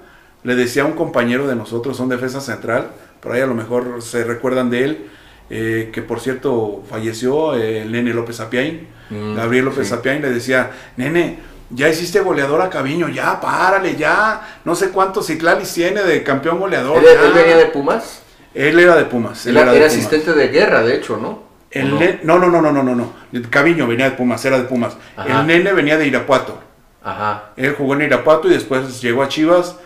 le 0.43 0.55
decía 0.55 0.83
a 0.83 0.85
un 0.85 0.93
compañero 0.93 1.47
de 1.47 1.55
nosotros, 1.55 1.99
un 1.99 2.09
defensa 2.09 2.41
central, 2.41 2.91
por 3.19 3.31
ahí 3.31 3.41
a 3.41 3.47
lo 3.47 3.55
mejor 3.55 4.01
se 4.03 4.23
recuerdan 4.23 4.69
de 4.69 4.83
él, 4.83 5.05
eh, 5.49 5.89
que 5.91 6.01
por 6.03 6.19
cierto 6.19 6.83
falleció, 6.89 7.55
eh, 7.55 7.81
el 7.81 7.91
nene 7.91 8.13
López 8.13 8.39
Apiain, 8.39 8.87
Mm, 9.09 9.35
Gabriel 9.35 9.65
López 9.65 9.87
sí. 9.87 9.93
Apiain, 9.95 10.21
le 10.21 10.29
decía, 10.29 10.69
nene, 10.95 11.39
ya 11.71 11.89
hiciste 11.89 12.19
goleador 12.19 12.61
a 12.61 12.69
Caviño, 12.69 13.09
ya, 13.09 13.41
párale, 13.41 13.95
ya, 13.95 14.59
no 14.63 14.75
sé 14.75 14.91
cuántos 14.91 15.25
ciclalis 15.25 15.73
tiene 15.73 16.03
de 16.03 16.21
campeón 16.21 16.59
goleador. 16.59 16.97
¿Él, 16.99 17.05
ya". 17.15 17.25
él 17.25 17.33
venía 17.33 17.57
de 17.57 17.65
Pumas? 17.65 18.21
Él 18.53 18.79
era 18.79 18.95
de 18.95 19.05
Pumas. 19.05 19.45
él 19.45 19.55
Era, 19.55 19.63
era 19.63 19.71
de 19.71 19.77
era 19.77 19.87
Pumas. 19.87 19.97
asistente 20.05 20.33
de 20.33 20.47
guerra, 20.47 20.81
de 20.83 20.95
hecho, 20.95 21.17
¿no? 21.17 21.43
El 21.71 21.85
¿O 21.91 21.95
no? 21.95 21.99
ne- 21.99 22.19
no, 22.23 22.39
no, 22.39 22.49
no, 22.49 22.61
no, 22.61 22.71
no, 22.71 22.83
no, 22.83 22.95
no. 22.95 23.13
Caviño 23.49 23.87
venía 23.87 24.09
de 24.09 24.15
Pumas, 24.17 24.43
era 24.45 24.57
de 24.57 24.63
Pumas. 24.65 24.97
Ajá. 25.15 25.41
El 25.41 25.47
nene 25.47 25.71
venía 25.73 25.97
de 25.97 26.07
Irapuato. 26.07 26.59
Ajá. 27.03 27.51
Él 27.57 27.75
jugó 27.77 27.93
en 27.93 28.01
Irapuato 28.01 28.47
y 28.47 28.51
después 28.51 29.01
llegó 29.01 29.21
a 29.23 29.27
Chivas 29.27 29.77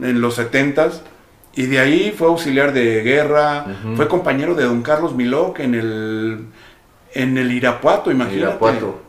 en 0.00 0.20
los 0.20 0.38
70s. 0.38 1.00
Y 1.54 1.66
de 1.66 1.80
ahí 1.80 2.14
fue 2.16 2.28
auxiliar 2.28 2.72
de 2.72 3.02
guerra, 3.02 3.66
fue 3.96 4.08
compañero 4.08 4.54
de 4.54 4.64
don 4.64 4.82
Carlos 4.82 5.14
Milok 5.14 5.58
en 5.60 5.74
el, 5.74 6.46
en 7.12 7.36
el 7.36 7.52
Irapuato, 7.52 8.10
imagínate. 8.10 8.38
Irapuato. 8.40 9.02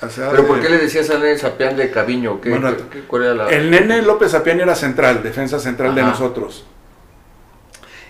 O 0.00 0.08
sea, 0.08 0.30
¿Pero 0.30 0.42
de- 0.42 0.48
por 0.48 0.60
qué 0.60 0.70
le 0.70 0.78
decías 0.78 1.10
a 1.10 1.18
Nene 1.18 1.36
Sapián 1.36 1.76
de 1.76 1.90
Caviño? 1.90 2.40
¿Qué, 2.40 2.48
Bueno, 2.48 2.72
qué- 2.90 3.00
cuál 3.00 3.24
era 3.24 3.34
la...? 3.34 3.48
El 3.50 3.70
nene 3.70 4.00
López 4.02 4.32
Apián 4.34 4.58
era 4.60 4.74
central, 4.74 5.22
defensa 5.22 5.58
central 5.60 5.94
de 5.94 6.02
nosotros. 6.02 6.64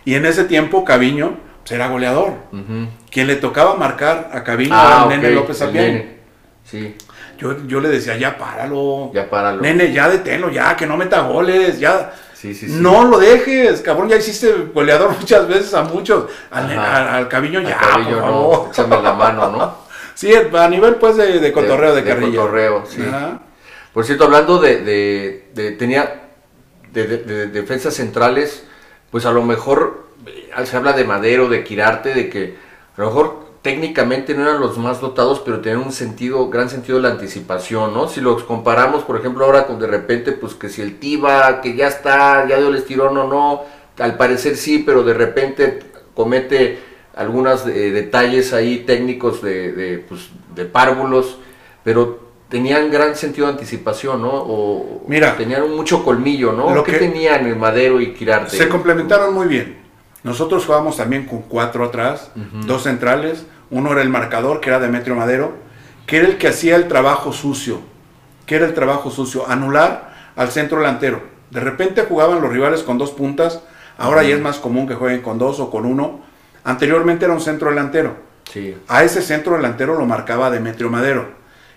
Y 0.04 0.14
en 0.14 0.26
ese 0.26 0.44
tiempo 0.44 0.84
Caviño 0.84 1.36
pues, 1.60 1.72
era 1.72 1.88
goleador. 1.88 2.34
Ujú. 2.52 2.88
Quien 3.10 3.26
le 3.26 3.36
tocaba 3.36 3.74
marcar 3.74 4.30
a 4.32 4.42
Caviño 4.42 4.74
Ah, 4.74 4.86
era 4.86 4.96
el 4.96 5.02
ok, 5.04 5.10
nene 5.22 5.34
López 5.34 5.60
nene. 5.72 6.18
Sí, 6.64 6.96
Yo, 7.38 7.66
yo 7.66 7.80
le 7.80 7.88
decía, 7.88 8.16
ya 8.16 8.38
páralo. 8.38 9.10
ya 9.12 9.28
páralo. 9.28 9.60
Nene, 9.62 9.92
ya 9.92 10.08
deténlo, 10.08 10.48
ya, 10.50 10.76
que 10.76 10.86
no 10.86 10.96
meta 10.96 11.20
goles, 11.22 11.78
ya. 11.80 12.12
Sí, 12.34 12.54
sí, 12.54 12.68
sí. 12.68 12.74
No 12.78 13.04
lo 13.04 13.18
dejes, 13.18 13.80
cabrón, 13.82 14.08
ya 14.08 14.16
hiciste 14.16 14.52
goleador 14.74 15.16
muchas 15.20 15.46
veces 15.48 15.74
a 15.74 15.82
muchos. 15.82 16.24
Al, 16.50 16.70
al- 16.78 17.08
al 17.08 17.28
Caviño 17.28 17.60
Al 17.60 17.66
ya, 17.68 17.78
por 17.80 18.00
no, 18.26 18.68
échame 18.70 19.02
la 19.02 19.12
mano, 19.14 19.50
¿no? 19.50 19.82
Sí, 20.14 20.30
a 20.34 20.68
nivel 20.68 20.96
pues 20.96 21.16
de, 21.16 21.40
de 21.40 21.52
cotorreo 21.52 21.94
de, 21.94 22.02
de 22.02 22.08
carrilla. 22.08 22.36
cotorreo, 22.36 22.84
sí. 22.86 23.02
Ajá. 23.06 23.40
Por 23.94 24.04
cierto, 24.04 24.24
hablando 24.24 24.58
de, 24.58 24.78
de- 24.82 25.48
de- 25.54 25.70
tenía 25.72 26.22
de, 26.92 27.06
de- 27.06 27.18
de 27.18 27.46
defensas 27.46 27.94
centrales, 27.94 28.64
pues 29.12 29.26
a 29.26 29.30
lo 29.30 29.42
mejor 29.42 30.06
eh, 30.26 30.50
se 30.64 30.76
habla 30.76 30.94
de 30.94 31.04
Madero, 31.04 31.48
de 31.48 31.62
Quirarte, 31.62 32.14
de 32.14 32.28
que 32.28 32.56
a 32.96 33.00
lo 33.02 33.08
mejor 33.08 33.42
técnicamente 33.60 34.34
no 34.34 34.42
eran 34.42 34.60
los 34.60 34.76
más 34.78 35.00
dotados, 35.00 35.40
pero 35.44 35.60
tenían 35.60 35.82
un 35.82 35.92
sentido, 35.92 36.48
gran 36.48 36.68
sentido 36.68 36.96
de 36.96 37.02
la 37.02 37.10
anticipación, 37.10 37.94
¿no? 37.94 38.08
Si 38.08 38.20
los 38.20 38.42
comparamos, 38.42 39.04
por 39.04 39.16
ejemplo, 39.16 39.44
ahora 39.44 39.66
con 39.66 39.78
de 39.78 39.86
repente, 39.86 40.32
pues 40.32 40.54
que 40.54 40.68
si 40.68 40.82
el 40.82 40.98
Tiba, 40.98 41.60
que 41.60 41.76
ya 41.76 41.86
está, 41.86 42.48
ya 42.48 42.56
dio 42.56 42.68
el 42.68 42.74
estirón 42.74 43.16
o 43.18 43.28
no, 43.28 43.62
al 43.98 44.16
parecer 44.16 44.56
sí, 44.56 44.78
pero 44.80 45.04
de 45.04 45.14
repente 45.14 45.78
comete 46.14 46.80
algunos 47.14 47.66
detalles 47.66 48.52
ahí 48.52 48.78
técnicos 48.78 49.42
de, 49.42 49.72
de, 49.72 49.98
pues, 49.98 50.30
de 50.56 50.64
párvulos, 50.64 51.38
pero 51.84 52.21
tenían 52.52 52.90
gran 52.90 53.16
sentido 53.16 53.46
de 53.46 53.54
anticipación, 53.54 54.20
¿no? 54.20 54.28
O 54.30 55.02
Mira, 55.08 55.34
tenían 55.38 55.74
mucho 55.74 56.04
colmillo, 56.04 56.52
¿no? 56.52 56.72
lo 56.74 56.84
¿Qué 56.84 56.92
que- 56.92 56.98
tenían 56.98 57.46
el 57.46 57.56
Madero 57.56 57.98
y 57.98 58.12
Quirarte? 58.12 58.54
Se 58.58 58.68
complementaron 58.68 59.32
muy 59.34 59.46
bien. 59.48 59.78
Nosotros 60.22 60.66
jugábamos 60.66 60.98
también 60.98 61.24
con 61.24 61.40
cuatro 61.42 61.82
atrás, 61.86 62.30
dos 62.66 62.82
centrales. 62.82 63.46
Uno 63.70 63.90
era 63.92 64.02
el 64.02 64.10
marcador, 64.10 64.60
que 64.60 64.68
era 64.68 64.78
Demetrio 64.78 65.16
Madero, 65.16 65.54
que 66.06 66.18
era 66.18 66.28
el 66.28 66.36
que 66.36 66.48
hacía 66.48 66.76
el 66.76 66.86
trabajo 66.88 67.32
sucio. 67.32 67.80
que 68.44 68.56
era 68.56 68.66
el 68.66 68.74
trabajo 68.74 69.10
sucio? 69.10 69.48
Anular 69.48 70.12
al 70.36 70.50
centro 70.50 70.78
delantero. 70.78 71.22
De 71.50 71.60
repente 71.60 72.02
jugaban 72.02 72.42
los 72.42 72.50
rivales 72.52 72.82
con 72.82 72.98
dos 72.98 73.12
puntas. 73.12 73.62
Ahora 73.96 74.22
ya 74.24 74.34
es 74.34 74.40
más 74.42 74.58
común 74.58 74.86
que 74.86 74.94
jueguen 74.94 75.22
con 75.22 75.38
dos 75.38 75.58
o 75.60 75.70
con 75.70 75.86
uno. 75.86 76.20
Anteriormente 76.64 77.24
era 77.24 77.32
un 77.34 77.40
centro 77.40 77.70
delantero. 77.70 78.16
Sí. 78.52 78.76
A 78.88 79.04
ese 79.04 79.22
centro 79.22 79.56
delantero 79.56 79.94
lo 79.98 80.04
marcaba 80.06 80.50
Demetrio 80.50 80.90
Madero. 80.90 81.30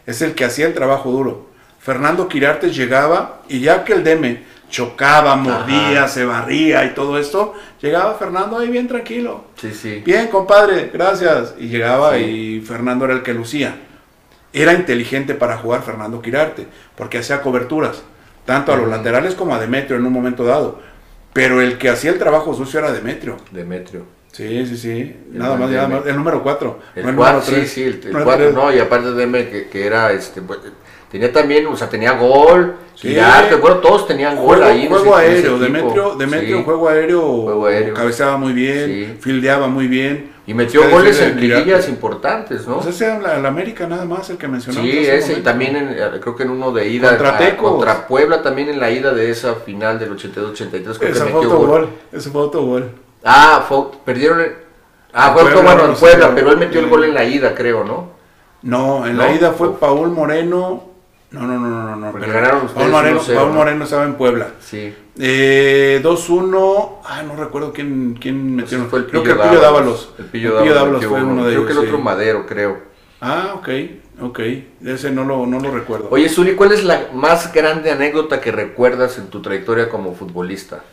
Es 0.06 0.22
el 0.22 0.34
que 0.36 0.46
hacía 0.46 0.68
el 0.68 0.74
trabajo 0.74 1.10
duro. 1.12 1.48
Fernando 1.80 2.28
Quirarte 2.28 2.72
llegaba 2.72 3.42
y 3.48 3.60
ya 3.60 3.84
que 3.84 3.94
el 3.94 4.04
Deme 4.04 4.44
chocaba, 4.70 5.36
mordía, 5.36 6.00
Ajá. 6.00 6.08
se 6.08 6.26
barría 6.26 6.84
y 6.86 6.94
todo 6.96 7.18
esto, 7.20 7.54
llegaba 7.82 8.16
Fernando 8.16 8.58
ahí 8.58 8.70
bien 8.70 8.88
tranquilo. 8.88 9.46
Sí, 9.56 9.72
sí. 9.72 10.02
Bien, 10.06 10.28
compadre, 10.28 10.90
gracias. 10.94 11.54
Y 11.60 11.68
llegaba 11.68 12.16
Sí. 12.16 12.24
y 12.24 12.62
Fernando 12.62 13.06
era 13.06 13.14
el 13.14 13.24
que 13.24 13.34
lucía. 13.34 13.78
Era 14.52 14.74
inteligente 14.74 15.36
para 15.36 15.58
jugar 15.58 15.84
Fernando 15.84 16.22
Quirarte, 16.22 16.66
porque 16.96 17.20
hacía 17.20 17.42
coberturas, 17.42 18.02
tanto 18.46 18.74
a 18.74 18.78
los 18.78 18.88
laterales 18.90 19.36
como 19.36 19.54
a 19.54 19.60
Demetrio 19.60 19.98
en 19.98 20.06
un 20.06 20.14
momento 20.14 20.44
dado. 20.46 20.80
Pero 21.34 21.62
el 21.62 21.78
que 21.78 21.90
hacía 21.90 22.12
el 22.12 22.18
trabajo 22.20 22.54
sucio 22.56 22.80
era 22.80 22.92
Demetrio. 22.92 23.38
Demetrio. 23.52 24.06
Sí, 24.36 24.66
sí, 24.66 24.76
sí. 24.78 25.16
El 25.32 25.38
Nada 25.40 25.56
más, 25.56 25.70
nada 25.70 25.88
más. 25.88 26.06
El 26.06 26.18
número 26.18 26.44
4. 26.44 26.80
El 26.96 27.16
4, 27.16 27.42
sí, 27.42 27.66
sí, 27.68 27.84
el, 27.84 28.02
4, 28.24 28.52
no, 28.52 28.74
y 28.74 28.80
aparte 28.80 29.12
de 29.14 29.50
que, 29.50 29.70
que 29.70 29.86
era, 29.88 30.12
este, 30.12 30.42
tenía 31.10 31.32
también, 31.32 31.66
o 31.68 31.78
sea, 31.78 31.88
tenía 31.90 32.12
gol, 32.14 32.76
Sí. 32.96 33.10
Quirarte, 33.10 33.56
bueno, 33.56 33.78
todos 33.80 34.08
tenían 34.08 34.38
gol 34.38 34.58
Juego, 34.58 34.64
ahí. 34.66 34.88
juego 34.88 35.20
en 35.20 35.26
ese 35.26 35.36
aéreo. 35.36 35.60
Demetrio, 35.60 36.16
Demetrio 36.16 36.58
Sí. 36.60 36.64
juego 36.64 36.88
aéreo, 36.88 37.22
Juego 37.42 37.66
aéreo. 37.66 37.94
cabeceaba 37.94 38.38
muy 38.38 38.54
bien, 38.54 38.86
Sí. 38.86 39.18
fildeaba 39.20 39.68
muy 39.68 39.88
bien. 39.88 40.32
Y 40.48 40.54
metió 40.54 40.80
Ustedes 40.82 40.96
goles 40.98 41.22
en 41.22 41.40
liguillas 41.42 41.90
importantes, 41.90 42.66
¿no? 42.68 42.76
Pues 42.80 42.96
ese 42.96 43.06
era 43.06 43.38
la 43.40 43.48
América 43.50 43.86
nada 43.88 44.06
más, 44.06 44.30
el 44.30 44.38
que 44.38 44.48
mencionamos. 44.48 44.90
Sí, 44.90 44.98
ese, 45.00 45.34
y 45.34 45.42
también 45.42 45.76
en, 45.76 45.90
eh, 45.90 46.20
creo 46.22 46.36
que 46.38 46.44
en 46.44 46.52
uno 46.52 46.72
de 46.72 46.88
ida 46.88 47.10
Contra 47.10 47.36
a- 47.36 47.38
Tecos. 47.38 47.72
contra 47.72 48.08
Puebla, 48.08 48.42
también 48.42 48.70
en 48.70 48.80
la 48.80 48.90
ida 48.92 49.12
de 49.14 49.30
esa 49.30 49.56
final 49.56 50.00
del 50.00 50.12
82-83, 50.12 50.98
creo 51.00 51.12
Ese 51.12 51.20
que 51.26 51.32
fue 51.32 51.42
metió 51.42 51.50
otro 51.50 51.58
gol. 51.68 51.68
gol. 51.82 51.90
Ese 52.14 52.30
fue 52.30 52.42
otro 52.42 52.62
gol. 52.62 52.92
Ah, 53.26 53.66
fue- 53.68 53.88
perdieron 54.06 54.40
el... 54.40 54.56
Ah, 55.14 55.32
fue 55.34 55.44
Puebla, 55.44 55.62
bueno, 55.62 55.86
en 55.86 55.96
Puebla, 55.96 56.32
pero 56.36 56.52
él 56.52 56.58
metió 56.58 56.80
el 56.80 56.88
gol 56.90 57.04
en 57.06 57.14
la 57.14 57.24
ida, 57.24 57.56
creo, 57.56 57.84
¿no? 57.84 58.12
No, 58.62 59.06
en 59.06 59.16
¿No? 59.18 59.24
la 59.24 59.34
ida 59.34 59.52
fue 59.52 59.78
Paul 59.80 60.12
Moreno. 60.12 60.84
No, 61.32 61.42
no, 61.42 61.60
no, 61.60 61.68
no, 61.70 61.96
no. 61.96 62.12
Porque 62.12 62.28
pero 62.28 62.40
ganaron 62.40 62.66
ustedes 62.66 62.82
Paul 62.82 62.92
Moreno, 62.92 63.20
1-0, 63.22 63.36
Paul 63.36 63.48
¿no? 63.50 63.54
Moreno 63.54 63.84
estaba 63.84 64.04
en 64.04 64.14
Puebla. 64.16 64.48
Sí. 64.60 64.96
Eh, 65.20 66.00
2-1. 66.04 66.90
Ah, 67.06 67.24
no 67.24 67.36
recuerdo 67.36 67.74
quién, 67.74 68.18
quién 68.20 68.60
Ese 68.60 68.78
metió. 68.78 68.90
fue 68.90 69.00
el 69.00 69.08
creo 69.08 69.24
Pillo 69.24 69.36
que 69.36 69.42
el 69.44 69.50
Pillo 69.50 69.62
Dávalos. 69.62 69.86
Dávalos. 69.86 70.14
El 70.20 70.26
Pillo 70.26 70.54
Dávalos 70.56 70.94
metió 70.94 71.10
fue 71.10 71.24
uno 71.24 71.46
de 71.46 71.52
Creo 71.52 71.52
ellos. 71.52 71.66
que 71.66 71.72
el 71.74 71.78
otro 71.88 71.98
sí. 71.98 72.04
Madero, 72.04 72.46
creo. 72.46 72.78
Ah, 73.22 73.54
ok, 73.56 73.70
ok. 74.22 74.40
Ese 74.86 75.12
no 75.12 75.24
lo, 75.24 75.46
no 75.46 75.60
lo 75.60 75.72
recuerdo. 75.72 76.08
Oye, 76.12 76.30
Zuli, 76.30 76.56
¿cuál 76.56 76.72
es 76.74 76.84
la 76.84 77.08
más 77.14 77.52
grande 77.54 77.92
anécdota 77.92 78.40
que 78.40 78.52
recuerdas 78.52 79.18
en 79.18 79.28
tu 79.28 79.42
trayectoria 79.42 79.90
como 79.90 80.14
futbolista? 80.16 80.84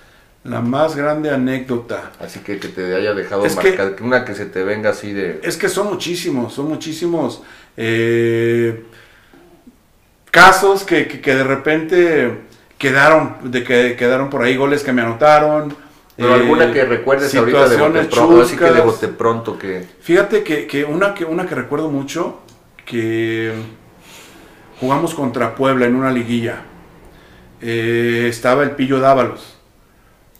La 0.44 0.60
más 0.60 0.96
grande 0.96 1.30
anécdota. 1.30 2.10
Así 2.18 2.40
que 2.40 2.58
que 2.58 2.68
te 2.68 2.94
haya 2.96 3.14
dejado 3.14 3.44
Es 3.46 3.54
que 3.54 3.78
una 4.02 4.24
que 4.24 4.34
se 4.34 4.46
te 4.46 4.64
venga 4.64 4.90
así 4.90 5.12
de... 5.12 5.38
Es 5.44 5.56
que 5.56 5.68
son 5.68 5.86
muchísimos, 5.88 6.52
son 6.52 6.68
muchísimos 6.68 7.42
eh, 7.76 8.82
casos 10.30 10.82
que, 10.84 11.06
que- 11.06 11.20
que 11.20 11.34
de 11.36 11.44
repente 11.44 12.38
quedaron, 12.76 13.36
de 13.52 13.62
que 13.62 13.94
quedaron 13.96 14.30
por 14.30 14.42
ahí 14.42 14.56
goles 14.56 14.82
que 14.82 14.92
me 14.92 15.02
anotaron. 15.02 15.74
Pero 16.16 16.30
eh, 16.30 16.40
alguna 16.40 16.72
que 16.72 16.84
recuerdes 16.84 17.34
ahorita 17.34 17.68
de 17.68 17.76
bote 17.76 18.04
pronto, 18.04 18.42
así 18.42 18.56
que 18.56 18.64
de 18.64 18.80
bote 18.80 19.08
pronto 19.08 19.58
que... 19.58 19.86
Fíjate 20.00 20.42
que, 20.42 20.66
que 20.66 20.84
una 20.84 21.14
que 21.14 21.24
una 21.24 21.46
que 21.46 21.54
recuerdo 21.54 21.88
mucho, 21.88 22.40
que 22.84 23.52
jugamos 24.80 25.14
contra 25.14 25.54
Puebla 25.54 25.86
en 25.86 25.94
una 25.94 26.10
liguilla. 26.10 26.62
Eh, 27.60 28.26
estaba 28.28 28.64
el 28.64 28.72
Pillo 28.72 28.98
Dávalos. 28.98 29.58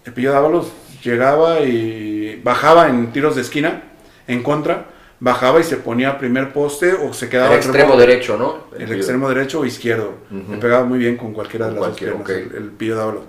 El 0.05 0.12
Pillo 0.12 0.32
Dávalos 0.32 0.72
llegaba 1.03 1.61
y 1.61 2.40
bajaba 2.42 2.88
en 2.88 3.12
tiros 3.12 3.36
de 3.36 3.42
esquina, 3.42 3.82
en 4.26 4.42
contra, 4.42 4.86
bajaba 5.20 5.61
y 5.61 5.64
se 5.64 5.76
ponía 5.76 6.11
a 6.11 6.18
primer 6.18 6.53
poste 6.53 6.92
o 6.94 7.12
se 7.12 7.28
quedaba 7.28 7.53
El 7.53 7.59
extremo 7.59 7.90
rebote. 7.92 8.07
derecho, 8.07 8.36
¿no? 8.36 8.64
El 8.78 8.92
extremo 8.92 9.28
derecho 9.28 9.61
o 9.61 9.64
izquierdo. 9.64 10.14
Ujú. 10.30 10.53
Le 10.53 10.59
pegaba 10.59 10.84
muy 10.84 10.98
bien 10.98 11.16
con 11.16 11.32
cualquiera 11.32 11.66
de 11.66 11.72
las 11.72 11.80
dos 11.80 11.98
piernas, 11.98 12.20
ok. 12.22 12.28
el, 12.30 12.53
el 12.57 12.70
Pillo 12.70 12.96
Dávalos. 12.96 13.22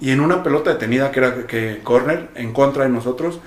Y 0.00 0.10
en 0.10 0.20
una 0.20 0.42
pelota 0.42 0.70
detenida 0.72 1.10
que 1.12 1.20
era 1.20 1.46
que 1.46 1.80
corner, 1.82 2.28
en 2.34 2.52
contra 2.52 2.84
de 2.84 2.90
nosotros, 2.90 3.40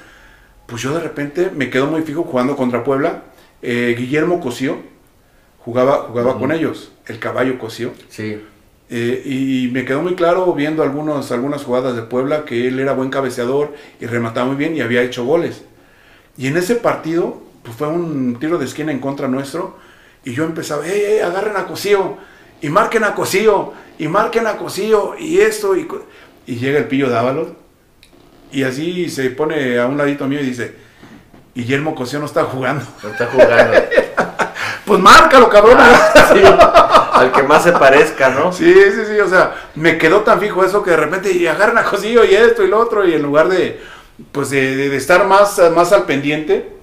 pues 0.66 0.82
yo 0.82 0.94
de 0.94 1.02
repente 1.02 1.52
me 1.54 1.70
quedo 1.70 1.86
muy 1.88 2.02
fijo 2.02 2.24
jugando 2.24 2.56
contra 2.56 2.84
Puebla. 2.84 3.24
Eh, 3.62 3.94
Guillermo 3.98 4.40
Cosío 4.40 4.78
jugaba, 5.60 6.06
jugaba 6.10 6.32
Ujú. 6.32 6.40
con 6.40 6.52
ellos, 6.52 6.92
el 7.08 7.20
caballo 7.20 7.60
Cosío. 7.60 7.92
Sí, 8.10 8.42
Eh, 8.90 9.24
y 9.26 9.70
me 9.72 9.84
quedó 9.84 10.02
muy 10.02 10.16
claro 10.16 10.54
viendo 10.54 10.84
algunos, 10.84 11.32
algunas 11.32 11.64
jugadas 11.64 11.96
de 11.96 12.04
Puebla 12.04 12.46
que 12.46 12.68
él 12.68 12.80
era 12.80 12.94
buen 12.94 13.10
cabeceador 13.10 13.74
y 14.00 14.06
remataba 14.06 14.46
muy 14.46 14.56
bien 14.56 14.76
y 14.76 14.82
había 14.82 15.02
hecho 15.02 15.26
goles. 15.26 15.64
Y 16.38 16.48
en 16.48 16.58
ese 16.58 16.76
partido, 16.76 17.42
pues 17.64 17.76
fue 17.76 17.88
un 17.88 18.38
tiro 18.40 18.58
de 18.58 18.66
esquina 18.66 18.92
en 18.92 19.00
contra 19.00 19.28
nuestro. 19.28 19.78
Y 20.24 20.34
yo 20.34 20.44
empezaba, 20.44 20.86
¡ey, 20.88 21.02
ey, 21.02 21.20
agarren 21.20 21.56
a 21.56 21.66
Cosío! 21.66 22.18
Y 22.62 22.70
marquen 22.70 23.04
a 23.04 23.14
Cosío, 23.14 23.74
y 24.00 24.08
marquen 24.08 24.48
a 24.48 24.58
Cosío, 24.58 25.16
y 25.20 25.40
esto, 25.40 25.76
y, 25.76 25.88
y 26.48 26.56
llega 26.56 26.80
el 26.80 26.88
pillo 26.88 27.10
Dávalos. 27.10 27.50
Y 28.52 28.64
así 28.64 29.10
se 29.10 29.30
pone 29.32 29.78
a 29.78 29.88
un 29.88 29.98
ladito 29.98 30.28
mío 30.28 30.40
y 30.40 30.46
dice, 30.46 30.74
Guillermo 31.54 31.94
Cosío 31.94 32.20
no 32.20 32.26
está 32.26 32.44
jugando. 32.46 32.86
no 33.04 33.10
está 33.10 33.28
jugando. 33.28 33.74
Pues 34.86 35.00
márcalo, 35.00 35.50
cabrón. 35.50 35.78
Sí, 36.34 36.42
al 37.14 37.32
que 37.32 37.44
más 37.44 37.64
se 37.64 37.72
parezca, 37.72 38.30
¿no? 38.30 38.52
Sí, 38.52 38.74
sí, 38.74 39.02
sí, 39.08 39.20
o 39.20 39.28
sea, 39.30 39.54
me 39.76 39.98
quedó 39.98 40.22
tan 40.22 40.40
fijo 40.40 40.66
eso 40.66 40.84
que 40.84 40.92
de 40.92 40.98
repente 40.98 41.32
y 41.32 41.48
agarran 41.48 41.78
a 41.78 41.84
Cosillo 41.84 42.26
y 42.26 42.36
esto 42.36 42.64
y 42.64 42.68
lo 42.68 42.80
otro 42.80 43.08
y 43.08 43.14
en 43.14 43.22
lugar 43.22 43.48
de, 43.48 43.80
pues 44.34 44.50
de, 44.50 44.76
de- 44.76 44.96
estar 44.98 45.26
más, 45.26 45.62
más 45.74 45.94
al 45.94 46.04
pendiente, 46.04 46.74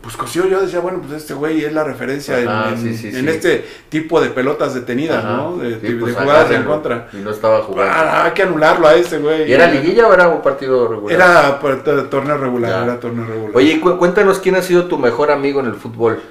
pues 0.00 0.16
Cosillo 0.16 0.46
yo 0.46 0.60
decía, 0.62 0.80
bueno, 0.80 1.00
pues 1.00 1.20
este 1.20 1.34
güey 1.34 1.62
es 1.64 1.72
la 1.74 1.84
referencia 1.84 2.38
en- 2.40 2.48
Ajá, 2.48 2.68
en, 2.70 2.78
sí, 2.78 2.96
sí, 2.96 3.08
en 3.08 3.24
sí. 3.24 3.28
este 3.28 3.66
tipo 3.90 4.20
de 4.20 4.30
pelotas 4.30 4.72
detenidas, 4.72 5.22
Ajá. 5.22 5.36
¿no? 5.36 5.56
De, 5.58 5.76
pues, 5.96 6.16
jugadas 6.16 6.50
en 6.52 6.62
contra. 6.64 7.08
Y 7.12 7.16
no 7.16 7.30
estaba 7.30 7.60
jugando. 7.62 7.92
Ah, 7.94 8.24
hay 8.24 8.30
que 8.32 8.42
anularlo 8.44 8.86
a 8.88 8.94
ese 8.94 9.18
güey. 9.18 9.50
¿Y 9.50 9.52
era 9.52 9.66
liguilla 9.66 10.06
o 10.06 10.14
era 10.14 10.28
un 10.28 10.40
partido 10.42 10.88
regular? 10.88 11.14
Era 11.14 11.58
to- 11.60 12.04
torneo 12.04 12.38
regular, 12.38 12.70
Ya. 12.70 12.84
era 12.84 13.00
torneo 13.00 13.26
regular. 13.26 13.50
Oye, 13.56 13.78
cu- 13.80 13.98
cuéntanos 13.98 14.38
quién 14.38 14.54
ha 14.56 14.62
sido 14.62 14.86
tu 14.86 14.96
mejor 14.96 15.30
amigo 15.30 15.60
en 15.60 15.66
el 15.66 15.74
fútbol. 15.74 16.22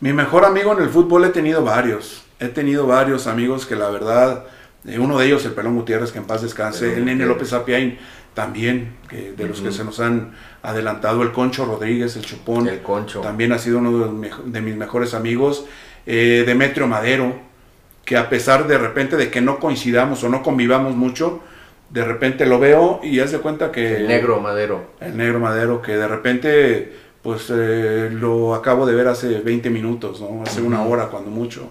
Mi 0.00 0.12
mejor 0.12 0.44
amigo 0.44 0.72
en 0.76 0.82
el 0.82 0.88
fútbol 0.90 1.24
he 1.24 1.28
tenido 1.30 1.64
varios. 1.64 2.24
He 2.40 2.48
tenido 2.48 2.86
varios 2.86 3.26
amigos 3.26 3.64
que 3.66 3.76
la 3.76 3.88
verdad, 3.90 4.44
eh, 4.86 4.98
uno 4.98 5.18
de 5.18 5.26
ellos, 5.26 5.44
el 5.46 5.52
Pelón 5.52 5.76
Gutiérrez, 5.76 6.12
que 6.12 6.18
en 6.18 6.24
paz 6.26 6.42
descanse, 6.42 6.86
Pelón 6.90 6.98
el 6.98 7.04
Nene. 7.18 7.26
López 7.26 7.52
Apiain, 7.52 7.98
también, 8.34 8.96
que 9.08 9.32
de 9.32 9.46
los 9.46 9.60
que 9.60 9.70
se 9.70 9.84
nos 9.84 10.00
han 10.00 10.32
adelantado, 10.62 11.22
el 11.22 11.30
Concho 11.32 11.64
Rodríguez, 11.64 12.16
el 12.16 12.24
Chupón, 12.24 12.66
El 12.68 12.80
Concho. 12.82 13.20
también 13.20 13.52
ha 13.52 13.58
sido 13.58 13.78
uno 13.78 13.98
de, 14.06 14.10
mejo- 14.10 14.42
de 14.44 14.60
mis 14.60 14.74
mejores 14.76 15.14
amigos, 15.14 15.64
eh, 16.06 16.42
Demetrio 16.44 16.86
Madero, 16.88 17.36
que 18.04 18.16
a 18.16 18.28
pesar 18.28 18.66
de 18.66 18.76
repente 18.76 19.16
de 19.16 19.30
que 19.30 19.40
no 19.40 19.60
coincidamos 19.60 20.24
o 20.24 20.28
no 20.28 20.42
convivamos 20.42 20.96
mucho, 20.96 21.40
de 21.90 22.04
repente 22.04 22.44
lo 22.44 22.58
veo 22.58 23.00
y 23.04 23.20
haz 23.20 23.30
de 23.30 23.38
cuenta 23.38 23.70
que... 23.70 23.98
El 23.98 24.08
negro 24.08 24.40
Madero. 24.40 24.90
El 25.00 25.16
negro 25.16 25.38
Madero, 25.38 25.80
que 25.80 25.96
de 25.96 26.08
repente, 26.08 26.92
pues 27.24 27.46
eh, 27.48 28.10
lo 28.12 28.54
acabo 28.54 28.86
de 28.86 28.94
ver 28.94 29.08
hace 29.08 29.40
20 29.40 29.70
minutos, 29.70 30.20
¿no? 30.20 30.42
Hace 30.42 30.62
una 30.62 30.82
hora, 30.82 31.06
cuando 31.06 31.30
mucho. 31.30 31.70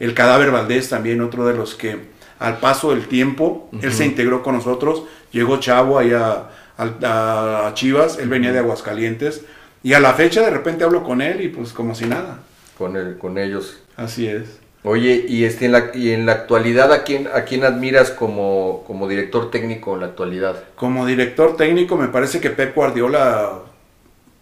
El 0.00 0.14
cadáver 0.14 0.50
Valdés 0.50 0.88
también, 0.88 1.20
otro 1.20 1.46
de 1.46 1.54
los 1.54 1.74
que 1.74 1.98
al 2.40 2.58
paso 2.58 2.90
del 2.90 3.06
tiempo, 3.06 3.68
él 3.80 3.92
se 3.92 4.06
integró 4.06 4.42
con 4.42 4.56
nosotros, 4.56 5.04
llegó 5.30 5.60
Chavo 5.60 5.98
allá 5.98 6.48
a, 6.76 7.66
a 7.66 7.74
Chivas, 7.74 8.18
él 8.18 8.28
venía 8.28 8.52
de 8.52 8.58
Aguascalientes, 8.58 9.42
y 9.82 9.92
a 9.92 10.00
la 10.00 10.14
fecha 10.14 10.40
de 10.40 10.50
repente 10.50 10.82
hablo 10.82 11.04
con 11.04 11.20
él 11.20 11.42
y 11.42 11.48
pues 11.48 11.72
como 11.72 11.94
si 11.94 12.06
nada. 12.06 12.38
Con, 12.76 12.96
el, 12.96 13.18
con 13.18 13.38
ellos. 13.38 13.78
Así 13.96 14.26
es. 14.26 14.58
Oye, 14.82 15.24
y, 15.28 15.44
este, 15.44 15.66
en, 15.66 15.72
la, 15.72 15.90
y 15.94 16.10
en 16.10 16.26
la 16.26 16.32
actualidad, 16.32 16.92
¿a 16.92 17.04
quién, 17.04 17.28
a 17.32 17.44
quién 17.44 17.64
admiras 17.64 18.10
como, 18.10 18.84
como 18.86 19.08
director 19.08 19.50
técnico 19.50 19.94
en 19.94 20.00
la 20.00 20.06
actualidad? 20.06 20.64
Como 20.74 21.06
director 21.06 21.56
técnico, 21.56 21.96
me 21.96 22.08
parece 22.08 22.40
que 22.40 22.50
Pep 22.50 22.74
Guardiola, 22.74 23.60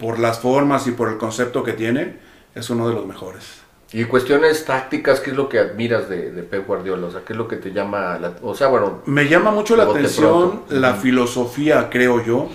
por 0.03 0.18
las 0.18 0.40
formas 0.40 0.86
y 0.86 0.90
por 0.90 1.09
el 1.09 1.16
concepto 1.16 1.62
que 1.64 1.72
tiene, 1.72 2.16
es 2.55 2.68
uno 2.68 2.86
de 2.88 2.94
los 2.94 3.07
mejores. 3.07 3.62
Y 3.94 4.05
cuestiones 4.05 4.64
tácticas, 4.64 5.20
¿qué 5.20 5.30
es 5.30 5.36
lo 5.36 5.48
que 5.48 5.59
admiras 5.59 6.09
de, 6.09 6.30
de 6.32 6.42
Pep 6.42 6.66
Guardiola? 6.66 7.07
O 7.07 7.11
sea, 7.11 7.22
¿qué 7.24 7.32
es 7.34 7.36
lo 7.36 7.46
que 7.46 7.57
te 7.57 7.72
llama? 7.72 8.18
La, 8.18 8.32
o 8.42 8.55
sea, 8.55 8.68
bueno, 8.68 9.00
Me 9.07 9.28
llama 9.28 9.50
mucho 9.50 9.76
la 9.76 9.84
atención 9.84 10.50
pronto. 10.50 10.74
la 10.74 10.94
filosofía, 10.94 11.88
creo 11.90 12.22
yo, 12.24 12.48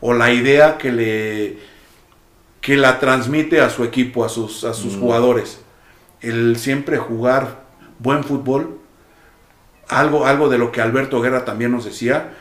o 0.00 0.12
la 0.14 0.32
idea 0.32 0.78
que 0.78 0.92
le 0.92 1.58
que 2.60 2.76
la 2.76 2.98
transmite 3.00 3.60
a 3.62 3.70
su 3.70 3.84
equipo, 3.84 4.22
a 4.24 4.28
sus, 4.28 4.64
a 4.64 4.74
sus 4.74 4.96
Mm. 4.96 5.00
jugadores. 5.00 5.60
El 6.20 6.56
siempre 6.58 6.98
jugar 6.98 7.62
buen 7.98 8.22
fútbol, 8.22 8.78
algo, 9.88 10.26
algo 10.26 10.48
de 10.50 10.58
lo 10.58 10.70
que 10.70 10.82
Alberto 10.82 11.22
Guerra 11.22 11.44
también 11.46 11.72
nos 11.72 11.84
decía, 11.86 12.34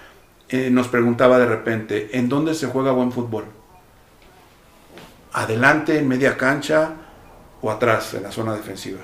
eh, 0.49 0.69
nos 0.71 0.87
preguntaba 0.89 1.39
de 1.39 1.45
repente, 1.45 2.09
¿en 2.17 2.27
dónde 2.27 2.53
se 2.53 2.67
juega 2.67 2.91
buen 2.91 3.11
fútbol? 3.13 3.45
¿Adelante, 5.33 5.97
en 5.97 6.07
media 6.07 6.37
cancha 6.37 6.93
o 7.61 7.69
atrás, 7.69 8.13
en 8.13 8.23
la 8.23 8.31
zona 8.31 8.53
defensiva? 8.53 9.01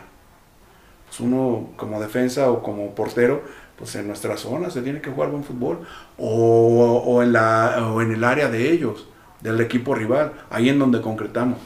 Pues 1.08 1.20
uno 1.20 1.70
como 1.76 2.02
defensa 2.02 2.50
o 2.50 2.64
como 2.64 2.96
portero, 2.96 3.44
pues 3.78 3.96
en 3.96 4.08
nuestra 4.08 4.38
zona 4.38 4.70
se 4.70 4.82
tiene 4.82 5.02
que 5.02 5.12
jugar 5.12 5.30
buen 5.30 5.44
fútbol. 5.44 5.86
O, 6.18 7.04
o 7.06 7.22
en, 7.22 7.34
la, 7.34 7.92
o 7.94 8.02
en 8.02 8.12
el 8.12 8.24
área 8.24 8.50
de 8.50 8.72
ellos, 8.72 9.08
del 9.42 9.62
equipo 9.62 9.94
rival, 9.94 10.34
ahí 10.50 10.70
en 10.70 10.80
donde 10.80 11.02
concretamos. 11.02 11.60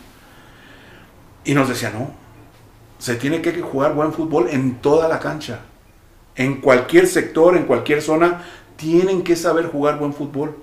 Y 1.45 1.53
nos 1.53 1.69
decía, 1.69 1.91
no, 1.91 2.11
se 2.97 3.15
tiene 3.15 3.41
que 3.41 3.61
jugar 3.61 3.93
buen 3.93 4.11
fútbol 4.11 4.49
en 4.49 4.75
toda 4.75 5.07
la 5.07 5.19
cancha. 5.19 5.61
En 6.35 6.61
cualquier 6.61 7.07
sector, 7.07 7.55
en 7.55 7.63
cualquier 7.63 8.01
zona, 8.01 8.43
tienen 8.75 9.23
que 9.23 9.35
saber 9.35 9.67
jugar 9.67 9.97
buen 9.97 10.13
fútbol. 10.13 10.57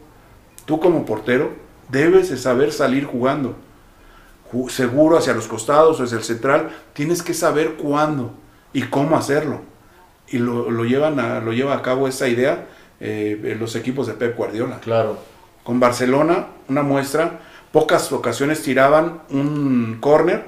Tú 0.67 0.81
como 0.81 1.07
portero 1.07 1.53
debes 1.89 2.29
de 2.29 2.37
saber 2.37 2.73
salir 2.73 3.05
jugando. 3.05 3.57
Seguro 4.69 5.19
hacia 5.19 5.35
los 5.35 5.49
costados 5.49 6.01
o 6.01 6.05
hacia 6.05 6.19
el 6.19 6.25
central, 6.25 6.71
tienes 6.93 7.23
que 7.23 7.35
saber 7.35 7.75
cuándo 7.75 8.33
y 8.73 8.83
cómo 8.83 9.17
hacerlo. 9.17 9.61
Y 10.29 10.39
lo, 10.39 10.71
lo 10.71 10.85
llevan 10.85 11.21
a, 11.21 11.41
lo 11.41 11.53
lleva 11.53 11.75
a 11.75 11.83
cabo 11.83 12.09
esa 12.09 12.29
idea 12.29 12.67
eh, 12.99 13.57
los 13.59 13.77
equipos 13.77 14.07
de 14.07 14.15
Pep 14.15 14.37
Guardiola. 14.37 14.81
claro. 14.81 15.19
Con 15.63 15.81
Barcelona, 15.81 16.47
una 16.69 16.83
muestra, 16.83 17.41
pocas 17.73 18.13
ocasiones 18.13 18.63
tiraban 18.63 19.23
un 19.31 19.99
córner 20.01 20.45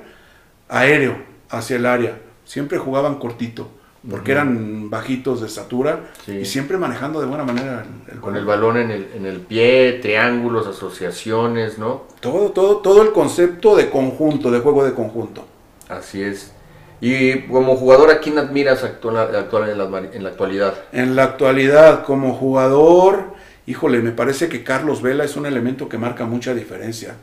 aéreo 0.68 1.16
hacia 1.50 1.74
el 1.74 1.86
área. 1.86 2.20
Siempre 2.44 2.78
jugaban 2.78 3.16
cortito, 3.16 3.68
porque 4.08 4.32
eran 4.32 4.90
bajitos 4.90 5.40
de 5.40 5.46
estatura 5.48 6.10
Sí. 6.24 6.32
y 6.38 6.44
siempre 6.44 6.76
manejando 6.76 7.20
de 7.20 7.26
buena 7.26 7.44
manera 7.44 7.84
el, 8.06 8.14
el 8.14 8.20
Con 8.20 8.36
el 8.36 8.44
balón. 8.44 8.76
en 8.76 8.90
el, 8.90 9.08
en 9.16 9.26
el 9.26 9.40
pie, 9.40 9.98
triángulos, 10.02 10.66
asociaciones, 10.66 11.78
¿no? 11.78 12.02
Todo, 12.20 12.50
todo, 12.50 12.76
todo 12.78 13.02
el 13.02 13.12
concepto 13.12 13.76
de 13.76 13.90
conjunto, 13.90 14.50
de 14.50 14.60
juego 14.60 14.84
de 14.84 14.94
conjunto. 14.94 15.44
Así 15.88 16.22
es. 16.22 16.52
Y 17.00 17.42
como 17.42 17.76
jugador, 17.76 18.10
¿a 18.10 18.18
quién 18.20 18.38
admiras 18.38 18.82
actual, 18.84 19.34
actual 19.34 19.70
en, 19.70 19.78
la, 19.78 19.84
en 20.12 20.22
la 20.24 20.30
actualidad? 20.30 20.74
En 20.92 21.14
la 21.14 21.24
actualidad, 21.24 22.04
como 22.04 22.34
jugador, 22.34 23.34
híjole, 23.66 24.00
me 24.00 24.10
parece 24.10 24.48
que 24.48 24.64
Carlos 24.64 25.00
Vela 25.00 25.22
es 25.24 25.36
un 25.36 25.46
elemento 25.46 25.88
que 25.88 25.96
marca 25.96 26.24
mucha 26.26 26.54
diferencia. 26.54 27.14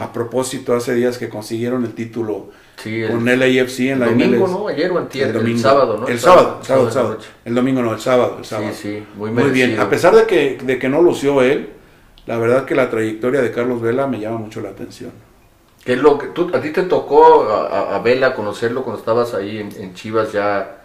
A 0.00 0.12
propósito, 0.12 0.74
hace 0.74 0.94
días 0.94 1.18
que 1.18 1.28
consiguieron 1.28 1.84
el 1.84 1.94
título 1.94 2.50
Sí, 2.82 3.02
el- 3.02 3.10
con 3.10 3.24
LAFC 3.24 3.90
en 3.92 4.00
la 4.00 4.06
el 4.06 4.12
domingo, 4.18 4.46
MLS. 4.46 4.50
¿no? 4.58 4.68
Ayer 4.68 4.90
o 4.90 4.98
antier, 4.98 5.28
El 5.28 5.36
el, 5.36 5.42
domingo. 5.42 5.58
sábado, 5.60 5.98
¿no? 5.98 6.08
El 6.08 6.18
sábado, 6.18 6.56
el 6.60 6.66
sábado, 6.66 6.86
el 6.88 6.92
sábado. 6.92 7.14
noche. 7.14 7.28
El 7.44 7.54
domingo 7.54 7.82
no, 7.82 7.92
el 7.94 8.00
sábado, 8.00 8.36
el 8.38 8.44
sábado. 8.44 8.70
Sí, 8.74 8.98
sí, 8.98 9.04
muy 9.16 9.30
Muy 9.30 9.50
bien, 9.50 9.78
a 9.78 9.88
pesar 9.88 10.14
de 10.16 10.26
que, 10.26 10.58
de 10.62 10.78
que 10.78 10.88
no 10.88 11.00
lució 11.02 11.42
él, 11.42 11.70
la 12.26 12.38
verdad 12.38 12.64
que 12.64 12.74
la 12.74 12.90
trayectoria 12.90 13.40
de 13.42 13.50
Carlos 13.52 13.80
Vela 13.80 14.06
me 14.06 14.18
llama 14.20 14.38
mucho 14.38 14.60
la 14.60 14.70
atención. 14.70 15.10
¿Qué 15.84 15.94
es 15.94 15.98
lo 16.00 16.16
que 16.18 16.28
tú, 16.28 16.50
a 16.54 16.60
ti 16.60 16.70
te 16.70 16.84
tocó 16.84 17.42
a- 17.50 17.96
a 17.96 17.98
Vela 18.00 18.34
conocerlo 18.34 18.82
cuando 18.84 19.00
estabas 19.00 19.34
ahí 19.34 19.58
en, 19.58 19.70
en 19.80 19.94
Chivas 19.94 20.32
ya 20.32 20.78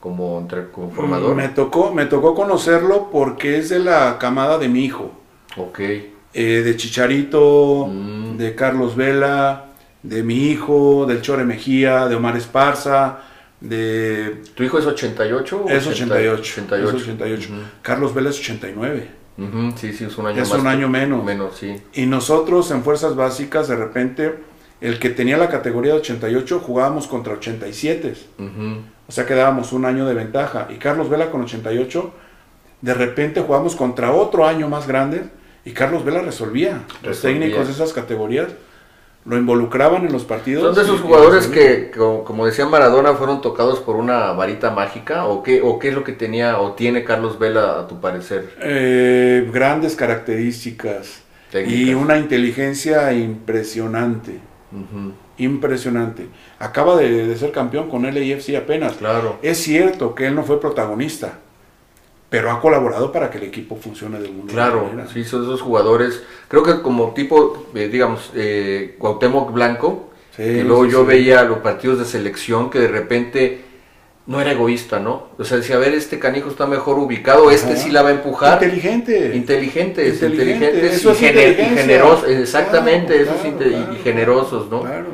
como, 0.00 0.38
entre, 0.38 0.70
como 0.70 0.90
formador? 0.90 1.34
Me 1.34 1.48
tocó, 1.48 1.92
me 1.92 2.06
tocó 2.06 2.34
conocerlo 2.34 3.10
porque 3.10 3.58
es 3.58 3.68
de 3.70 3.80
la 3.80 4.16
camada 4.18 4.58
de 4.58 4.68
mi 4.68 4.84
hijo, 4.84 5.10
Ok. 5.56 5.80
eh, 5.80 6.02
de 6.34 6.76
Chicharito, 6.76 7.86
Mm. 7.88 8.36
de 8.36 8.54
Carlos 8.54 8.94
Vela, 8.94 9.63
de 10.04 10.22
mi 10.22 10.48
hijo, 10.50 11.04
del 11.08 11.20
Chore 11.22 11.44
Mejía, 11.44 12.06
de 12.06 12.14
Omar 12.14 12.36
Esparza, 12.36 13.18
de... 13.60 14.42
¿Tu 14.54 14.62
hijo 14.62 14.78
es 14.78 14.86
88? 14.86 15.62
o 15.64 15.68
Es 15.68 15.86
88. 15.86 16.40
88. 16.42 16.96
Es 16.96 17.02
88. 17.02 17.48
Ujú. 17.52 17.62
Carlos 17.82 18.14
Vela 18.14 18.30
es 18.30 18.38
89. 18.38 19.08
Ujú, 19.38 19.72
Sí, 19.76 19.92
sí, 19.92 20.04
es 20.04 20.16
un 20.18 20.26
año 20.26 20.42
Es 20.42 20.50
más 20.50 20.58
un 20.58 20.64
que- 20.64 20.68
año 20.70 20.88
menos. 20.88 21.24
Menos, 21.24 21.56
sí. 21.56 21.80
Y 21.94 22.06
nosotros 22.06 22.70
en 22.70 22.82
Fuerzas 22.84 23.16
Básicas, 23.16 23.66
de 23.68 23.76
repente, 23.76 24.34
el 24.80 24.98
que 24.98 25.10
tenía 25.10 25.36
la 25.38 25.48
categoría 25.48 25.92
de 25.94 25.98
88 26.00 26.60
jugábamos 26.60 27.06
contra 27.08 27.32
87. 27.32 28.14
Ujú. 28.38 28.82
O 29.08 29.12
sea, 29.12 29.26
quedábamos 29.26 29.72
un 29.72 29.86
año 29.86 30.06
de 30.06 30.14
ventaja. 30.14 30.68
Y 30.70 30.74
Carlos 30.76 31.08
Vela 31.08 31.30
con 31.30 31.40
88, 31.42 32.12
de 32.82 32.94
repente 32.94 33.40
jugamos 33.40 33.74
contra 33.74 34.12
otro 34.12 34.46
año 34.46 34.68
más 34.68 34.86
grande 34.86 35.24
y 35.64 35.72
Carlos 35.72 36.04
Vela 36.04 36.20
resolvía. 36.20 36.82
Los 37.02 37.16
Resolvía. 37.16 37.40
técnicos 37.40 37.66
de 37.68 37.72
esas 37.72 37.92
categorías 37.94 38.48
lo 39.26 39.38
involucraban 39.38 40.04
en 40.04 40.12
los 40.12 40.24
partidos. 40.24 40.62
¿Son 40.62 40.74
de 40.74 40.82
esos 40.82 41.00
jugadores 41.00 41.46
que, 41.46 41.90
como, 41.90 42.44
decía 42.44 42.66
Maradona, 42.66 43.14
fueron 43.14 43.40
tocados 43.40 43.80
por 43.80 43.96
una 43.96 44.32
varita 44.32 44.70
mágica? 44.70 45.26
¿O 45.26 45.42
qué, 45.42 45.62
¿O 45.62 45.78
qué 45.78 45.88
es 45.88 45.94
lo 45.94 46.04
que 46.04 46.12
tenía 46.12 46.58
o 46.58 46.72
tiene 46.72 47.04
Carlos 47.04 47.38
Vela 47.38 47.80
a 47.80 47.86
tu 47.86 48.00
parecer? 48.00 48.54
Eh, 48.60 49.48
grandes 49.52 49.96
características 49.96 51.22
y 51.66 51.94
una 51.94 52.18
inteligencia 52.18 53.12
impresionante. 53.12 54.40
Impresionante. 55.38 56.28
Acaba 56.58 56.96
de, 56.96 57.26
de 57.26 57.36
ser 57.36 57.50
campeón 57.50 57.88
con 57.88 58.02
LAFC 58.02 58.56
apenas. 58.56 58.94
Claro. 58.94 59.38
Es 59.40 59.58
cierto 59.58 60.14
que 60.14 60.26
él 60.26 60.34
no 60.34 60.42
fue 60.42 60.60
protagonista, 60.60 61.38
pero 62.34 62.50
ha 62.50 62.60
colaborado 62.60 63.12
para 63.12 63.30
que 63.30 63.38
el 63.38 63.44
equipo 63.44 63.76
funcione 63.76 64.18
de 64.18 64.26
alguna 64.26 64.52
Claro, 64.52 64.88
manera. 64.90 65.06
sí, 65.06 65.22
son 65.22 65.44
esos 65.44 65.62
jugadores. 65.62 66.20
Creo 66.48 66.64
que 66.64 66.82
como 66.82 67.14
tipo, 67.14 67.68
eh, 67.76 67.86
digamos, 67.86 68.32
eh, 68.34 68.96
Cuauhtémoc 68.98 69.52
Blanco, 69.52 70.10
Sí, 70.36 70.42
que 70.42 70.64
luego 70.64 70.84
sí, 70.86 70.90
yo 70.90 71.02
sí. 71.02 71.06
veía 71.06 71.44
los 71.44 71.58
partidos 71.58 72.00
de 72.00 72.04
selección 72.04 72.70
que 72.70 72.80
de 72.80 72.88
repente 72.88 73.60
no 74.26 74.40
era 74.40 74.50
egoísta, 74.50 74.98
¿no? 74.98 75.28
O 75.38 75.44
sea, 75.44 75.58
decía, 75.58 75.76
a 75.76 75.78
ver, 75.78 75.94
este 75.94 76.18
canijo 76.18 76.48
está 76.50 76.66
mejor 76.66 76.98
ubicado, 76.98 77.52
este 77.52 77.76
sí 77.76 77.90
la 77.92 78.02
va 78.02 78.08
a 78.08 78.12
empujar. 78.14 78.60
Inteligente. 78.60 79.30
Inteligentes, 79.36 80.14
Inteligente, 80.14 80.64
inteligentes 80.66 80.92
eso 80.94 81.10
y, 81.10 81.12
es 81.12 81.18
gener- 81.20 81.34
y 81.36 81.50
inteligencia. 81.50 81.82
generosos, 81.82 82.28
exactamente, 82.28 83.14
Claro, 83.14 83.22
esos 83.22 83.36
claro, 83.42 83.58
claro, 83.58 83.92
y 83.94 83.96
generosos, 84.02 84.70
¿no? 84.72 84.80
Claro, 84.80 85.06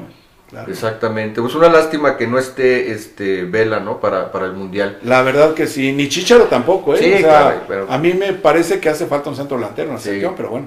claro. 0.50 0.70
Exactamente. 0.70 1.40
Pues 1.40 1.54
una 1.54 1.68
lástima 1.68 2.16
que 2.16 2.26
no 2.26 2.38
esté 2.38 2.90
este 2.92 3.44
Vela, 3.44 3.80
¿no? 3.80 4.00
Para, 4.00 4.30
para 4.32 4.46
el 4.46 4.52
Mundial. 4.52 4.98
La 5.02 5.22
verdad 5.22 5.54
que 5.54 5.66
sí, 5.66 5.92
ni 5.92 6.08
Chicharo 6.08 6.44
tampoco, 6.44 6.94
¿eh? 6.94 6.98
Sí, 6.98 7.12
O 7.14 7.18
sea, 7.18 7.28
claro, 7.28 7.60
pero- 7.68 7.86
A 7.90 7.98
mí 7.98 8.12
me 8.14 8.32
parece 8.32 8.80
que 8.80 8.88
hace 8.88 9.06
falta 9.06 9.30
un 9.30 9.36
centro 9.36 9.56
delantero 9.56 9.88
en 9.88 9.94
la 9.94 10.00
Sí. 10.00 10.04
selección, 10.08 10.34
pero 10.36 10.50
bueno. 10.50 10.66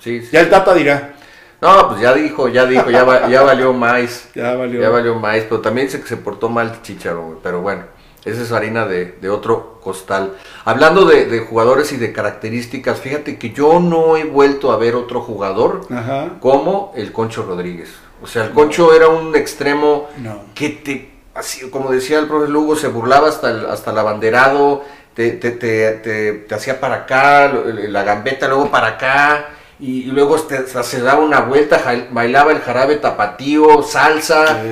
Sí, 0.00 0.20
sí. 0.22 0.28
Ya 0.32 0.40
el 0.40 0.50
Tata 0.50 0.74
dirá. 0.74 1.14
No, 1.60 1.88
pues 1.90 2.00
ya 2.00 2.14
dijo, 2.14 2.48
ya 2.48 2.64
dijo, 2.64 2.90
ya, 2.90 3.04
va- 3.04 3.28
ya 3.28 3.42
valió 3.42 3.72
más. 3.74 4.28
Ya 4.34 4.54
valió. 4.54 4.80
Ya 4.80 4.88
valió 4.88 5.14
más, 5.16 5.36
pero 5.40 5.60
también 5.60 5.86
dice 5.88 6.00
que 6.00 6.08
se 6.08 6.16
portó 6.16 6.48
mal 6.48 6.80
Chicharo, 6.82 7.38
pero 7.42 7.60
bueno, 7.60 7.82
esa 8.24 8.40
es 8.42 8.50
harina 8.50 8.86
de, 8.86 9.16
de 9.20 9.28
otro 9.28 9.78
costal. 9.82 10.32
Hablando 10.64 11.04
de, 11.04 11.26
de 11.26 11.40
jugadores 11.40 11.92
y 11.92 11.98
de 11.98 12.12
características, 12.12 13.00
fíjate 13.00 13.38
que 13.38 13.50
yo 13.50 13.78
no 13.78 14.16
he 14.16 14.24
vuelto 14.24 14.72
a 14.72 14.78
ver 14.78 14.94
otro 14.94 15.20
jugador 15.20 15.82
Ajá. 15.90 16.30
como 16.40 16.92
el 16.96 17.12
Concho 17.12 17.42
Rodríguez. 17.42 17.90
O 18.22 18.26
sea, 18.26 18.44
el 18.44 18.50
Concho 18.50 18.94
era 18.94 19.08
un 19.08 19.34
extremo 19.34 20.08
No. 20.18 20.44
que 20.54 20.68
te, 20.70 21.10
así 21.34 21.68
como 21.70 21.90
decía 21.90 22.18
el 22.18 22.26
profe 22.26 22.48
Lugo, 22.48 22.76
se 22.76 22.88
burlaba 22.88 23.28
hasta 23.28 23.50
el, 23.50 23.66
hasta 23.66 23.90
el 23.90 23.98
abanderado, 23.98 24.84
te, 25.14 25.32
te, 25.32 25.50
te, 25.50 26.54
hacía 26.54 26.80
para 26.80 26.96
acá, 26.96 27.52
la 27.52 28.02
gambeta 28.04 28.48
luego 28.48 28.70
para 28.70 28.88
acá, 28.88 29.48
y 29.78 30.04
luego 30.04 30.36
se 30.38 31.00
daba 31.00 31.20
una 31.22 31.40
vuelta, 31.40 31.80
bailaba 32.10 32.52
el 32.52 32.60
jarabe 32.60 32.96
tapatío, 32.96 33.82
salsa. 33.82 34.62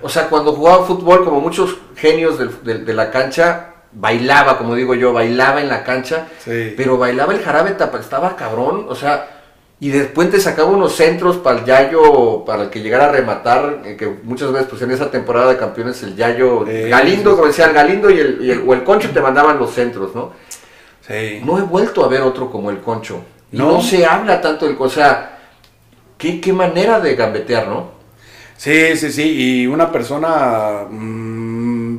O 0.00 0.08
sea, 0.08 0.28
cuando 0.28 0.52
jugaba 0.52 0.84
fútbol, 0.84 1.24
como 1.24 1.40
muchos 1.40 1.76
genios 1.96 2.38
de, 2.38 2.94
la 2.94 3.10
cancha, 3.10 3.74
bailaba, 3.92 4.58
como 4.58 4.74
digo 4.74 4.94
yo, 4.94 5.12
bailaba 5.12 5.60
en 5.60 5.68
la 5.68 5.84
cancha, 5.84 6.26
sí. 6.42 6.74
pero 6.76 6.98
bailaba 6.98 7.32
el 7.34 7.42
jarabe 7.42 7.72
tapa, 7.72 7.98
estaba 7.98 8.36
cabrón, 8.36 8.86
o 8.88 8.94
sea, 8.94 9.43
y 9.80 9.90
después 9.90 10.30
te 10.30 10.40
sacaba 10.40 10.70
unos 10.70 10.94
centros 10.96 11.36
para 11.38 11.58
el 11.58 11.64
Yayo, 11.64 12.44
para 12.44 12.62
el 12.64 12.70
que 12.70 12.80
llegara 12.80 13.06
a 13.06 13.12
rematar, 13.12 13.82
eh, 13.84 13.96
que 13.96 14.06
muchas 14.22 14.50
veces, 14.52 14.68
pues 14.68 14.80
en 14.82 14.90
esa 14.92 15.10
temporada 15.10 15.50
de 15.50 15.56
campeones, 15.58 16.02
el 16.02 16.16
Yayo, 16.16 16.66
Eh, 16.66 16.88
Galindo, 16.88 17.30
sí, 17.30 17.36
como 17.36 17.46
decía, 17.48 17.66
el 17.66 17.72
Galindo 17.74 18.08
y 18.10 18.18
el, 18.18 18.38
y 18.40 18.50
el- 18.50 18.62
o 18.66 18.72
el 18.72 18.84
Concho 18.84 19.10
te 19.10 19.20
mandaban 19.20 19.58
los 19.58 19.72
centros, 19.72 20.14
¿no? 20.14 20.32
sí. 21.06 21.42
No 21.44 21.58
he 21.58 21.62
vuelto 21.62 22.04
a 22.04 22.08
ver 22.08 22.22
otro 22.22 22.50
como 22.50 22.70
el 22.70 22.80
Concho. 22.80 23.22
Y 23.52 23.58
no, 23.58 23.72
No. 23.72 23.82
se 23.82 24.06
habla 24.06 24.40
tanto 24.40 24.64
del 24.66 24.76
Concho, 24.76 24.92
o 25.00 25.02
sea, 25.02 25.38
qué, 26.16 26.40
qué 26.40 26.52
manera 26.52 26.98
de 27.00 27.14
gambetear, 27.14 27.68
¿no? 27.68 27.90
Sí, 28.56 28.96
sí, 28.96 29.10
sí, 29.12 29.22
y 29.62 29.66
una 29.66 29.90
persona 29.92 30.84
mm, 30.88 31.98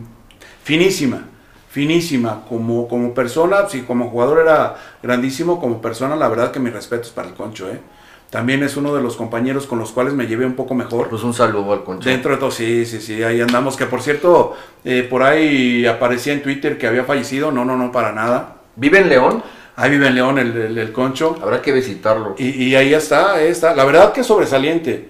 finísima, 0.63 1.27
finísima, 1.75 2.45
como, 2.47 2.87
como 2.87 3.13
persona, 3.13 3.67
sí, 3.67 3.81
como 3.81 4.09
jugador 4.09 4.39
era 4.39 4.75
grandísimo, 5.03 5.59
como 5.59 5.81
persona 5.81 6.15
la 6.15 6.29
verdad 6.29 6.49
que 6.51 6.59
mis 6.61 6.71
respetos 6.71 7.11
para 7.11 7.27
el 7.27 7.33
Concho, 7.33 7.69
¿eh? 7.69 7.81
También 8.29 8.63
es 8.63 8.77
uno 8.77 8.95
de 8.95 9.01
los 9.01 9.17
compañeros 9.17 9.67
con 9.67 9.77
los 9.79 9.91
cuales 9.91 10.13
me 10.13 10.25
llevé 10.25 10.45
un 10.45 10.53
poco 10.55 10.73
mejor. 10.73 11.09
Pues 11.09 11.23
un 11.23 11.33
saludo 11.33 11.73
al 11.73 11.83
Concho. 11.83 12.09
Dentro 12.09 12.31
de 12.31 12.37
todo, 12.37 12.49
sí, 12.49 12.85
sí, 12.85 13.01
sí, 13.01 13.21
ahí 13.23 13.41
andamos, 13.41 13.75
que 13.75 13.85
por 13.87 14.01
cierto, 14.01 14.55
eh, 14.85 15.05
por 15.09 15.21
ahí 15.21 15.85
aparecía 15.85 16.31
en 16.31 16.41
Twitter 16.41 16.77
que 16.77 16.87
había 16.87 17.03
fallecido, 17.03 17.51
no, 17.51 17.65
no, 17.65 17.75
no, 17.75 17.91
para 17.91 18.13
nada. 18.13 18.55
¿Vive 18.77 18.99
en 18.99 19.09
León? 19.09 19.43
Ahí 19.75 19.89
vive 19.91 20.07
en 20.07 20.15
León 20.15 20.37
el, 20.39 20.55
el- 20.55 20.77
el 20.77 20.91
Concho. 20.93 21.35
Habrá 21.41 21.61
que 21.61 21.73
visitarlo. 21.73 22.35
Y, 22.37 22.47
y 22.69 22.75
ahí 22.75 22.93
está, 22.93 23.33
ahí 23.33 23.47
está. 23.47 23.75
La 23.75 23.83
verdad 23.83 24.13
que 24.13 24.21
es 24.21 24.27
sobresaliente. 24.27 25.09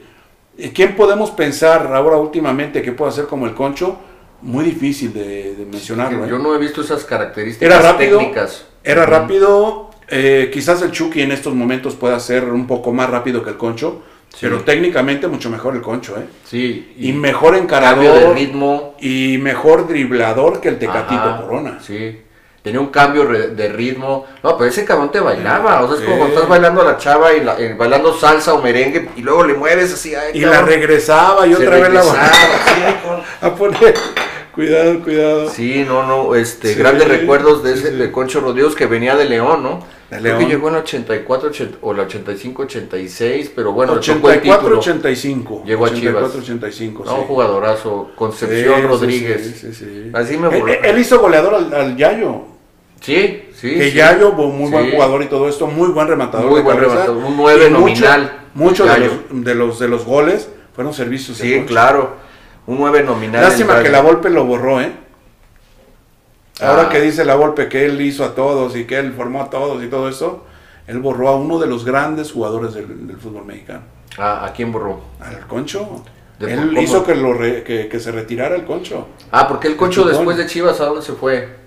¿Y 0.58 0.70
¿Quién 0.70 0.96
podemos 0.96 1.30
pensar 1.32 1.94
ahora 1.96 2.18
últimamente 2.18 2.82
que 2.82 2.92
pueda 2.92 3.12
ser 3.12 3.28
como 3.28 3.46
el 3.46 3.54
Concho? 3.54 3.98
Muy 4.42 4.64
difícil 4.66 5.14
de, 5.14 5.56
de 5.56 5.66
mencionarlo. 5.66 6.26
¿eh? 6.26 6.30
Yo 6.30 6.38
no 6.40 6.54
he 6.56 6.58
visto 6.60 6.82
esas 6.82 7.04
características 7.04 7.68
Era 7.68 7.92
rápido, 7.92 8.20
técnicas. 8.20 8.66
Era 8.84 9.06
rápido. 9.06 9.90
eh, 10.08 10.50
quizás 10.54 10.82
el 10.84 10.92
Chucky 10.92 11.22
en 11.22 11.32
estos 11.32 11.54
momentos 11.56 11.96
pueda 11.96 12.20
ser 12.20 12.44
un 12.46 12.68
poco 12.68 12.94
más 12.94 13.10
rápido 13.10 13.44
que 13.44 13.50
el 13.52 13.58
Concho, 13.58 14.04
Sí. 14.30 14.40
pero 14.42 14.62
técnicamente 14.64 15.28
mucho 15.30 15.50
mejor 15.50 15.76
el 15.76 15.82
Concho, 15.82 16.18
¿eh? 16.18 16.26
Sí. 16.44 16.94
Y, 16.98 17.14
mejor 17.14 17.54
cambio 17.68 18.12
de 18.12 18.18
encarador 18.20 18.36
ritmo. 18.36 18.96
y 19.00 19.38
mejor 19.38 19.88
driblador 19.88 20.60
que 20.60 20.68
el 20.68 20.78
Tecatito 20.78 21.22
Ajá, 21.22 21.42
Corona. 21.42 21.80
Sí. 21.82 22.20
Tenía 22.66 22.80
un 22.82 22.88
cambio 22.88 23.26
de 23.26 23.70
ritmo. 23.70 24.26
No, 24.42 24.58
pero 24.58 24.68
ese 24.72 24.84
cabrón 24.84 25.12
te 25.12 25.20
bailaba. 25.20 25.84
O 25.84 25.88
sea, 25.88 25.98
es 25.98 26.02
como 26.04 26.16
Sí. 26.16 26.20
cuando 26.20 26.36
estás 26.36 26.50
bailando 26.50 26.82
a 26.82 26.86
la 26.86 26.98
chava 26.98 27.32
y 27.34 27.42
la- 27.42 27.60
eh, 27.60 27.76
bailando 27.78 28.12
salsa 28.18 28.56
o 28.56 28.62
merengue 28.64 29.08
y 29.16 29.22
luego 29.22 29.44
le 29.46 29.54
mueves 29.54 29.94
así. 29.94 30.16
ay, 30.16 30.32
Y 30.34 30.40
la 30.42 30.64
regresaba 30.64 31.46
y 31.46 31.52
Se 31.54 31.58
otra 31.58 31.70
vez 31.78 31.82
la 31.94 32.02
regresaba, 32.02 32.28
sí, 32.28 33.22
a 33.46 33.56
poner. 33.56 33.94
Cuidado, 34.56 35.00
cuidado. 35.04 35.50
Sí, 35.50 35.86
no, 35.88 36.08
no, 36.08 36.34
este, 36.34 36.70
Sí, 36.74 36.80
grandes 36.80 37.08
recuerdos 37.10 37.62
de 37.62 37.74
sí, 37.74 37.80
ese 37.80 37.90
sí. 37.92 37.96
de 37.98 38.12
Concho 38.12 38.40
Rodríguez 38.40 38.74
que 38.74 38.86
venía 38.88 39.16
de 39.16 39.26
León, 39.26 39.62
¿no? 39.62 39.86
De 40.10 40.18
Creo 40.20 40.38
que 40.38 40.40
León. 40.46 40.50
llegó 40.50 40.70
en 40.70 40.76
el 40.76 40.82
84 40.82 41.50
80 41.50 41.78
o 41.82 41.92
el 41.92 42.00
85, 42.00 42.62
86, 42.64 43.52
pero 43.54 43.74
bueno, 43.74 43.96
le 43.96 44.00
tocó 44.02 44.30
el 44.32 44.38
84, 44.40 44.60
título. 44.62 44.80
85. 44.80 45.64
Llegó 45.66 45.86
a 45.86 45.90
84, 45.90 46.30
Chivas. 46.30 46.44
85. 46.44 47.04
No, 47.06 47.12
sí. 47.12 47.18
un 47.20 47.28
jugadorazo, 47.28 48.12
Concepción 48.16 48.76
Sí, 48.76 48.82
sí, 48.82 48.88
Rodríguez. 48.88 49.42
sí, 49.44 49.54
sí, 49.60 49.74
sí. 49.74 50.12
Así 50.14 50.38
me 50.38 50.48
Él, 50.56 50.62
voló. 50.62 50.74
él 50.74 50.98
hizo 51.00 51.20
goleador 51.20 51.56
al, 51.56 51.74
al 51.74 51.98
Yayo. 51.98 52.55
Sí, 53.06 53.50
sí. 53.54 53.76
que 53.76 53.90
sí. 53.92 53.96
Yayo, 53.98 54.34
bu- 54.34 54.52
muy 54.52 54.72
buen 54.72 54.92
jugador 54.92 55.22
y 55.24 55.28
todo 55.28 55.48
esto, 55.48 55.68
muy 55.68 55.90
buen 55.90 56.08
rematador. 56.08 56.48
Muy 56.48 56.58
de 56.58 56.64
buen 56.64 56.78
cabeza. 56.78 56.94
rematador, 56.96 57.24
un 57.24 57.38
nueve 57.38 57.68
Y 57.68 57.70
mucho- 57.70 57.80
nominal, 57.82 58.42
Muchos 58.56 58.88
de 58.94 59.00
los, 59.00 59.12
de, 59.46 59.56
los, 59.56 59.80
de 59.80 59.88
los 59.90 60.06
goles 60.06 60.50
fueron 60.74 60.94
servicios. 60.94 61.38
Sí, 61.38 61.64
claro. 61.68 62.16
Un 62.68 62.78
9 62.80 63.04
nominal. 63.04 63.44
Lástima 63.44 63.84
que 63.84 63.90
la 63.90 64.02
Volpe 64.02 64.30
lo 64.32 64.44
borró, 64.46 64.82
¿eh? 64.82 64.92
Ahora 66.62 66.84
Ah. 66.84 66.90
que 66.90 67.02
dice 67.02 67.26
la 67.26 67.36
Volpe 67.36 67.68
que 67.68 67.86
él 67.86 68.00
hizo 68.02 68.24
a 68.24 68.34
todos 68.34 68.76
y 68.76 68.86
que 68.86 68.98
él 68.98 69.14
formó 69.14 69.42
a 69.44 69.50
todos 69.50 69.84
y 69.84 69.88
todo 69.88 70.08
eso, 70.10 70.46
él 70.88 71.00
borró 71.00 71.30
a 71.30 71.36
uno 71.36 71.60
de 71.60 71.68
los 71.68 71.84
grandes 71.86 72.32
jugadores 72.32 72.74
del, 72.74 73.08
del 73.08 73.18
fútbol 73.18 73.46
mexicano, 73.46 73.82
Ah, 74.18 74.46
¿A 74.46 74.54
quién 74.54 74.72
borró? 74.72 75.02
al 75.20 75.46
Concho. 75.48 76.04
¿De 76.40 76.54
él 76.54 76.78
hizo 76.80 77.04
que, 77.06 77.14
lo 77.16 77.34
re- 77.34 77.64
que, 77.64 77.88
que 77.88 78.00
se 78.00 78.12
retirara 78.12 78.56
el 78.56 78.64
Concho. 78.66 79.08
Ah, 79.32 79.48
porque 79.48 79.68
el 79.68 79.76
Concho 79.76 80.06
después 80.06 80.38
de 80.38 80.46
Chivas, 80.48 80.80
¿a 80.82 80.86
dónde 80.86 81.02
se 81.02 81.14
fue? 81.14 81.65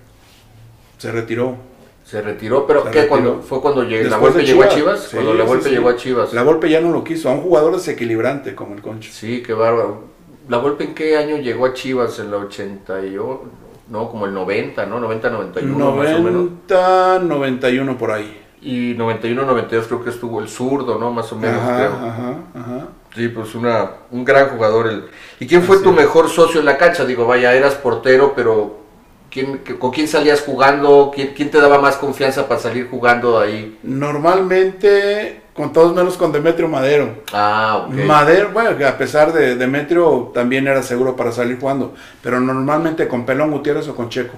Se 0.99 1.11
retiró. 1.12 1.57
Se 2.05 2.22
retiró, 2.22 2.66
pero 2.66 2.84
Se 2.84 2.90
¿qué? 2.90 3.03
retiró. 3.03 3.09
Cuando, 3.09 3.42
¿Fue 3.42 3.61
cuando 3.61 3.84
llegó, 3.84 4.09
la 4.09 4.16
Volpe 4.18 4.42
llegó 4.44 4.62
a 4.62 4.68
Chivas. 4.68 5.01
Sí, 5.05 5.16
cuando 5.16 5.34
la 5.34 5.44
Volpe 5.44 5.64
sí. 5.64 5.70
llegó 5.70 5.88
a 5.88 5.96
Chivas. 5.96 6.32
La 6.32 6.42
Volpe 6.42 6.70
ya 6.70 6.80
no 6.80 6.90
lo 6.90 7.05
quiso, 7.05 7.28
a 7.28 7.32
un 7.32 7.40
jugador 7.42 7.74
desequilibrante 7.74 8.55
como 8.55 8.74
el 8.74 8.82
Concha. 8.82 9.11
Sí, 9.12 9.42
qué 9.42 9.53
bárbaro. 9.53 10.05
¿La 10.49 10.59
Volpe 10.59 10.84
en 10.84 10.94
qué 10.94 11.16
año 11.16 11.36
llegó 11.36 11.66
a 11.66 11.74
Chivas? 11.74 12.18
¿En 12.18 12.30
la 12.30 12.38
88? 12.38 13.42
No, 13.90 14.11
como 14.11 14.26
el 14.26 14.34
90, 14.34 14.86
¿no? 14.86 15.01
90, 15.01 15.30
91 15.30 15.90
más 15.92 16.07
o 16.14 16.18
menos. 16.22 16.32
90, 16.32 17.18
91 17.20 17.99
por 17.99 18.11
ahí. 18.11 18.42
Y 18.61 18.94
91, 18.96 19.44
92 19.44 19.86
creo 19.86 20.03
que 20.05 20.11
estuvo 20.11 20.40
el 20.40 20.49
zurdo, 20.49 20.99
¿no? 20.99 21.12
Más 21.12 21.30
o 21.32 21.36
menos, 21.36 21.61
Ajá, 21.62 21.76
creo. 21.76 21.92
ajá, 21.92 22.34
ajá. 22.55 22.88
Sí, 23.14 23.28
pues 23.28 23.55
una, 23.55 23.90
un 24.11 24.24
gran 24.24 24.49
jugador. 24.49 24.88
El... 24.88 25.05
¿Y 25.40 25.46
quién 25.46 25.62
fue 25.62 25.78
tu 25.78 25.92
mejor 25.92 26.28
socio 26.28 26.61
en 26.61 26.66
la 26.66 26.76
cancha? 26.76 27.05
Digo, 27.05 27.26
vaya, 27.26 27.55
eras 27.55 27.74
portero, 27.74 28.32
pero 28.34 28.88
¿quién, 29.31 29.59
qué- 29.64 29.79
¿con 29.79 29.91
quién 29.91 30.09
salías 30.09 30.41
jugando? 30.43 31.11
¿Quién, 31.14 31.33
quién 31.35 31.51
te 31.51 31.61
daba 31.61 31.79
más 31.79 31.97
confianza 31.97 32.49
para 32.49 32.61
salir 32.61 32.89
jugando 32.91 33.39
ahí? 33.39 33.79
Normalmente 33.83 35.43
con 35.55 35.72
todos 35.72 35.95
menos 35.95 36.16
con 36.16 36.31
Demetrio 36.33 36.68
Madero. 36.68 37.22
Ah, 37.33 37.87
ok. 37.89 37.95
Madero, 37.95 38.51
bueno, 38.53 38.76
que 38.76 38.85
a 38.85 38.97
pesar 38.97 39.33
de 39.33 39.57
Demetrio 39.57 40.31
también 40.33 40.66
era 40.68 40.83
seguro 40.83 41.16
para 41.16 41.33
salir 41.33 41.59
jugando, 41.59 41.95
pero 42.22 42.39
normalmente 42.41 43.09
con 43.09 43.26
Pelón 43.26 43.51
Gutiérrez 43.51 43.89
o 43.89 43.97
con 43.97 44.09
Checo, 44.09 44.35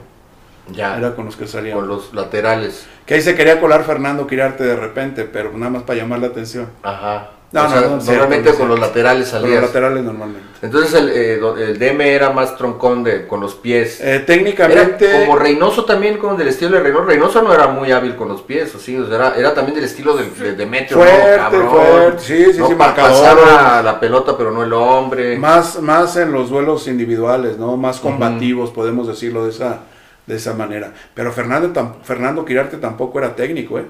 ya, 0.72 0.96
era 0.96 1.14
con 1.14 1.26
los 1.26 1.36
que 1.36 1.46
salían. 1.46 1.76
con 1.76 1.88
los 1.88 2.14
laterales. 2.14 2.86
Que 3.04 3.14
ahí 3.14 3.20
se 3.22 3.34
quería 3.34 3.60
colar 3.60 3.84
Fernando 3.84 4.26
Quirarte 4.26 4.64
de 4.64 4.76
repente, 4.76 5.24
pero 5.24 5.52
nada 5.52 5.70
más 5.70 5.82
para 5.82 5.98
llamar 5.98 6.20
la 6.20 6.28
atención. 6.28 6.68
Ajá. 6.82 7.30
No, 7.52 7.62
O 7.62 7.64
no, 7.64 7.70
sea, 7.70 7.80
no, 7.80 7.88
cierto, 8.00 8.12
normalmente 8.12 8.50
no, 8.52 8.58
con 8.58 8.68
los 8.68 8.78
laterales 8.78 9.28
Con 9.30 9.40
los 9.40 9.48
salías. 9.50 9.62
laterales 9.64 10.04
normalmente. 10.04 10.48
Entonces 10.62 10.94
el, 10.94 11.08
eh, 11.08 11.40
el 11.58 11.78
DM 11.80 12.00
era 12.02 12.30
más 12.30 12.56
troncón 12.56 13.02
de, 13.02 13.26
con 13.26 13.40
los 13.40 13.54
pies. 13.56 14.00
Eh, 14.00 14.16
Era 14.16 14.26
técnicamente, 14.26 15.10
como 15.24 15.36
Reynoso 15.36 15.84
también, 15.84 16.18
como 16.18 16.36
del 16.36 16.46
estilo 16.46 16.76
de 16.76 16.80
Reynoso. 16.84 17.04
Reynoso 17.06 17.42
no 17.42 17.52
era 17.52 17.66
muy 17.66 17.90
hábil 17.90 18.14
con 18.14 18.28
los 18.28 18.42
pies, 18.42 18.72
o 18.76 18.78
sí, 18.78 18.96
o 18.96 19.04
sea, 19.06 19.16
era, 19.16 19.34
era 19.36 19.52
también 19.54 19.74
del 19.74 19.84
estilo 19.84 20.16
de, 20.16 20.30
de 20.30 20.52
Demetrio, 20.52 20.98
Fuerte, 20.98 21.30
¿no? 21.30 21.36
Cabrón. 21.42 21.68
fuerte, 21.70 22.22
sí, 22.22 22.52
sí, 22.52 22.58
No, 22.60 22.68
sí. 22.68 22.74
Pasaba 22.76 23.82
la 23.82 23.98
pelota, 23.98 24.36
pero 24.36 24.52
no 24.52 24.62
el 24.62 24.72
hombre. 24.72 25.36
más, 25.36 25.80
más 25.82 26.16
en 26.18 26.30
los 26.30 26.50
duelos 26.50 26.86
individuales, 26.86 27.58
¿no? 27.58 27.76
Más 27.76 27.98
combativos, 27.98 28.70
podemos 28.70 29.08
decirlo 29.08 29.44
de 29.44 29.50
esa, 29.50 29.80
de 30.26 30.36
esa 30.36 30.54
manera. 30.54 30.92
Pero 31.14 31.32
Fernando, 31.32 31.68
tam- 31.72 31.94
Fernando 32.04 32.44
Quirarte 32.44 32.76
tampoco 32.76 33.18
era 33.18 33.34
técnico, 33.34 33.78
¿eh? 33.80 33.86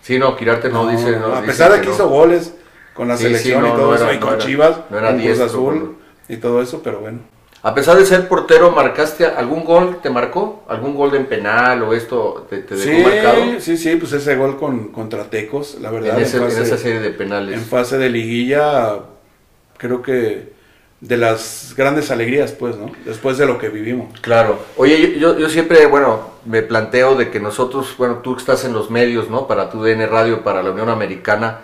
Sí, 0.00 0.16
no, 0.18 0.36
Quirarte 0.36 0.68
no, 0.68 0.86
dice. 0.86 1.18
No, 1.18 1.34
a 1.34 1.42
pesar 1.42 1.72
de 1.72 1.80
que 1.80 1.88
no. 1.88 1.92
hizo 1.94 2.08
goles 2.08 2.54
con 2.98 3.08
la 3.08 3.16
Sí, 3.16 3.22
selección 3.22 3.62
sí, 3.62 3.68
no, 3.70 3.74
y 3.74 3.76
todo 3.78 3.88
no 3.90 3.94
eso, 3.94 4.04
era- 4.04 4.12
y 4.14 4.18
con 4.18 4.28
no 4.30 4.34
era- 4.36 4.44
Chivas, 4.44 4.72
con 4.90 5.18
Cruz 5.20 5.40
Azul 5.40 5.96
y 6.28 6.36
todo 6.36 6.60
eso, 6.60 6.82
pero 6.84 6.98
bueno. 7.00 7.20
A 7.62 7.74
pesar 7.74 7.96
de 7.96 8.04
ser 8.06 8.28
portero, 8.28 8.70
¿marcaste 8.72 9.24
algún 9.26 9.64
gol? 9.64 9.98
¿Te 10.02 10.10
marcó? 10.10 10.62
¿Algún 10.68 10.94
gol 10.94 11.14
en 11.16 11.26
penal 11.26 11.82
o 11.82 11.92
esto 11.94 12.46
te, 12.50 12.58
te 12.58 12.76
dejó 12.76 12.90
Sí, 12.98 13.02
marcado? 13.02 13.42
sí, 13.60 13.76
sí, 13.76 13.96
pues 13.96 14.12
ese 14.12 14.36
gol 14.36 14.56
con, 14.58 14.88
contra 14.88 15.24
Tecos, 15.24 15.78
la 15.80 15.90
verdad, 15.90 16.18
En, 16.18 16.24
ese- 16.24 16.36
en, 16.36 16.42
en 16.44 16.48
fase, 16.50 16.62
esa 16.62 16.76
serie 16.76 17.00
de 17.00 17.10
penales. 17.10 17.54
en 17.56 17.64
fase 17.64 17.98
de 17.98 18.10
liguilla, 18.10 18.98
creo 19.76 20.02
que 20.02 20.52
de 21.00 21.16
las 21.16 21.74
grandes 21.76 22.10
alegrías, 22.10 22.50
pues, 22.52 22.76
¿no? 22.76 22.90
Después 23.04 23.38
de 23.38 23.46
lo 23.46 23.58
que 23.58 23.68
vivimos. 23.68 24.18
Claro. 24.20 24.58
Oye, 24.76 25.16
yo, 25.18 25.38
yo, 25.38 25.48
siempre, 25.48 25.86
bueno, 25.86 26.30
me 26.44 26.62
planteo 26.62 27.14
de 27.14 27.30
que 27.30 27.38
nosotros, 27.40 27.94
bueno, 27.96 28.16
tú 28.16 28.36
estás 28.36 28.64
en 28.64 28.72
los 28.72 28.90
medios, 28.90 29.30
¿no? 29.30 29.46
Para 29.46 29.70
tu 29.70 29.82
DN 29.82 30.06
Radio, 30.06 30.42
para 30.42 30.60
la 30.62 30.70
Unión 30.72 30.88
Americana, 30.88 31.60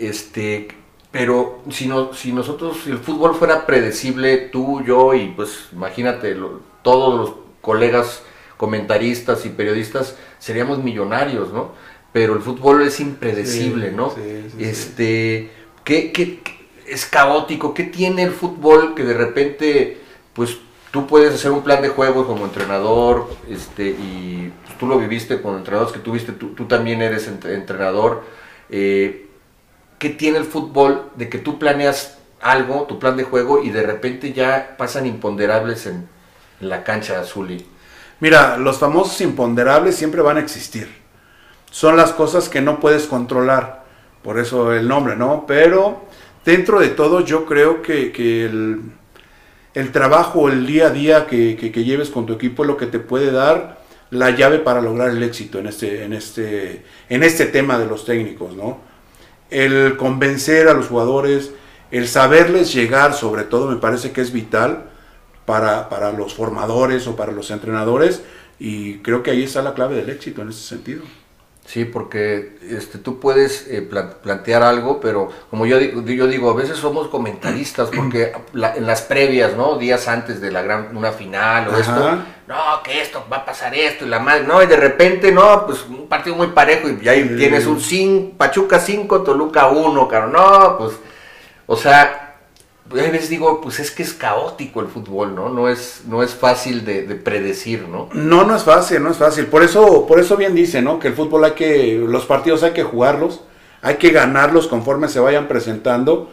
este, 0.00 0.68
pero 1.10 1.62
si, 1.70 1.86
no, 1.86 2.12
si 2.14 2.32
nosotros, 2.32 2.78
si 2.84 2.90
el 2.90 2.98
fútbol 2.98 3.34
fuera 3.34 3.66
predecible, 3.66 4.36
tú, 4.38 4.82
yo 4.84 5.14
y 5.14 5.28
pues 5.28 5.68
imagínate, 5.72 6.34
lo- 6.34 6.60
todos 6.82 7.18
los 7.18 7.34
colegas 7.60 8.22
comentaristas 8.56 9.44
y 9.46 9.50
periodistas, 9.50 10.16
seríamos 10.38 10.78
millonarios, 10.82 11.52
¿no? 11.52 11.72
Pero 12.12 12.34
el 12.34 12.40
fútbol 12.40 12.82
es 12.82 13.00
impredecible, 13.00 13.90
Sí, 13.90 13.96
¿no? 13.96 14.10
sí, 14.10 14.20
sí, 14.20 14.50
sí. 14.58 14.64
este, 14.64 15.50
¿qué, 15.84 16.12
qué- 16.12 16.40
es 16.86 17.06
caótico? 17.06 17.72
¿Qué 17.72 17.84
tiene 17.84 18.22
el 18.24 18.32
fútbol 18.32 18.94
que 18.94 19.04
de 19.04 19.14
repente, 19.14 19.98
pues 20.34 20.58
tú 20.90 21.06
puedes 21.06 21.32
hacer 21.34 21.52
un 21.52 21.62
plan 21.62 21.82
de 21.82 21.88
juego 21.88 22.26
como 22.26 22.44
entrenador, 22.44 23.28
este, 23.48 23.90
y 23.90 24.52
pues, 24.66 24.76
tú 24.78 24.86
lo 24.86 24.98
viviste 24.98 25.40
con 25.40 25.56
entrenadores 25.56 25.92
que 25.92 26.00
tuviste, 26.00 26.32
tú, 26.32 26.48
tú 26.48 26.64
también 26.66 27.00
eres 27.02 27.28
entre- 27.28 27.54
entrenador. 27.54 28.22
eh, 28.70 29.26
¿Qué 30.00 30.10
tiene 30.10 30.38
el 30.38 30.44
fútbol 30.46 31.10
de 31.16 31.28
que 31.28 31.38
tú 31.38 31.60
planeas 31.60 32.18
algo, 32.40 32.84
tu 32.88 32.98
plan 32.98 33.16
de 33.16 33.24
juego, 33.24 33.62
y 33.62 33.70
de 33.70 33.84
repente 33.84 34.32
ya 34.32 34.74
pasan 34.78 35.06
imponderables 35.06 35.86
en, 35.86 36.08
la 36.60 36.82
cancha 36.84 37.20
azul? 37.20 37.52
Y, 37.52 37.66
Mira, 38.20 38.56
los 38.58 38.78
famosos 38.78 39.20
imponderables 39.20 39.96
siempre 39.96 40.22
van 40.22 40.38
a 40.38 40.40
existir. 40.40 40.88
Son 41.70 41.96
las 41.96 42.12
cosas 42.12 42.48
que 42.48 42.60
no 42.62 42.80
puedes 42.80 43.06
controlar, 43.06 43.84
por 44.22 44.38
eso 44.38 44.72
el 44.74 44.88
nombre, 44.88 45.16
¿no? 45.16 45.46
Pero 45.46 46.06
dentro 46.44 46.80
de 46.80 46.88
todo 46.88 47.20
yo 47.20 47.46
creo 47.46 47.82
que, 47.82 48.12
que 48.12 48.46
el, 48.46 49.92
trabajo, 49.92 50.48
el 50.48 50.66
día 50.66 50.88
a 50.88 50.90
día 50.90 51.26
que, 51.26 51.56
que- 51.56 51.72
que 51.72 51.84
lleves 51.84 52.10
con 52.10 52.26
tu 52.26 52.34
equipo 52.34 52.62
es 52.64 52.68
lo 52.68 52.76
que 52.76 52.86
te 52.86 52.98
puede 52.98 53.30
dar 53.30 53.80
la 54.10 54.30
llave 54.30 54.58
para 54.58 54.80
lograr 54.82 55.10
el 55.10 55.22
éxito 55.22 55.58
en 55.60 55.68
este, 55.68 56.04
en 56.04 56.12
este, 56.12 56.84
en 57.08 57.22
este 57.22 57.46
tema 57.46 57.78
de 57.78 57.86
los 57.86 58.04
técnicos, 58.04 58.54
¿no? 58.56 58.89
El 59.50 59.96
convencer 59.96 60.68
a 60.68 60.74
los 60.74 60.86
jugadores, 60.86 61.52
el 61.90 62.08
saberles 62.08 62.72
llegar, 62.72 63.14
sobre 63.14 63.44
todo, 63.44 63.68
me 63.68 63.76
parece 63.76 64.12
que 64.12 64.20
es 64.20 64.32
vital 64.32 64.90
para, 65.44 65.88
para 65.88 66.12
los 66.12 66.34
formadores 66.34 67.06
o 67.06 67.16
para 67.16 67.32
los 67.32 67.50
entrenadores 67.50 68.22
y 68.58 68.98
creo 68.98 69.22
que 69.22 69.30
ahí 69.30 69.42
está 69.42 69.62
la 69.62 69.74
clave 69.74 69.96
del 69.96 70.10
éxito 70.10 70.42
en 70.42 70.50
ese 70.50 70.60
sentido. 70.60 71.02
Sí, 71.66 71.84
porque 71.84 72.58
este, 72.68 72.98
tú 72.98 73.20
puedes 73.20 73.68
eh, 73.68 73.80
plan- 73.82 74.14
plantear 74.22 74.62
algo, 74.64 74.98
pero 74.98 75.28
como 75.50 75.66
yo 75.66 75.78
digo, 75.78 76.02
yo 76.02 76.26
digo, 76.26 76.50
a 76.50 76.54
veces 76.54 76.78
somos 76.78 77.06
comentaristas, 77.08 77.90
porque 77.94 78.32
la- 78.54 78.74
en 78.74 78.86
las 78.86 79.02
previas, 79.02 79.56
¿no? 79.56 79.76
Días 79.78 80.08
antes 80.08 80.40
de 80.40 80.50
la 80.50 80.62
gran, 80.62 80.96
una 80.96 81.12
final 81.12 81.68
o 81.68 81.70
Ajá. 81.72 81.80
esto, 81.80 82.18
no, 82.48 82.82
que 82.82 83.00
esto, 83.00 83.24
va 83.32 83.38
a 83.38 83.44
pasar 83.44 83.72
esto, 83.74 84.04
y 84.04 84.08
la 84.08 84.18
madre, 84.18 84.44
no, 84.44 84.60
y 84.62 84.66
de 84.66 84.76
repente, 84.76 85.30
no, 85.30 85.66
pues 85.66 85.84
un 85.88 86.08
partido 86.08 86.34
muy 86.34 86.48
parejo, 86.48 86.88
y 86.88 86.96
Sí. 86.98 87.36
tienes 87.36 87.66
un 87.66 87.80
5, 87.80 88.36
Pachuca 88.36 88.80
5, 88.80 89.22
Toluca 89.22 89.68
1, 89.68 90.08
caro, 90.08 90.26
no, 90.28 90.76
pues, 90.78 90.94
o 91.66 91.76
sea, 91.76 92.29
a 92.98 93.10
veces 93.10 93.28
digo, 93.28 93.60
pues 93.60 93.78
es 93.78 93.90
que 93.90 94.02
es 94.02 94.12
caótico 94.12 94.80
el 94.80 94.88
fútbol, 94.88 95.34
¿no? 95.34 95.48
No 95.48 95.68
es, 95.68 96.02
no 96.08 96.22
es 96.22 96.34
fácil 96.34 96.84
de, 96.84 97.02
de 97.06 97.14
predecir, 97.14 97.88
¿no? 97.88 98.08
No, 98.12 98.44
no 98.44 98.56
es 98.56 98.64
fácil, 98.64 99.02
no 99.02 99.10
es 99.10 99.16
fácil. 99.16 99.46
Por 99.46 99.62
eso, 99.62 100.06
por 100.06 100.18
eso 100.18 100.36
bien 100.36 100.54
dice, 100.54 100.82
¿no? 100.82 100.98
Que 100.98 101.08
el 101.08 101.14
fútbol 101.14 101.44
hay 101.44 101.52
que, 101.52 101.94
los 102.06 102.26
partidos 102.26 102.62
hay 102.64 102.72
que 102.72 102.82
jugarlos, 102.82 103.42
hay 103.80 103.96
que 103.96 104.10
ganarlos 104.10 104.66
conforme 104.66 105.08
se 105.08 105.20
vayan 105.20 105.46
presentando. 105.46 106.30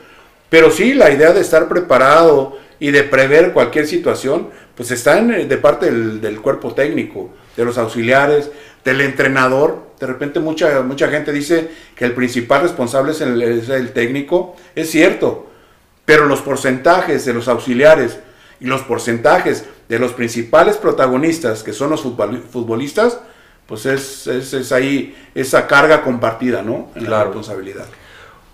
Pero 0.50 0.72
sí, 0.72 0.94
la 0.94 1.12
idea 1.12 1.32
de 1.32 1.42
estar 1.42 1.68
preparado 1.68 2.58
y 2.80 2.92
de 2.92 3.04
prever 3.04 3.54
cualquier 3.54 3.86
situación, 3.86 4.50
pues 4.76 4.92
está 4.92 5.20
en, 5.20 5.34
eh, 5.34 5.46
de 5.46 5.58
parte 5.58 5.88
del, 5.88 6.22
del 6.22 6.42
cuerpo 6.42 6.74
técnico, 6.74 7.30
de 7.56 7.66
los 7.66 7.78
auxiliares, 7.78 8.50
del 8.84 9.02
entrenador. 9.02 9.88
De 10.00 10.08
repente 10.08 10.40
mucha, 10.40 10.82
mucha 10.82 11.08
gente 11.10 11.32
dice 11.32 11.70
que 11.96 12.06
el 12.06 12.14
principal 12.14 12.62
responsable 12.62 13.12
es 13.12 13.22
el, 13.22 13.42
es 13.42 13.70
el 13.70 13.92
técnico. 13.92 14.56
Es 14.76 14.90
cierto, 14.90 15.47
pero 16.08 16.26
los 16.26 16.42
porcentajes 16.42 17.26
de 17.26 17.34
los 17.34 17.50
auxiliares 17.50 18.18
y 18.62 18.66
los 18.66 18.82
porcentajes 18.84 19.66
de 19.90 20.00
los 20.00 20.14
principales 20.14 20.78
protagonistas, 20.78 21.64
que 21.64 21.74
son 21.74 21.90
los 21.90 22.02
futbol- 22.04 22.42
futbolistas, 22.42 23.20
pues 23.68 23.86
es, 23.86 24.26
es, 24.28 24.54
es 24.54 24.72
ahí 24.72 25.14
esa 25.36 25.68
carga 25.68 26.02
compartida, 26.04 26.62
¿no? 26.62 26.88
En 26.96 27.10
la 27.10 27.26
responsabilidad. 27.26 27.86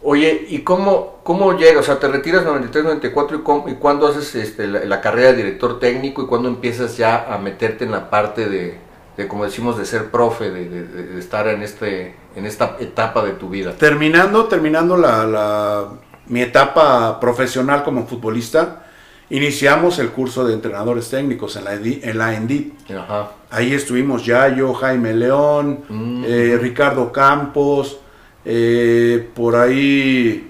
Oye, 0.02 0.48
¿y 0.50 0.62
cómo, 0.64 1.20
cómo 1.24 1.54
llega? 1.56 1.80
O 1.80 1.84
sea, 1.84 2.00
te 2.00 2.08
retiras 2.08 2.44
93, 2.44 2.84
94 2.86 3.38
y, 3.38 3.42
cómo- 3.44 3.70
y 3.70 3.76
cuándo 3.76 4.08
haces 4.08 4.34
este, 4.34 4.66
la, 4.66 4.84
la 4.86 5.00
carrera 5.00 5.30
de 5.30 5.38
director 5.38 5.80
técnico 5.80 6.24
y 6.24 6.26
cuándo 6.26 6.50
empiezas 6.50 6.98
ya 6.98 7.32
a 7.32 7.38
meterte 7.38 7.86
en 7.86 7.92
la 7.92 8.10
parte 8.10 8.50
de, 8.50 8.80
de, 9.16 9.28
como 9.28 9.46
decimos, 9.46 9.78
de 9.78 9.86
ser 9.86 10.10
profe, 10.10 10.50
de, 10.50 10.68
de- 10.70 10.88
de- 10.88 11.04
de 11.04 11.20
estar 11.20 11.48
en, 11.48 11.62
este, 11.62 12.16
en 12.36 12.46
esta 12.48 12.78
etapa 12.80 13.24
de 13.24 13.34
tu 13.34 13.48
vida. 13.50 13.74
Terminando, 13.78 14.46
terminando 14.46 14.98
la, 14.98 15.24
la- 15.28 15.88
mi 16.28 16.42
etapa 16.42 17.20
profesional 17.20 17.84
como 17.84 18.06
futbolista, 18.08 18.86
iniciamos 19.30 20.00
el 20.00 20.10
curso 20.10 20.46
de 20.46 20.54
entrenadores 20.54 21.10
técnicos 21.10 21.56
en 21.56 21.64
la, 21.66 21.74
en 21.74 22.18
la 22.18 22.34
ENDIT. 22.36 22.92
Ajá. 22.92 23.32
Ahí 23.50 23.74
estuvimos 23.74 24.26
Yayo, 24.26 24.74
Jaime 24.74 25.14
León, 25.14 25.80
Mm. 25.90 26.24
eh, 26.28 26.58
Ricardo 26.62 27.12
Campos, 27.12 28.00
eh, 28.46 29.30
por 29.34 29.56
ahí 29.56 30.50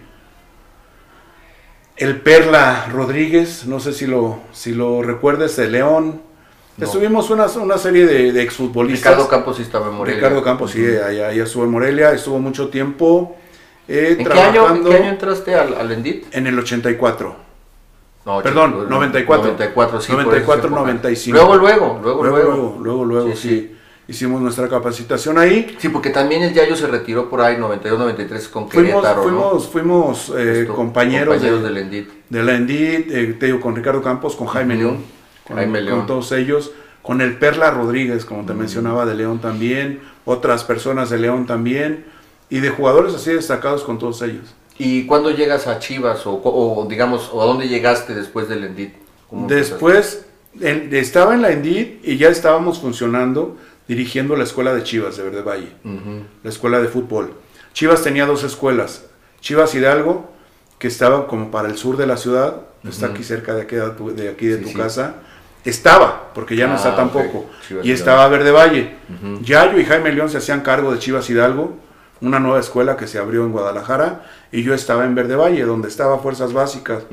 el 1.97 2.21
Perla 2.21 2.87
Rodríguez, 2.91 3.65
no 3.65 3.79
sé 3.79 3.93
si 3.93 4.07
lo, 4.07 4.39
si 4.51 4.73
lo 4.73 5.01
recuerdes, 5.03 5.55
de 5.55 5.69
León. 5.69 6.21
No. 6.75 6.85
Estuvimos 6.85 7.29
una, 7.29 7.45
una 7.45 7.77
serie 7.77 8.05
de, 8.07 8.31
de 8.31 8.41
exfutbolistas. 8.41 9.11
Ricardo 9.11 9.29
Campos 9.29 9.57
sí 9.57 9.61
estaba 9.61 9.87
en 9.89 9.93
Morelia. 9.93 10.19
Ricardo 10.19 10.43
Campos, 10.43 10.71
sí, 10.71 10.83
allá, 10.83 11.27
allá 11.27 11.43
estuvo 11.43 11.63
en 11.65 11.69
Morelia, 11.69 12.11
estuvo 12.13 12.39
mucho 12.39 12.69
tiempo 12.69 13.37
eh, 13.87 14.15
¿En 14.19 14.25
qué, 14.25 14.31
año, 14.33 14.47
¿En 14.47 14.53
trabajando 14.53 14.89
qué 14.89 14.95
año 14.97 15.09
entraste 15.09 15.55
al, 15.55 15.73
al 15.75 15.91
Endit? 15.91 16.25
en 16.35 16.47
el 16.47 16.57
84. 16.59 17.35
No, 18.25 18.41
Perdón, 18.41 18.71
chico, 18.71 18.85
94. 18.89 19.43
94, 19.51 20.01
sí. 20.01 20.11
por 20.13 20.23
94, 20.23 20.55
esa 20.59 20.67
época. 20.67 20.81
95. 20.81 21.37
Luego, 21.37 21.55
luego, 21.55 21.99
luego, 22.01 22.23
Luego, 22.23 22.37
luego. 22.37 22.77
luego, 22.81 23.05
luego, 23.05 23.31
Sí, 23.31 23.35
sí. 23.35 23.49
sí. 23.49 23.75
hicimos 24.07 24.41
nuestra 24.41 24.69
capacitación 24.69 25.37
ahí. 25.37 25.75
Sí, 25.77 25.89
porque 25.89 26.09
también 26.09 26.41
el 26.43 26.53
Yayo 26.53 26.75
se 26.77 26.87
retiró 26.87 27.29
por 27.29 27.41
ahí 27.41 27.57
92-93 27.57 28.49
con 28.49 28.69
Fuimos, 28.69 28.91
Querétaro, 29.01 29.23
fuimos, 29.23 29.67
fuimos 29.67 30.29
eh, 30.37 30.61
Esto, 30.61 30.73
compañeros, 30.75 31.33
compañeros 31.35 31.61
de, 31.63 31.67
del 31.69 31.77
Endit. 31.77 32.09
de 32.29 32.43
la 32.43 32.53
Endit, 32.55 33.11
eh, 33.11 33.35
te 33.37 33.47
digo, 33.47 33.59
con 33.59 33.75
Ricardo 33.75 34.01
Campos, 34.01 34.37
con 34.37 34.47
Jaime. 34.47 34.75
León, 34.75 34.99
con, 35.45 35.57
Jaime 35.57 35.79
con 35.79 35.85
León. 35.85 36.05
todos 36.07 36.31
ellos, 36.31 36.71
con 37.01 37.19
el 37.19 37.37
Perla 37.37 37.71
Rodríguez, 37.71 38.23
como 38.23 38.45
te 38.45 38.53
mencionaba, 38.53 39.05
de 39.05 39.15
León 39.15 39.39
también, 39.39 39.99
otras 40.23 40.63
personas 40.63 41.09
de 41.09 41.17
León 41.17 41.45
también, 41.45 42.05
y 42.53 42.59
de 42.59 42.69
jugadores 42.69 43.15
así 43.15 43.31
destacados 43.33 43.83
con 43.83 43.97
todos 43.97 44.21
ellos. 44.21 44.53
¿Y 44.77 45.05
cuándo 45.07 45.31
llegas 45.31 45.65
a 45.65 45.79
Chivas 45.79 46.25
o, 46.27 46.33
o, 46.43 46.85
digamos, 46.87 47.29
o 47.33 47.41
a 47.41 47.45
dónde 47.45 47.67
llegaste 47.67 48.13
después 48.13 48.47
del 48.47 48.63
Endit? 48.63 48.93
¿Cómo 49.27 49.47
Después 49.47 50.25
estaba 50.61 51.33
en 51.33 51.41
la 51.41 51.51
Endit 51.51 51.99
y 52.03 52.17
ya 52.17 52.29
estábamos 52.29 52.79
funcionando 52.79 53.57
dirigiendo 53.87 54.35
la 54.35 54.43
escuela 54.43 54.73
de 54.73 54.83
Chivas 54.83 55.17
de 55.17 55.23
Verde 55.23 55.41
Valle, 55.41 55.69
la 56.43 56.49
escuela 56.49 56.79
de 56.79 56.87
fútbol. 56.89 57.33
Chivas 57.73 58.03
tenía 58.03 58.27
dos 58.27 58.43
escuelas, 58.43 59.05
Chivas 59.41 59.73
Hidalgo, 59.73 60.29
que 60.77 60.87
estaba 60.87 61.27
como 61.27 61.49
para 61.49 61.67
el 61.69 61.77
sur 61.77 61.97
de 61.97 62.05
la 62.05 62.17
ciudad, 62.17 62.61
está 62.87 63.07
aquí 63.07 63.23
cerca 63.23 63.55
de 63.55 63.63
aquí 63.63 63.75
de 63.75 63.89
tu, 63.91 64.13
de, 64.15 64.29
aquí 64.29 64.45
de 64.45 64.57
Sí, 64.57 64.63
tu 64.63 64.69
sí. 64.69 64.75
casa, 64.75 65.15
estaba, 65.65 66.31
porque 66.35 66.55
ya 66.55 66.67
no 66.67 66.73
Ah, 66.73 66.77
está 66.77 66.95
tampoco, 66.95 67.47
y 67.81 67.91
estaba 67.91 68.27
Verde 68.27 68.51
Valle. 68.51 68.95
Ujú. 69.09 69.41
Yayo 69.43 69.79
y 69.79 69.85
Jaime 69.85 70.11
León 70.11 70.29
se 70.29 70.37
hacían 70.37 70.61
cargo 70.61 70.91
de 70.93 70.99
Chivas 70.99 71.27
Hidalgo, 71.29 71.77
una 72.23 72.39
nueva 72.39 72.59
escuela 72.59 72.95
que 72.95 73.05
se 73.05 73.19
abrió 73.19 73.43
en 73.43 73.51
Guadalajara, 73.51 74.25
y 74.51 74.63
yo 74.63 74.73
estaba 74.73 75.05
en 75.05 75.13
Verde 75.13 75.35
Valle, 75.35 75.63
donde 75.63 75.89
estaba 75.89 76.19
Fuerzas 76.19 76.53
Básicas 76.53 77.03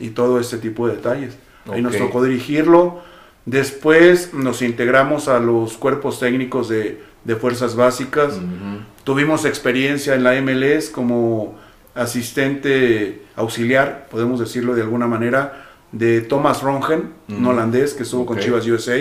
y 0.00 0.10
todo 0.10 0.40
este 0.40 0.58
tipo 0.58 0.88
de 0.88 0.96
detalles. 0.96 1.38
Ahí 1.70 1.80
nos 1.80 1.96
tocó 1.96 2.22
dirigirlo. 2.22 3.00
Después 3.46 4.34
nos 4.34 4.60
integramos 4.60 5.28
a 5.28 5.38
los 5.38 5.78
cuerpos 5.78 6.18
técnicos 6.18 6.68
de, 6.68 7.00
de 7.24 7.36
Fuerzas 7.36 7.76
Básicas. 7.76 8.40
Tuvimos 9.04 9.44
experiencia 9.44 10.14
en 10.14 10.24
la 10.24 10.38
MLS 10.42 10.90
como 10.90 11.56
asistente 11.94 13.22
auxiliar, 13.36 14.08
podemos 14.10 14.40
decirlo 14.40 14.74
de 14.74 14.82
alguna 14.82 15.06
manera, 15.06 15.66
de 15.92 16.20
Thomas 16.20 16.62
Rongen, 16.62 17.12
un 17.28 17.46
holandés 17.46 17.94
que 17.94 18.02
estuvo 18.02 18.26
con. 18.26 18.38
Chivas 18.38 18.66
USA. 18.66 18.98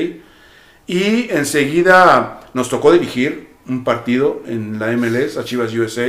Y 0.86 1.30
enseguida 1.32 2.42
nos 2.54 2.70
tocó 2.70 2.92
dirigir 2.92 3.48
un 3.70 3.84
partido 3.84 4.42
en 4.48 4.80
la 4.80 4.88
MLS 4.96 5.38
a 5.38 5.44
Chivas 5.44 5.74
USA 5.74 6.08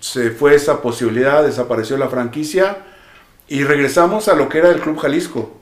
se 0.00 0.30
fue 0.30 0.54
esa 0.54 0.80
posibilidad, 0.82 1.42
desapareció 1.44 1.96
la 1.96 2.08
franquicia 2.08 2.78
y 3.48 3.64
regresamos 3.64 4.28
a 4.28 4.34
lo 4.34 4.48
que 4.48 4.58
era 4.58 4.70
el 4.70 4.80
Club 4.80 4.98
Jalisco, 4.98 5.52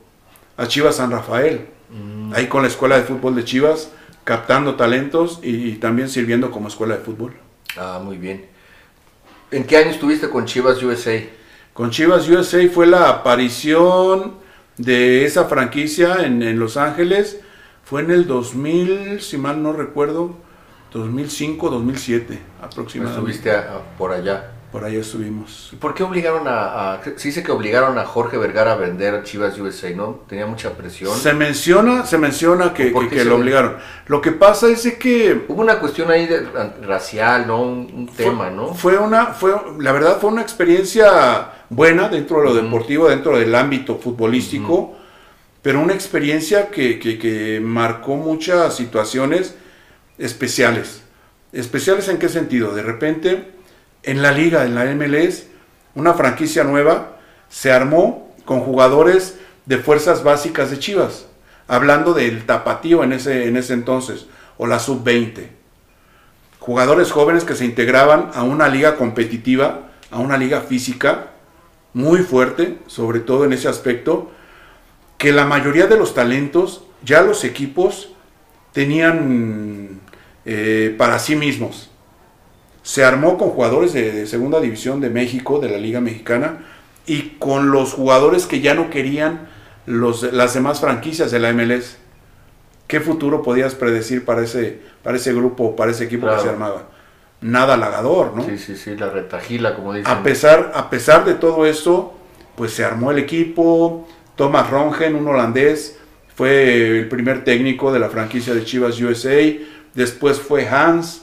a 0.57 0.67
Chivas 0.67 0.97
San 0.97 1.11
Rafael, 1.11 1.67
Mm. 1.93 2.33
ahí 2.35 2.47
con 2.47 2.63
la 2.63 2.69
escuela 2.69 2.97
de 2.97 3.03
fútbol 3.03 3.35
de 3.35 3.45
Chivas, 3.45 3.91
captando 4.23 4.77
talentos 4.77 5.41
y, 5.43 5.71
y 5.71 5.73
también 5.77 6.09
sirviendo 6.09 6.53
como 6.53 6.69
escuela 6.69 6.97
de 6.97 7.03
fútbol. 7.03 7.33
Ah, 7.77 8.01
muy 8.01 8.17
bien. 8.17 8.47
¿En 9.51 9.65
qué 9.65 9.77
año 9.77 9.91
estuviste 9.91 10.31
con 10.31 10.45
Chivas 10.45 10.81
USA? 10.83 11.21
Con 11.73 11.91
Chivas 11.91 12.29
USA 12.29 12.69
fue 12.73 12.87
la 12.87 13.09
aparición 13.09 14.35
de 14.77 15.25
esa 15.25 15.47
franquicia 15.47 16.25
en, 16.25 16.43
en 16.45 16.61
Los 16.61 16.77
Ángeles, 16.77 17.41
fue 17.85 18.03
en 18.03 18.13
el 18.13 18.29
2000, 18.29 19.21
si 19.21 19.37
mal 19.37 19.61
no 19.61 19.73
recuerdo, 19.73 20.37
2005, 20.93 21.71
2007 21.71 22.39
aproximadamente. 22.63 23.21
Estuviste 23.31 23.51
a- 23.53 23.77
a- 23.77 23.97
por 23.99 24.13
allá. 24.13 24.53
Por 24.73 24.85
ahí 24.85 24.95
estuvimos. 24.97 25.71
¿Y 25.73 25.77
¿Por 25.77 25.95
qué 25.95 26.05
obligaron 26.05 26.47
a, 26.47 26.93
a- 26.95 27.01
Se 27.17 27.27
dice 27.27 27.43
que 27.43 27.51
obligaron 27.51 27.99
a 27.99 28.05
Jorge 28.05 28.37
Vergara 28.39 28.75
a 28.75 28.77
vender 28.77 29.25
Chivas 29.25 29.59
USA, 29.59 29.91
¿no? 29.91 30.21
Tenía 30.29 30.47
mucha 30.47 30.71
presión. 30.75 31.13
Se 31.17 31.33
menciona, 31.33 32.07
se 32.07 32.19
menciona 32.19 32.73
que, 32.73 32.87
¿Por 32.87 33.09
que- 33.09 33.17
que 33.17 33.25
lo 33.25 33.35
obligaron. 33.35 33.79
Lo 34.07 34.21
que 34.21 34.31
pasa 34.31 34.69
es 34.69 34.95
que 34.97 35.45
Hubo 35.49 35.61
una 35.61 35.81
cuestión 35.81 36.09
ahí 36.13 36.27
de, 36.29 36.43
ra- 36.43 36.73
racial, 36.83 37.49
¿no? 37.49 37.63
Un, 37.63 37.91
un 37.93 38.07
tema, 38.17 38.49
¿no? 38.51 38.73
fue 38.75 38.97
una, 38.97 39.27
fue, 39.27 39.53
la 39.81 39.91
verdad 39.91 40.19
fue 40.21 40.31
una 40.31 40.43
experiencia 40.43 41.51
buena 41.69 42.09
dentro 42.09 42.39
de 42.39 42.45
lo 42.45 42.55
deportivo, 42.55 43.09
dentro 43.09 43.37
del 43.37 43.53
ámbito 43.57 43.97
futbolístico, 43.99 44.97
pero 45.63 45.81
una 45.81 45.95
experiencia 45.95 46.69
que, 46.71 47.01
que- 47.01 47.19
que 47.19 47.61
marcó 47.61 48.15
muchas 48.15 48.77
situaciones 48.77 49.57
especiales. 50.21 51.03
¿Especiales 51.53 52.09
en 52.09 52.19
qué 52.19 52.29
sentido? 52.29 52.75
De 52.75 52.83
repente, 52.83 53.51
en 54.05 54.23
la 54.23 54.31
liga, 54.31 54.65
en 54.65 54.77
la 54.77 54.85
MLS, 54.95 55.47
una 55.95 56.15
franquicia 56.15 56.63
nueva 56.63 57.17
se 57.49 57.73
armó 57.73 58.33
con 58.45 58.61
jugadores 58.61 59.39
de 59.67 59.79
fuerzas 59.79 60.23
básicas 60.23 60.71
de 60.71 60.79
Chivas, 60.79 61.27
hablando 61.67 62.15
del 62.15 62.47
tapatío 62.47 63.03
en 63.03 63.13
ese, 63.13 63.49
en 63.49 63.57
ese 63.57 63.73
entonces, 63.73 64.27
o 64.59 64.67
la 64.67 64.79
sub-20. 64.79 65.49
Jugadores 66.61 67.11
jóvenes 67.11 67.45
que 67.45 67.57
se 67.57 67.65
integraban 67.65 68.31
a 68.35 68.43
una 68.43 68.69
liga 68.69 68.97
competitiva, 68.97 69.91
a 70.11 70.19
una 70.19 70.37
liga 70.37 70.61
física 70.61 71.31
muy 71.95 72.19
fuerte, 72.19 72.79
sobre 72.87 73.21
todo 73.21 73.45
en 73.45 73.53
ese 73.53 73.69
aspecto, 73.69 74.31
que 75.19 75.33
la 75.33 75.47
mayoría 75.47 75.87
de 75.87 75.97
los 75.97 76.15
talentos, 76.15 76.85
ya 77.03 77.23
los 77.23 77.45
equipos 77.45 78.13
tenían 78.73 80.00
eh, 80.45 80.95
para 80.99 81.19
sí 81.19 81.37
mismos. 81.37 81.91
Se 82.83 83.05
armó 83.05 83.37
con 83.37 83.51
jugadores 83.51 83.93
de, 83.93 84.11
de 84.13 84.27
segunda 84.27 84.61
división 84.61 85.01
de 85.01 85.11
México, 85.11 85.59
de 85.59 85.69
la 85.69 85.79
Liga 85.79 86.01
Mexicana, 86.01 86.65
y 87.07 87.37
con 87.39 87.71
los 87.71 87.93
jugadores 87.93 88.47
que 88.47 88.61
ya 88.61 88.75
no 88.75 88.91
querían 88.91 89.49
los, 89.87 90.23
las 90.33 90.55
demás 90.55 90.81
franquicias 90.81 91.31
de 91.31 91.39
la 91.41 91.53
MLS. 91.53 91.99
¿Qué 92.87 93.01
futuro 93.01 93.43
podías 93.43 93.75
predecir 93.75 94.25
para 94.25 94.43
ese, 94.43 94.81
para 95.03 95.17
ese 95.17 95.33
grupo, 95.33 95.77
para 95.77 95.91
ese 95.93 96.05
equipo 96.05 96.23
Claro. 96.27 96.37
que 96.39 96.43
se 96.43 96.49
armaba? 96.49 96.89
Nada 97.41 97.75
halagador, 97.75 98.35
¿no? 98.37 98.45
Sí, 98.45 98.59
sí, 98.59 98.77
sí, 98.77 98.97
la 98.97 99.09
retajila, 99.11 99.75
como 99.75 99.95
dicen. 99.95 100.11
A 100.11 100.23
pesar, 100.23 100.73
a 100.75 100.91
pesar 100.91 101.25
de 101.25 101.35
todo 101.35 101.65
esto, 101.67 102.15
pues 102.57 102.73
se 102.73 102.85
armó 102.85 103.11
el 103.13 103.19
equipo. 103.19 104.07
Thomas 104.37 104.69
Rongen, 104.71 105.15
un 105.15 105.29
holandés, 105.29 105.99
fue 106.35 106.99
el 106.99 107.09
primer 107.09 107.45
técnico 107.45 107.93
de 107.93 107.99
la 107.99 108.09
franquicia 108.11 108.55
de 108.55 108.65
Chivas 108.65 109.01
USA. 109.01 109.41
Después 109.95 110.39
fue 110.39 110.67
Hans. 110.69 111.23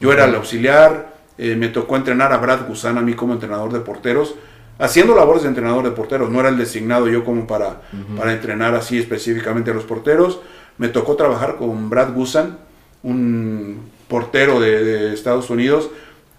Yo 0.00 0.12
era 0.12 0.24
el 0.24 0.34
auxiliar. 0.34 1.14
eh, 1.38 1.56
me 1.56 1.68
tocó 1.68 1.96
entrenar 1.96 2.32
a 2.32 2.38
Brad 2.38 2.66
Guzan 2.68 2.98
a 2.98 3.00
mí 3.02 3.14
como 3.14 3.32
entrenador 3.32 3.72
de 3.72 3.80
porteros. 3.80 4.34
Haciendo 4.78 5.14
labores 5.14 5.42
de 5.42 5.48
entrenador 5.48 5.84
de 5.84 5.90
porteros. 5.90 6.30
No 6.30 6.40
era 6.40 6.48
el 6.48 6.56
designado 6.58 7.08
yo 7.08 7.24
como 7.24 7.46
para, 7.46 7.82
para 8.16 8.32
entrenar 8.32 8.74
así 8.74 8.98
específicamente 8.98 9.70
a 9.70 9.74
los 9.74 9.84
porteros. 9.84 10.40
Me 10.78 10.88
tocó 10.88 11.16
trabajar 11.16 11.56
con 11.56 11.90
Brad 11.90 12.12
Guzan, 12.14 12.58
un 13.02 13.90
portero 14.08 14.60
de, 14.60 14.82
de 14.84 15.14
Estados 15.14 15.50
Unidos 15.50 15.90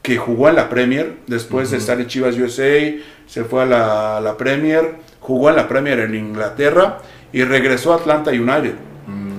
que 0.01 0.17
jugó 0.17 0.49
en 0.49 0.55
la 0.55 0.67
Premier, 0.67 1.17
después 1.27 1.69
de 1.69 1.77
estar 1.77 1.99
en 2.01 2.07
Chivas 2.07 2.35
USA, 2.35 2.95
se 3.27 3.43
fue 3.43 3.61
a 3.61 3.65
la, 3.67 4.17
a 4.17 4.21
la 4.21 4.35
Premier, 4.35 4.95
jugó 5.19 5.49
en 5.51 5.55
la 5.55 5.67
Premier 5.67 5.99
en 5.99 6.15
Inglaterra 6.15 6.97
y 7.31 7.43
regresó 7.43 7.93
a 7.93 7.97
Atlanta 7.97 8.31
United. 8.31 8.73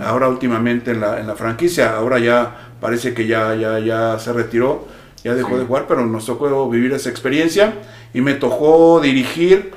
Ahora 0.02 0.28
últimamente 0.28 0.90
en 0.92 1.00
la, 1.00 1.20
en 1.20 1.26
la 1.26 1.34
franquicia, 1.34 1.94
ahora 1.96 2.18
ya 2.18 2.72
parece 2.80 3.14
que 3.14 3.26
ya, 3.26 3.54
ya, 3.54 3.78
ya 3.78 4.18
se 4.18 4.32
retiró, 4.32 4.86
ya 5.24 5.34
dejó 5.34 5.50
Sí. 5.50 5.56
de 5.60 5.64
jugar, 5.64 5.86
pero 5.86 6.04
nos 6.06 6.26
tocó 6.26 6.68
vivir 6.68 6.92
esa 6.92 7.08
experiencia 7.10 7.74
y 8.12 8.20
me 8.20 8.34
tocó 8.34 9.00
dirigir 9.00 9.72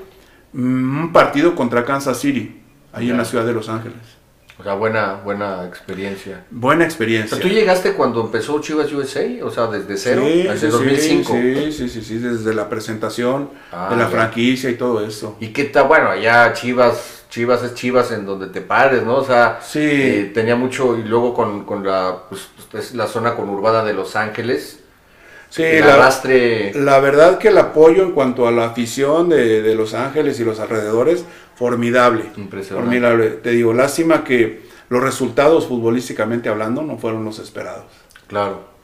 mm, 0.53 0.99
un 1.03 1.13
partido 1.13 1.53
contra 1.55 1.85
Kansas 1.85 2.19
City, 2.19 2.61
ahí 2.93 3.09
en 3.09 3.17
la 3.17 3.25
ciudad 3.25 3.45
de 3.45 3.53
Los 3.53 3.69
Ángeles. 3.69 3.97
O 4.57 4.63
sea, 4.63 4.73
buena, 4.75 5.15
buena 5.15 5.65
experiencia. 5.65 6.45
Buena 6.49 6.83
O 6.83 6.87
experiencia. 6.87 7.35
sea, 7.37 7.45
¿Tú 7.45 7.49
llegaste 7.53 7.91
cuando 7.91 8.21
empezó 8.21 8.59
Chivas 8.61 8.89
USA? 8.93 9.19
O 9.43 9.51
sea, 9.51 9.67
desde 9.67 9.97
cero, 9.97 10.23
Sí, 10.25 10.43
desde 10.43 10.57
sí, 10.59 10.67
2005. 10.67 11.33
Sí, 11.33 11.71
sí, 11.73 11.89
sí, 11.89 12.01
sí, 12.01 12.17
desde 12.19 12.53
la 12.53 12.69
presentación 12.69 13.49
Ah, 13.73 13.89
de 13.91 13.97
la 13.97 14.07
franquicia 14.07 14.69
y 14.69 14.75
todo 14.75 15.05
eso. 15.05 15.35
¿Y 15.41 15.47
qué 15.49 15.65
tal? 15.65 15.89
Bueno, 15.89 16.09
allá 16.09 16.53
Chivas, 16.53 17.24
Chivas 17.35 17.61
es 17.63 17.73
Chivas 17.73 18.11
en 18.13 18.25
donde 18.25 18.47
te 18.47 18.61
pares, 18.61 19.03
¿no? 19.03 19.17
O 19.17 19.25
sea, 19.25 19.59
Sí. 19.61 19.79
eh, 19.81 20.31
tenía 20.33 20.55
mucho, 20.55 20.97
y 20.97 21.03
luego 21.03 21.33
con, 21.33 21.65
con 21.65 21.85
la, 21.85 22.23
pues, 22.29 22.47
es 22.73 22.95
la 22.95 23.07
zona 23.07 23.35
conurbada 23.35 23.83
de 23.83 23.93
Los 23.93 24.15
Ángeles, 24.15 24.79
Sí, 25.49 25.63
el 25.63 25.81
la, 25.85 25.95
arrastre, 25.95 26.73
la 26.75 26.99
verdad 26.99 27.37
que 27.37 27.49
el 27.49 27.57
apoyo 27.57 28.03
en 28.03 28.11
cuanto 28.13 28.47
a 28.47 28.51
la 28.51 28.67
afición 28.67 29.27
de, 29.27 29.61
de 29.61 29.75
Los 29.75 29.93
Ángeles 29.93 30.39
y 30.39 30.45
los 30.45 30.61
alrededores, 30.61 31.25
formidable. 31.55 32.23
impresionante. 32.37 32.85
Formidable. 32.89 33.29
Te 33.43 33.49
digo, 33.51 33.73
lástima 33.73 34.23
que 34.23 34.63
los 34.87 35.03
resultados 35.03 35.67
futbolísticamente 35.67 36.47
hablando 36.47 36.83
no 36.83 36.97
fueron 36.97 37.25
los 37.25 37.39
esperados. 37.39 37.83
Claro. 38.27 38.74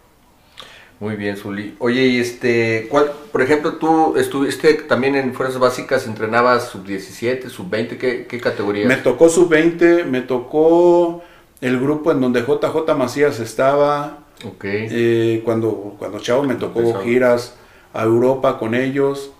Muy 1.02 1.16
bien, 1.16 1.36
Zuli. 1.36 1.76
Oye, 1.80 2.06
y 2.06 2.20
este, 2.20 2.86
¿cuál, 2.88 3.12
por 3.32 3.42
ejemplo, 3.42 3.78
tú 3.78 4.16
estuviste 4.18 4.72
también 4.76 5.16
en 5.16 5.34
Fuerzas 5.34 5.60
Básicas, 5.60 6.06
entrenabas 6.06 6.70
sub-17, 6.70 7.50
sub-20, 7.50 7.98
¿qué, 7.98 8.28
qué 8.28 8.40
categorías? 8.40 8.88
Me 8.88 8.98
tocó 8.98 9.28
sub-20, 9.28 10.06
me 10.06 10.22
tocó 10.22 11.24
el 11.60 11.80
grupo 11.80 12.12
en 12.12 12.22
donde 12.22 12.42
JJ 12.42 12.96
Macías 12.96 13.40
estaba. 13.40 14.20
Ok. 14.46 14.64
Eh, 14.64 15.42
cuando, 15.44 15.96
cuando 15.98 16.20
Chavo 16.20 16.44
me 16.44 16.54
tocó 16.54 17.02
giras 17.02 17.56
a 17.96 18.04
Europa 18.04 18.60
con 18.60 18.76
ellos. 18.76 19.32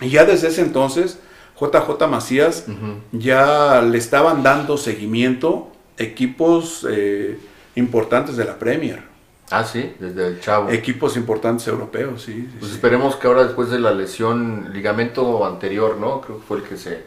Y 0.00 0.08
ya 0.08 0.24
desde 0.24 0.48
ese 0.48 0.62
entonces, 0.62 1.20
JJ 1.60 2.08
Macías 2.08 2.66
ya 3.12 3.80
le 3.80 3.98
estaban 3.98 4.42
dando 4.42 4.76
seguimiento 4.76 5.70
equipos 5.98 6.84
eh, 6.90 7.38
importantes 7.76 8.36
de 8.36 8.44
la 8.44 8.58
Premier. 8.58 9.13
Ah, 9.58 9.64
sí, 9.64 9.94
desde 9.98 10.26
el 10.28 10.40
chavo. 10.40 10.70
Equipos 10.70 11.16
importantes 11.16 11.66
europeos, 11.68 12.22
sí. 12.22 12.32
sí, 12.32 12.48
Pues 12.58 12.70
sí. 12.70 12.76
esperemos 12.76 13.16
que 13.16 13.26
ahora 13.26 13.44
después 13.44 13.70
de 13.70 13.78
la 13.78 13.92
lesión, 13.92 14.70
ligamento 14.72 15.44
anterior, 15.46 15.96
¿no? 15.98 16.20
Creo 16.20 16.38
que 16.38 16.44
fue 16.44 16.56
el 16.58 16.62
que 16.64 16.76
se, 16.76 17.04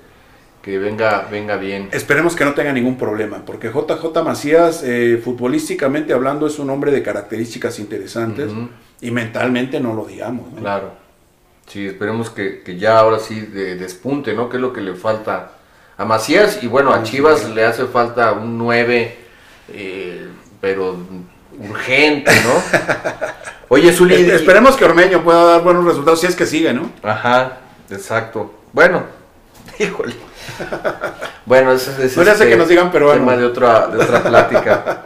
que 0.61 0.77
venga, 0.79 1.27
venga 1.31 1.57
bien. 1.57 1.89
Esperemos 1.91 2.35
que 2.35 2.45
no 2.45 2.53
tenga 2.53 2.73
ningún 2.73 2.97
problema, 2.97 3.43
porque 3.45 3.69
JJ 3.69 4.23
Macías, 4.23 4.83
eh, 4.83 5.19
futbolísticamente 5.23 6.13
hablando, 6.13 6.47
es 6.47 6.59
un 6.59 6.69
hombre 6.69 6.91
de 6.91 7.01
características 7.03 7.79
interesantes 7.79 8.51
y 9.01 9.11
mentalmente 9.11 9.79
no 9.79 9.93
lo 9.93 10.05
digamos. 10.05 10.51
¿no? 10.53 10.59
Claro. 10.61 10.91
Sí, 11.67 11.85
esperemos 11.87 12.29
que, 12.29 12.61
que 12.63 12.77
ya 12.77 12.99
ahora 12.99 13.19
sí 13.19 13.41
de- 13.41 13.75
despunte, 13.75 14.33
¿no? 14.33 14.47
Que 14.49 14.55
es 14.57 14.61
lo 14.61 14.71
que 14.71 14.79
le 14.81 14.95
falta 14.95 15.51
a 15.97 16.05
Macías 16.05 16.63
y 16.63 16.67
bueno, 16.67 16.93
a 16.93 17.03
Chivas 17.03 17.49
le 17.49 17.65
hace 17.65 17.85
falta 17.87 18.31
un 18.33 18.57
9, 18.57 19.15
eh, 19.73 20.27
pero 20.61 20.95
urgente, 21.59 22.31
¿no? 22.43 23.27
Oye, 23.69 23.91
Zuli. 23.91 24.15
Es- 24.15 24.33
esperemos 24.33 24.75
que 24.75 24.85
Ormeño 24.85 25.23
pueda 25.23 25.43
dar 25.43 25.61
buenos 25.63 25.85
resultados 25.85 26.21
si 26.21 26.27
es 26.27 26.35
que 26.35 26.45
sigue, 26.45 26.73
¿no? 26.73 26.91
Ajá, 27.03 27.57
exacto. 27.89 28.53
Bueno, 28.73 29.03
híjole. 29.79 30.15
Bueno, 31.45 31.71
ese 31.73 31.91
es 32.05 32.15
No 32.17 32.23
este, 32.23 32.47
que 32.49 32.55
nos 32.57 32.67
digan 32.67 32.91
peruano. 32.91 33.19
tema 33.19 33.35
de 33.37 33.45
otra, 33.45 33.87
de 33.87 34.03
otra 34.03 34.23
plática. 34.23 35.03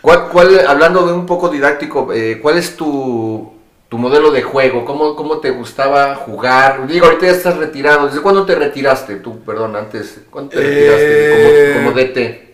¿Cuál, 0.00 0.28
cuál- 0.28 0.66
hablando 0.66 1.06
de 1.06 1.12
un 1.14 1.24
poco 1.26 1.48
didáctico, 1.48 2.12
eh, 2.12 2.38
¿cuál 2.42 2.58
es 2.58 2.76
tu, 2.76 3.54
tu 3.88 3.96
modelo 3.98 4.30
de 4.30 4.42
juego? 4.42 4.84
¿Cómo, 4.84 5.16
¿Cómo 5.16 5.38
te 5.38 5.50
gustaba 5.50 6.14
jugar? 6.14 6.86
Digo, 6.86 7.06
ahorita 7.06 7.26
ya 7.26 7.32
estás 7.32 7.56
retirado. 7.56 8.06
¿Desde 8.06 8.20
cuándo 8.20 8.44
te 8.44 8.54
retiraste? 8.54 9.16
Tú, 9.16 9.40
perdón, 9.44 9.76
antes. 9.76 10.20
¿Cuándo 10.30 10.50
te 10.50 10.58
retiraste 10.60 11.70
Eh, 11.70 11.72
como, 11.74 11.84
como 11.86 11.98
DT? 11.98 12.44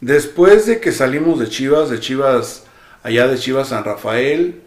Después 0.00 0.66
de 0.66 0.80
que 0.80 0.92
salimos 0.92 1.38
de 1.38 1.48
Chivas, 1.48 1.90
de 1.90 2.00
Chivas, 2.00 2.64
allá 3.06 3.28
de 3.28 3.36
Chivas 3.38 3.68
San 3.68 3.84
Rafael, 3.84 4.62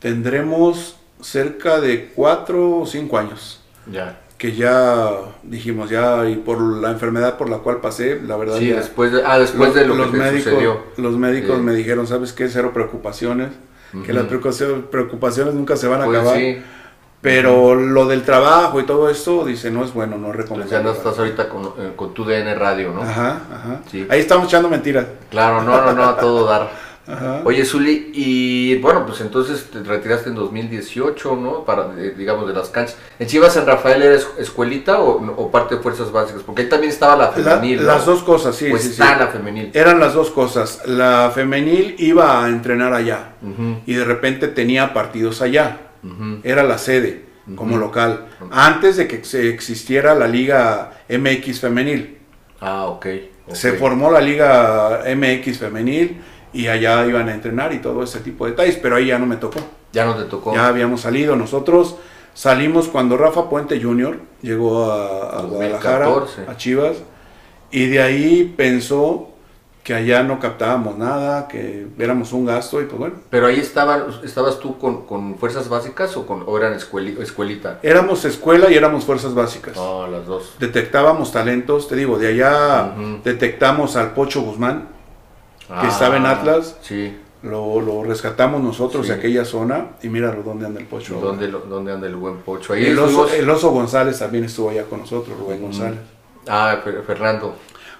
tendremos 0.00 0.96
cerca 1.20 1.80
de 1.80 2.10
cuatro 2.14 2.80
o 2.80 2.86
cinco 2.86 3.18
años. 3.18 3.60
Ya. 3.90 4.20
Que 4.38 4.52
ya 4.54 5.10
dijimos, 5.44 5.88
ya, 5.88 6.28
y 6.28 6.36
por 6.36 6.60
la 6.60 6.90
enfermedad 6.90 7.38
por 7.38 7.48
la 7.48 7.58
cual 7.58 7.80
pasé, 7.80 8.20
la 8.22 8.36
verdad. 8.36 8.58
Sí, 8.58 8.68
ya- 8.68 8.76
después 8.76 9.10
de, 9.12 9.22
ah, 9.24 9.38
después 9.38 9.72
de 9.74 9.86
lo 9.86 9.94
los 9.94 10.10
que 10.10 10.16
médicos, 10.18 10.52
sucedió. 10.52 10.82
Los 10.98 11.16
médicos 11.16 11.56
Sí. 11.56 11.62
me 11.62 11.72
dijeron, 11.74 12.06
¿sabes 12.06 12.32
qué? 12.32 12.48
Cero 12.48 12.72
preocupaciones. 12.74 13.48
Que 14.04 14.12
las 14.12 14.26
preocupaciones, 14.26 15.54
nunca 15.54 15.74
se 15.76 15.86
van 15.86 16.02
a 16.02 16.04
Pues 16.04 16.18
acabar. 16.18 16.38
sí, 16.38 16.58
Pero 17.22 17.74
lo 17.74 18.04
del 18.06 18.22
trabajo 18.24 18.78
y 18.78 18.84
todo 18.84 19.08
esto, 19.08 19.44
dice, 19.46 19.70
no 19.70 19.82
es 19.84 19.94
bueno, 19.94 20.18
no 20.18 20.26
es 20.28 20.32
pues 20.34 20.44
recomendable. 20.44 20.76
ya 20.76 20.82
no 20.82 20.92
estás 20.92 21.18
ahorita 21.18 21.48
con, 21.48 21.64
eh, 21.78 21.92
con 21.96 22.12
tu 22.12 22.24
DN 22.24 22.54
Radio, 22.54 22.92
¿no? 22.92 23.02
Ajá, 23.02 23.40
ajá. 23.52 23.80
Sí. 23.90 24.06
Ahí 24.10 24.20
estamos 24.20 24.46
echando 24.48 24.68
mentiras. 24.68 25.06
Claro, 25.30 25.62
no, 25.62 25.80
no, 25.82 25.92
no, 25.94 26.04
a 26.04 26.16
todo 26.18 26.44
dar. 26.46 26.68
Ajá. 27.08 27.42
Oye, 27.44 27.64
Zuli, 27.64 28.10
y 28.14 28.76
bueno, 28.78 29.06
pues 29.06 29.20
entonces 29.20 29.70
te 29.70 29.80
retiraste 29.82 30.28
en 30.30 30.34
2018, 30.34 31.36
¿no? 31.36 31.64
Para, 31.64 31.90
eh, 31.98 32.14
digamos, 32.18 32.48
de 32.48 32.52
las 32.54 32.68
canchas. 32.70 32.96
¿En 33.18 33.28
Chivas 33.28 33.54
San 33.54 33.64
Rafael 33.64 34.02
era 34.02 34.14
es- 34.16 34.26
escuelita 34.38 35.00
o, 35.00 35.24
o 35.36 35.50
parte 35.50 35.76
de 35.76 35.82
fuerzas 35.82 36.10
básicas? 36.10 36.42
Porque 36.42 36.62
ahí 36.62 36.68
también 36.68 36.92
estaba 36.92 37.14
la 37.16 37.26
La- 37.26 37.32
femenil, 37.32 37.80
¿no? 37.80 37.86
las 37.86 38.06
dos 38.06 38.22
cosas, 38.24 38.56
sí. 38.56 38.66
Pues 38.70 38.82
sí, 38.82 38.88
está 38.90 39.14
sí. 39.14 39.20
la 39.20 39.26
femenil. 39.28 39.70
Eran 39.72 40.00
las 40.00 40.14
dos 40.14 40.30
cosas. 40.30 40.82
La 40.86 41.30
femenil 41.34 41.94
iba 41.98 42.44
a 42.44 42.48
entrenar 42.48 42.92
allá 42.92 43.32
y 43.86 43.94
de 43.94 44.04
repente 44.04 44.48
tenía 44.48 44.92
partidos 44.92 45.42
allá. 45.42 45.80
Era 46.42 46.62
la 46.64 46.78
sede 46.78 47.24
como 47.54 47.76
local. 47.78 48.26
Antes 48.50 48.96
de 48.96 49.06
que 49.06 49.24
se 49.24 49.48
existiera 49.50 50.14
la 50.16 50.26
Liga 50.26 50.92
MX 51.08 51.60
femenil. 51.60 52.18
Ah, 52.60 52.86
ok. 52.86 53.06
ok. 53.48 53.54
Se 53.54 53.72
formó 53.74 54.10
la 54.10 54.20
Liga 54.20 55.02
MX 55.14 55.58
femenil 55.58 56.20
y 56.60 56.68
allá 56.68 57.06
iban 57.06 57.28
a 57.28 57.34
entrenar 57.34 57.72
y 57.72 57.78
todo 57.78 58.02
ese 58.02 58.20
tipo 58.20 58.44
de 58.44 58.52
detalles, 58.52 58.76
pero 58.76 58.96
ahí 58.96 59.06
ya 59.06 59.18
no 59.18 59.26
me 59.26 59.36
tocó. 59.36 59.58
Ya 59.92 60.04
no 60.04 60.14
te 60.16 60.24
tocó. 60.24 60.54
Ya 60.54 60.66
habíamos 60.66 61.00
salido. 61.02 61.36
Nosotros 61.36 61.96
salimos 62.34 62.88
cuando 62.88 63.16
Rafa 63.16 63.48
Puente 63.48 63.80
Jr. 63.82 64.18
llegó 64.42 64.90
a, 64.90 65.38
a 65.38 65.42
2014. 65.42 65.54
Guadalajara, 65.54 66.52
a 66.52 66.56
Chivas, 66.56 66.96
y 67.70 67.86
de 67.86 68.02
ahí 68.02 68.54
pensó 68.56 69.30
que 69.82 69.94
allá 69.94 70.24
no 70.24 70.40
captábamos 70.40 70.98
nada, 70.98 71.46
que 71.46 71.86
éramos 71.98 72.32
un 72.32 72.44
gasto 72.44 72.80
y 72.82 72.86
pues 72.86 72.98
bueno. 72.98 73.14
Pero 73.30 73.46
ahí 73.46 73.60
estaban, 73.60 74.06
¿estabas 74.24 74.58
tú 74.58 74.78
con, 74.78 75.06
con 75.06 75.36
fuerzas 75.38 75.68
básicas 75.68 76.16
o, 76.16 76.26
con, 76.26 76.42
o 76.44 76.58
eran 76.58 76.74
escueli- 76.74 77.20
escuelita? 77.20 77.78
Éramos 77.84 78.24
escuela 78.24 78.68
y 78.68 78.74
éramos 78.74 79.04
fuerzas 79.04 79.32
básicas. 79.32 79.76
No, 79.76 80.08
las 80.08 80.26
dos. 80.26 80.56
Detectábamos 80.58 81.30
talentos, 81.30 81.86
te 81.86 81.94
digo, 81.94 82.18
de 82.18 82.26
allá 82.28 82.94
detectamos 83.22 83.94
al 83.94 84.12
Pocho 84.12 84.42
Guzmán, 84.42 84.88
Ah, 85.70 85.86
estaba 85.88 86.16
en 86.16 86.26
Atlas. 86.26 86.76
Sí. 86.82 87.16
lo, 87.42 87.80
lo 87.80 88.02
rescatamos 88.02 88.60
nosotros 88.60 89.06
Sí. 89.06 89.12
de 89.12 89.18
aquella 89.18 89.44
zona 89.44 89.88
y 90.02 90.08
míralo 90.08 90.42
dónde 90.42 90.66
anda 90.66 90.80
el 90.80 90.86
Pocho. 90.86 91.20
¿Dónde, 91.20 91.46
lo- 91.46 91.60
¿Dónde 91.60 91.92
anda 91.92 92.08
el 92.08 92.16
buen 92.16 92.38
pocho? 92.38 92.72
Ahí 92.72 92.86
El 92.86 92.98
oso, 92.98 93.24
estuvimos- 93.26 93.32
el 93.34 93.50
oso 93.50 93.70
González 93.70 94.18
también 94.18 94.44
estuvo 94.44 94.70
allá 94.70 94.82
con 94.84 95.00
nosotros, 95.00 95.38
Rubén 95.38 95.58
Ujú. 95.58 95.66
González, 95.66 96.00
Ah, 96.48 96.78
Fer- 96.84 97.04
Fernando. 97.04 97.54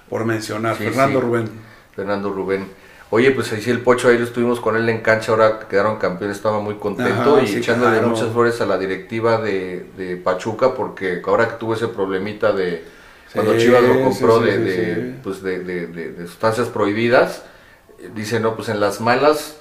por 0.09 0.25
mencionar. 0.25 0.75
Sí, 0.75 0.83
Fernando 0.85 1.19
sí. 1.21 1.25
Rubén. 1.25 1.49
Fernando 1.95 2.29
Rubén. 2.33 2.67
Oye, 3.09 3.31
pues 3.31 3.53
ahí 3.53 3.61
sí 3.61 3.69
el 3.69 3.79
Pocho, 3.81 4.09
ahí 4.09 4.17
lo 4.17 4.25
estuvimos 4.25 4.59
con 4.59 4.75
él 4.75 4.89
en 4.89 4.99
cancha, 5.01 5.31
ahora 5.31 5.59
que 5.59 5.67
quedaron 5.67 5.95
campeones, 5.97 6.35
estaba 6.37 6.59
muy 6.59 6.75
contento 6.75 7.37
Ajá, 7.37 7.43
y 7.43 7.55
echándole 7.55 7.99
claro. 7.99 8.09
muchas 8.09 8.29
flores 8.33 8.59
a 8.59 8.65
la 8.65 8.77
directiva 8.77 9.37
de, 9.39 9.85
de 9.95 10.17
Pachuca, 10.17 10.73
porque 10.73 11.21
ahora 11.25 11.47
que 11.47 11.55
tuvo 11.55 11.73
ese 11.75 11.87
problemita 11.87 12.51
de 12.51 12.83
cuando 13.33 13.57
Chivas 13.57 13.81
lo 13.83 14.01
compró 14.03 14.39
sí, 14.39 14.45
de, 14.45 14.57
de, 14.57 15.13
pues 15.23 15.41
de, 15.41 15.59
de- 15.59 16.27
sustancias 16.27 16.67
prohibidas, 16.67 17.43
dice, 18.15 18.39
no, 18.39 18.55
pues 18.55 18.69
en 18.69 18.79
las 18.79 19.01
malas 19.01 19.57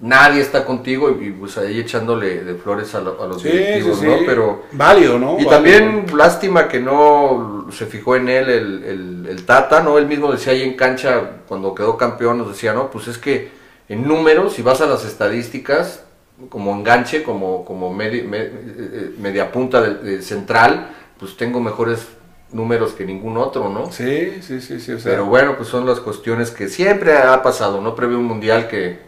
nadie 0.00 0.40
está 0.40 0.64
contigo 0.64 1.16
y, 1.20 1.26
y, 1.28 1.30
pues 1.30 1.56
ahí 1.58 1.78
echándole 1.78 2.42
de 2.42 2.54
flores 2.56 2.94
a, 2.94 3.00
lo- 3.00 3.22
a 3.22 3.26
los 3.26 3.40
Sí, 3.42 3.48
directivos, 3.48 3.98
sí. 4.00 4.06
¿no? 4.06 4.16
Pero... 4.26 4.62
Válido, 4.72 5.18
¿no? 5.18 5.32
Y 5.38 5.44
Válido. 5.44 5.50
también 5.50 6.06
lástima 6.16 6.66
que 6.68 6.80
no 6.80 7.68
se 7.70 7.86
fijó 7.86 8.16
en 8.16 8.28
él 8.28 8.48
el, 8.50 8.84
el- 8.84 9.26
el 9.28 9.44
Tata, 9.46 9.80
¿no? 9.82 9.98
Él 9.98 10.06
mismo 10.06 10.32
decía 10.32 10.52
ahí 10.54 10.62
en 10.62 10.74
cancha, 10.74 11.42
cuando 11.46 11.74
quedó 11.74 11.96
campeón, 11.96 12.38
nos 12.38 12.48
decía, 12.48 12.72
no, 12.72 12.90
pues 12.90 13.06
es 13.08 13.18
que 13.18 13.50
en 13.88 14.06
números, 14.08 14.54
si 14.54 14.62
vas 14.62 14.80
a 14.80 14.86
las 14.86 15.04
estadísticas, 15.04 16.02
como 16.48 16.74
enganche, 16.74 17.22
como, 17.22 17.64
como 17.64 17.94
medi- 17.94 18.24
me- 18.24 18.38
eh, 18.40 18.50
eh, 18.76 19.14
media 19.20 19.52
punta 19.52 19.80
de, 19.80 19.94
de 19.94 20.22
central, 20.22 20.88
pues 21.20 21.36
tengo 21.36 21.60
mejores 21.60 22.08
números 22.52 22.92
que 22.92 23.04
ningún 23.04 23.36
otro, 23.36 23.68
¿no? 23.68 23.90
Sí, 23.90 24.40
sí, 24.42 24.60
sí, 24.60 24.78
sí. 24.80 24.92
O 24.92 24.98
sea, 25.00 25.10
Pero 25.12 25.26
bueno, 25.26 25.56
pues 25.56 25.68
son 25.68 25.86
las 25.86 26.00
cuestiones 26.00 26.50
que 26.50 26.68
siempre 26.68 27.16
ha 27.16 27.42
pasado, 27.42 27.80
¿no? 27.80 27.94
Previo 27.94 28.18
un 28.18 28.24
mundial 28.26 28.68
que 28.68 29.00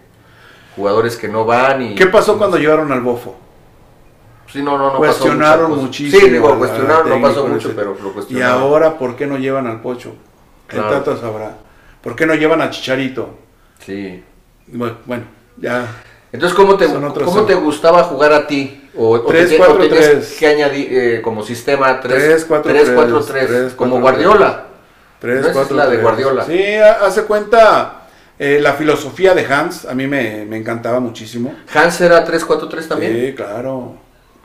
jugadores 0.76 1.16
que 1.16 1.28
no 1.28 1.44
van 1.44 1.82
y... 1.82 1.94
¿Qué 1.94 2.06
pasó 2.06 2.36
cuando 2.38 2.56
llevaron 2.58 2.90
al 2.92 3.00
Bofo? 3.00 3.36
Sí, 4.52 4.62
no, 4.62 4.78
no, 4.78 4.92
no 4.92 4.98
Cuestionaron 4.98 5.64
pasó 5.66 5.68
cosa. 5.74 5.82
muchísimo 5.86 6.20
Sí, 6.20 6.30
digo, 6.30 6.58
cuestionaron, 6.58 7.08
no 7.08 7.20
pasó 7.22 7.46
mucho, 7.48 7.68
ese. 7.68 7.76
pero 7.76 7.96
lo 8.00 8.08
Y 8.10 8.12
cuestionaron. 8.12 8.62
ahora, 8.62 8.98
¿por 8.98 9.16
qué 9.16 9.26
no 9.26 9.36
llevan 9.38 9.66
al 9.66 9.80
Pocho? 9.80 10.14
El 10.70 10.80
Claro. 10.80 11.02
Tata 11.02 11.16
sabrá. 11.20 11.56
¿Por 12.02 12.14
qué 12.16 12.26
no 12.26 12.34
llevan 12.34 12.60
a 12.60 12.70
Chicharito? 12.70 13.30
Sí. 13.80 14.22
Bueno, 14.68 14.96
bueno, 15.06 15.24
ya. 15.56 15.86
Entonces, 16.34 16.56
¿cómo 16.56 16.76
te, 16.76 16.86
¿cómo 16.86 17.14
son. 17.32 17.46
te 17.46 17.54
gustaba 17.54 18.02
jugar 18.02 18.32
a 18.32 18.46
ti? 18.48 18.90
¿O, 18.96 19.10
o 19.10 19.20
Tres, 19.22 19.50
te- 19.50 19.54
o 19.54 19.58
cuatro, 19.58 19.78
tenías 19.78 20.10
tres. 20.10 20.36
que 20.36 20.46
añadir 20.48 20.88
eh, 20.90 21.22
como 21.22 21.44
sistema 21.44 22.00
3, 22.00 22.12
Tres, 22.24 22.44
cuatro, 22.44 22.72
3, 22.72 22.84
tres. 22.84 22.94
4, 22.96 23.24
3, 23.24 23.46
Tres, 23.46 23.72
como 23.74 24.00
cuatro, 24.00 24.20
Guardiola? 24.22 24.64
Tres, 25.20 25.34
No, 25.36 25.40
esa 25.42 25.48
es 25.50 25.54
cuatro, 25.56 25.76
la 25.76 25.84
de 25.84 25.90
tres. 25.92 26.02
Guardiola. 26.02 26.44
Sí, 26.44 26.74
ha- 26.74 27.06
hace 27.06 27.22
cuenta 27.22 28.02
eh, 28.38 28.58
la 28.60 28.72
filosofía 28.72 29.32
de 29.32 29.46
Hans, 29.46 29.84
a 29.84 29.94
mí 29.94 30.08
me, 30.08 30.44
me 30.44 30.56
encantaba 30.56 30.98
muchísimo. 30.98 31.54
¿Hans 31.72 32.00
era 32.00 32.24
3, 32.24 32.44
4, 32.44 32.68
3 32.68 32.88
también? 32.88 33.12
Sí, 33.12 33.32
claro. 33.34 33.94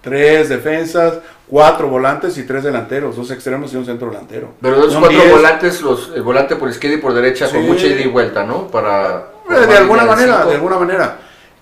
Tres 0.01 0.47
defensas, 0.47 1.15
cuatro 1.47 1.87
volantes 1.89 2.37
y 2.37 2.43
tres 2.43 2.63
delanteros, 2.63 3.15
dos 3.17 3.31
extremos 3.31 3.73
y 3.73 3.77
un 3.77 3.85
centro 3.85 4.09
delantero. 4.09 4.51
Pero 4.61 4.77
los 4.77 4.93
cuatro 4.95 5.09
diez. 5.09 5.31
volantes, 5.31 5.81
los, 5.81 6.11
el 6.15 6.21
volante 6.21 6.55
por 6.55 6.69
izquierda 6.69 6.97
y 6.97 7.01
por 7.01 7.13
derecha, 7.13 7.49
con 7.49 7.61
Sí. 7.63 7.67
mucha 7.67 7.87
ida 7.87 7.99
y 8.01 8.07
vuelta, 8.07 8.43
¿no? 8.45 8.67
Para... 8.67 9.25
Eh, 9.49 9.65
de 9.67 9.77
alguna 9.77 10.01
formar 10.03 10.17
línea 10.19 10.33
manera, 10.35 10.45
de 10.45 10.55
alguna 10.55 10.77
manera. 10.77 11.17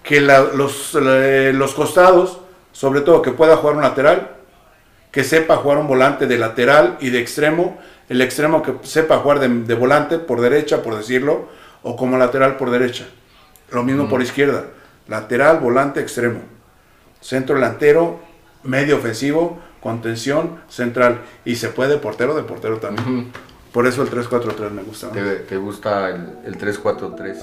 Que 0.08 0.22
la- 0.22 0.42
los, 0.44 0.98
eh, 1.00 1.52
los 1.54 1.74
costados, 1.74 2.40
sobre 2.72 3.02
todo 3.02 3.22
que 3.22 3.32
pueda 3.32 3.58
jugar 3.58 3.76
un 3.76 3.82
lateral, 3.82 4.32
que 5.12 5.24
sepa 5.24 5.58
jugar 5.58 5.78
un 5.80 5.88
volante 5.88 6.28
de 6.28 6.38
lateral 6.38 6.98
y 7.02 7.10
de 7.10 7.20
extremo, 7.20 7.78
el 8.10 8.22
extremo 8.22 8.62
que 8.62 8.74
sepa 8.84 9.18
jugar 9.18 9.40
de, 9.40 9.50
de 9.50 9.74
volante 9.76 10.18
por 10.20 10.40
derecha, 10.42 10.82
por 10.82 10.96
decirlo, 10.96 11.48
o 11.84 11.96
como 11.96 12.18
lateral 12.18 12.56
por 12.58 12.70
derecha. 12.72 13.06
Lo 13.72 13.84
mismo 13.84 14.08
por 14.10 14.22
izquierda, 14.22 14.66
lateral, 15.08 15.60
volante, 15.60 16.00
extremo. 16.00 16.40
Centro 17.20 17.56
delantero, 17.56 18.20
medio 18.64 18.96
ofensivo, 18.98 19.60
contención, 19.82 20.62
central. 20.70 21.22
Y 21.44 21.56
se 21.56 21.70
puede 21.70 21.98
portero 21.98 22.34
de 22.36 22.44
portero 22.44 22.78
también. 22.78 23.32
Por 23.74 23.86
eso 23.88 24.04
el 24.04 24.10
3-4-3 24.10 24.70
me 24.72 24.84
gusta. 24.84 25.08
¿no? 25.08 25.14
Te, 25.14 25.36
te 25.36 25.58
gusta 25.58 26.10
el, 26.10 26.38
el 26.46 26.58
3, 26.58 26.80
4, 26.80 27.14
3. 27.18 27.38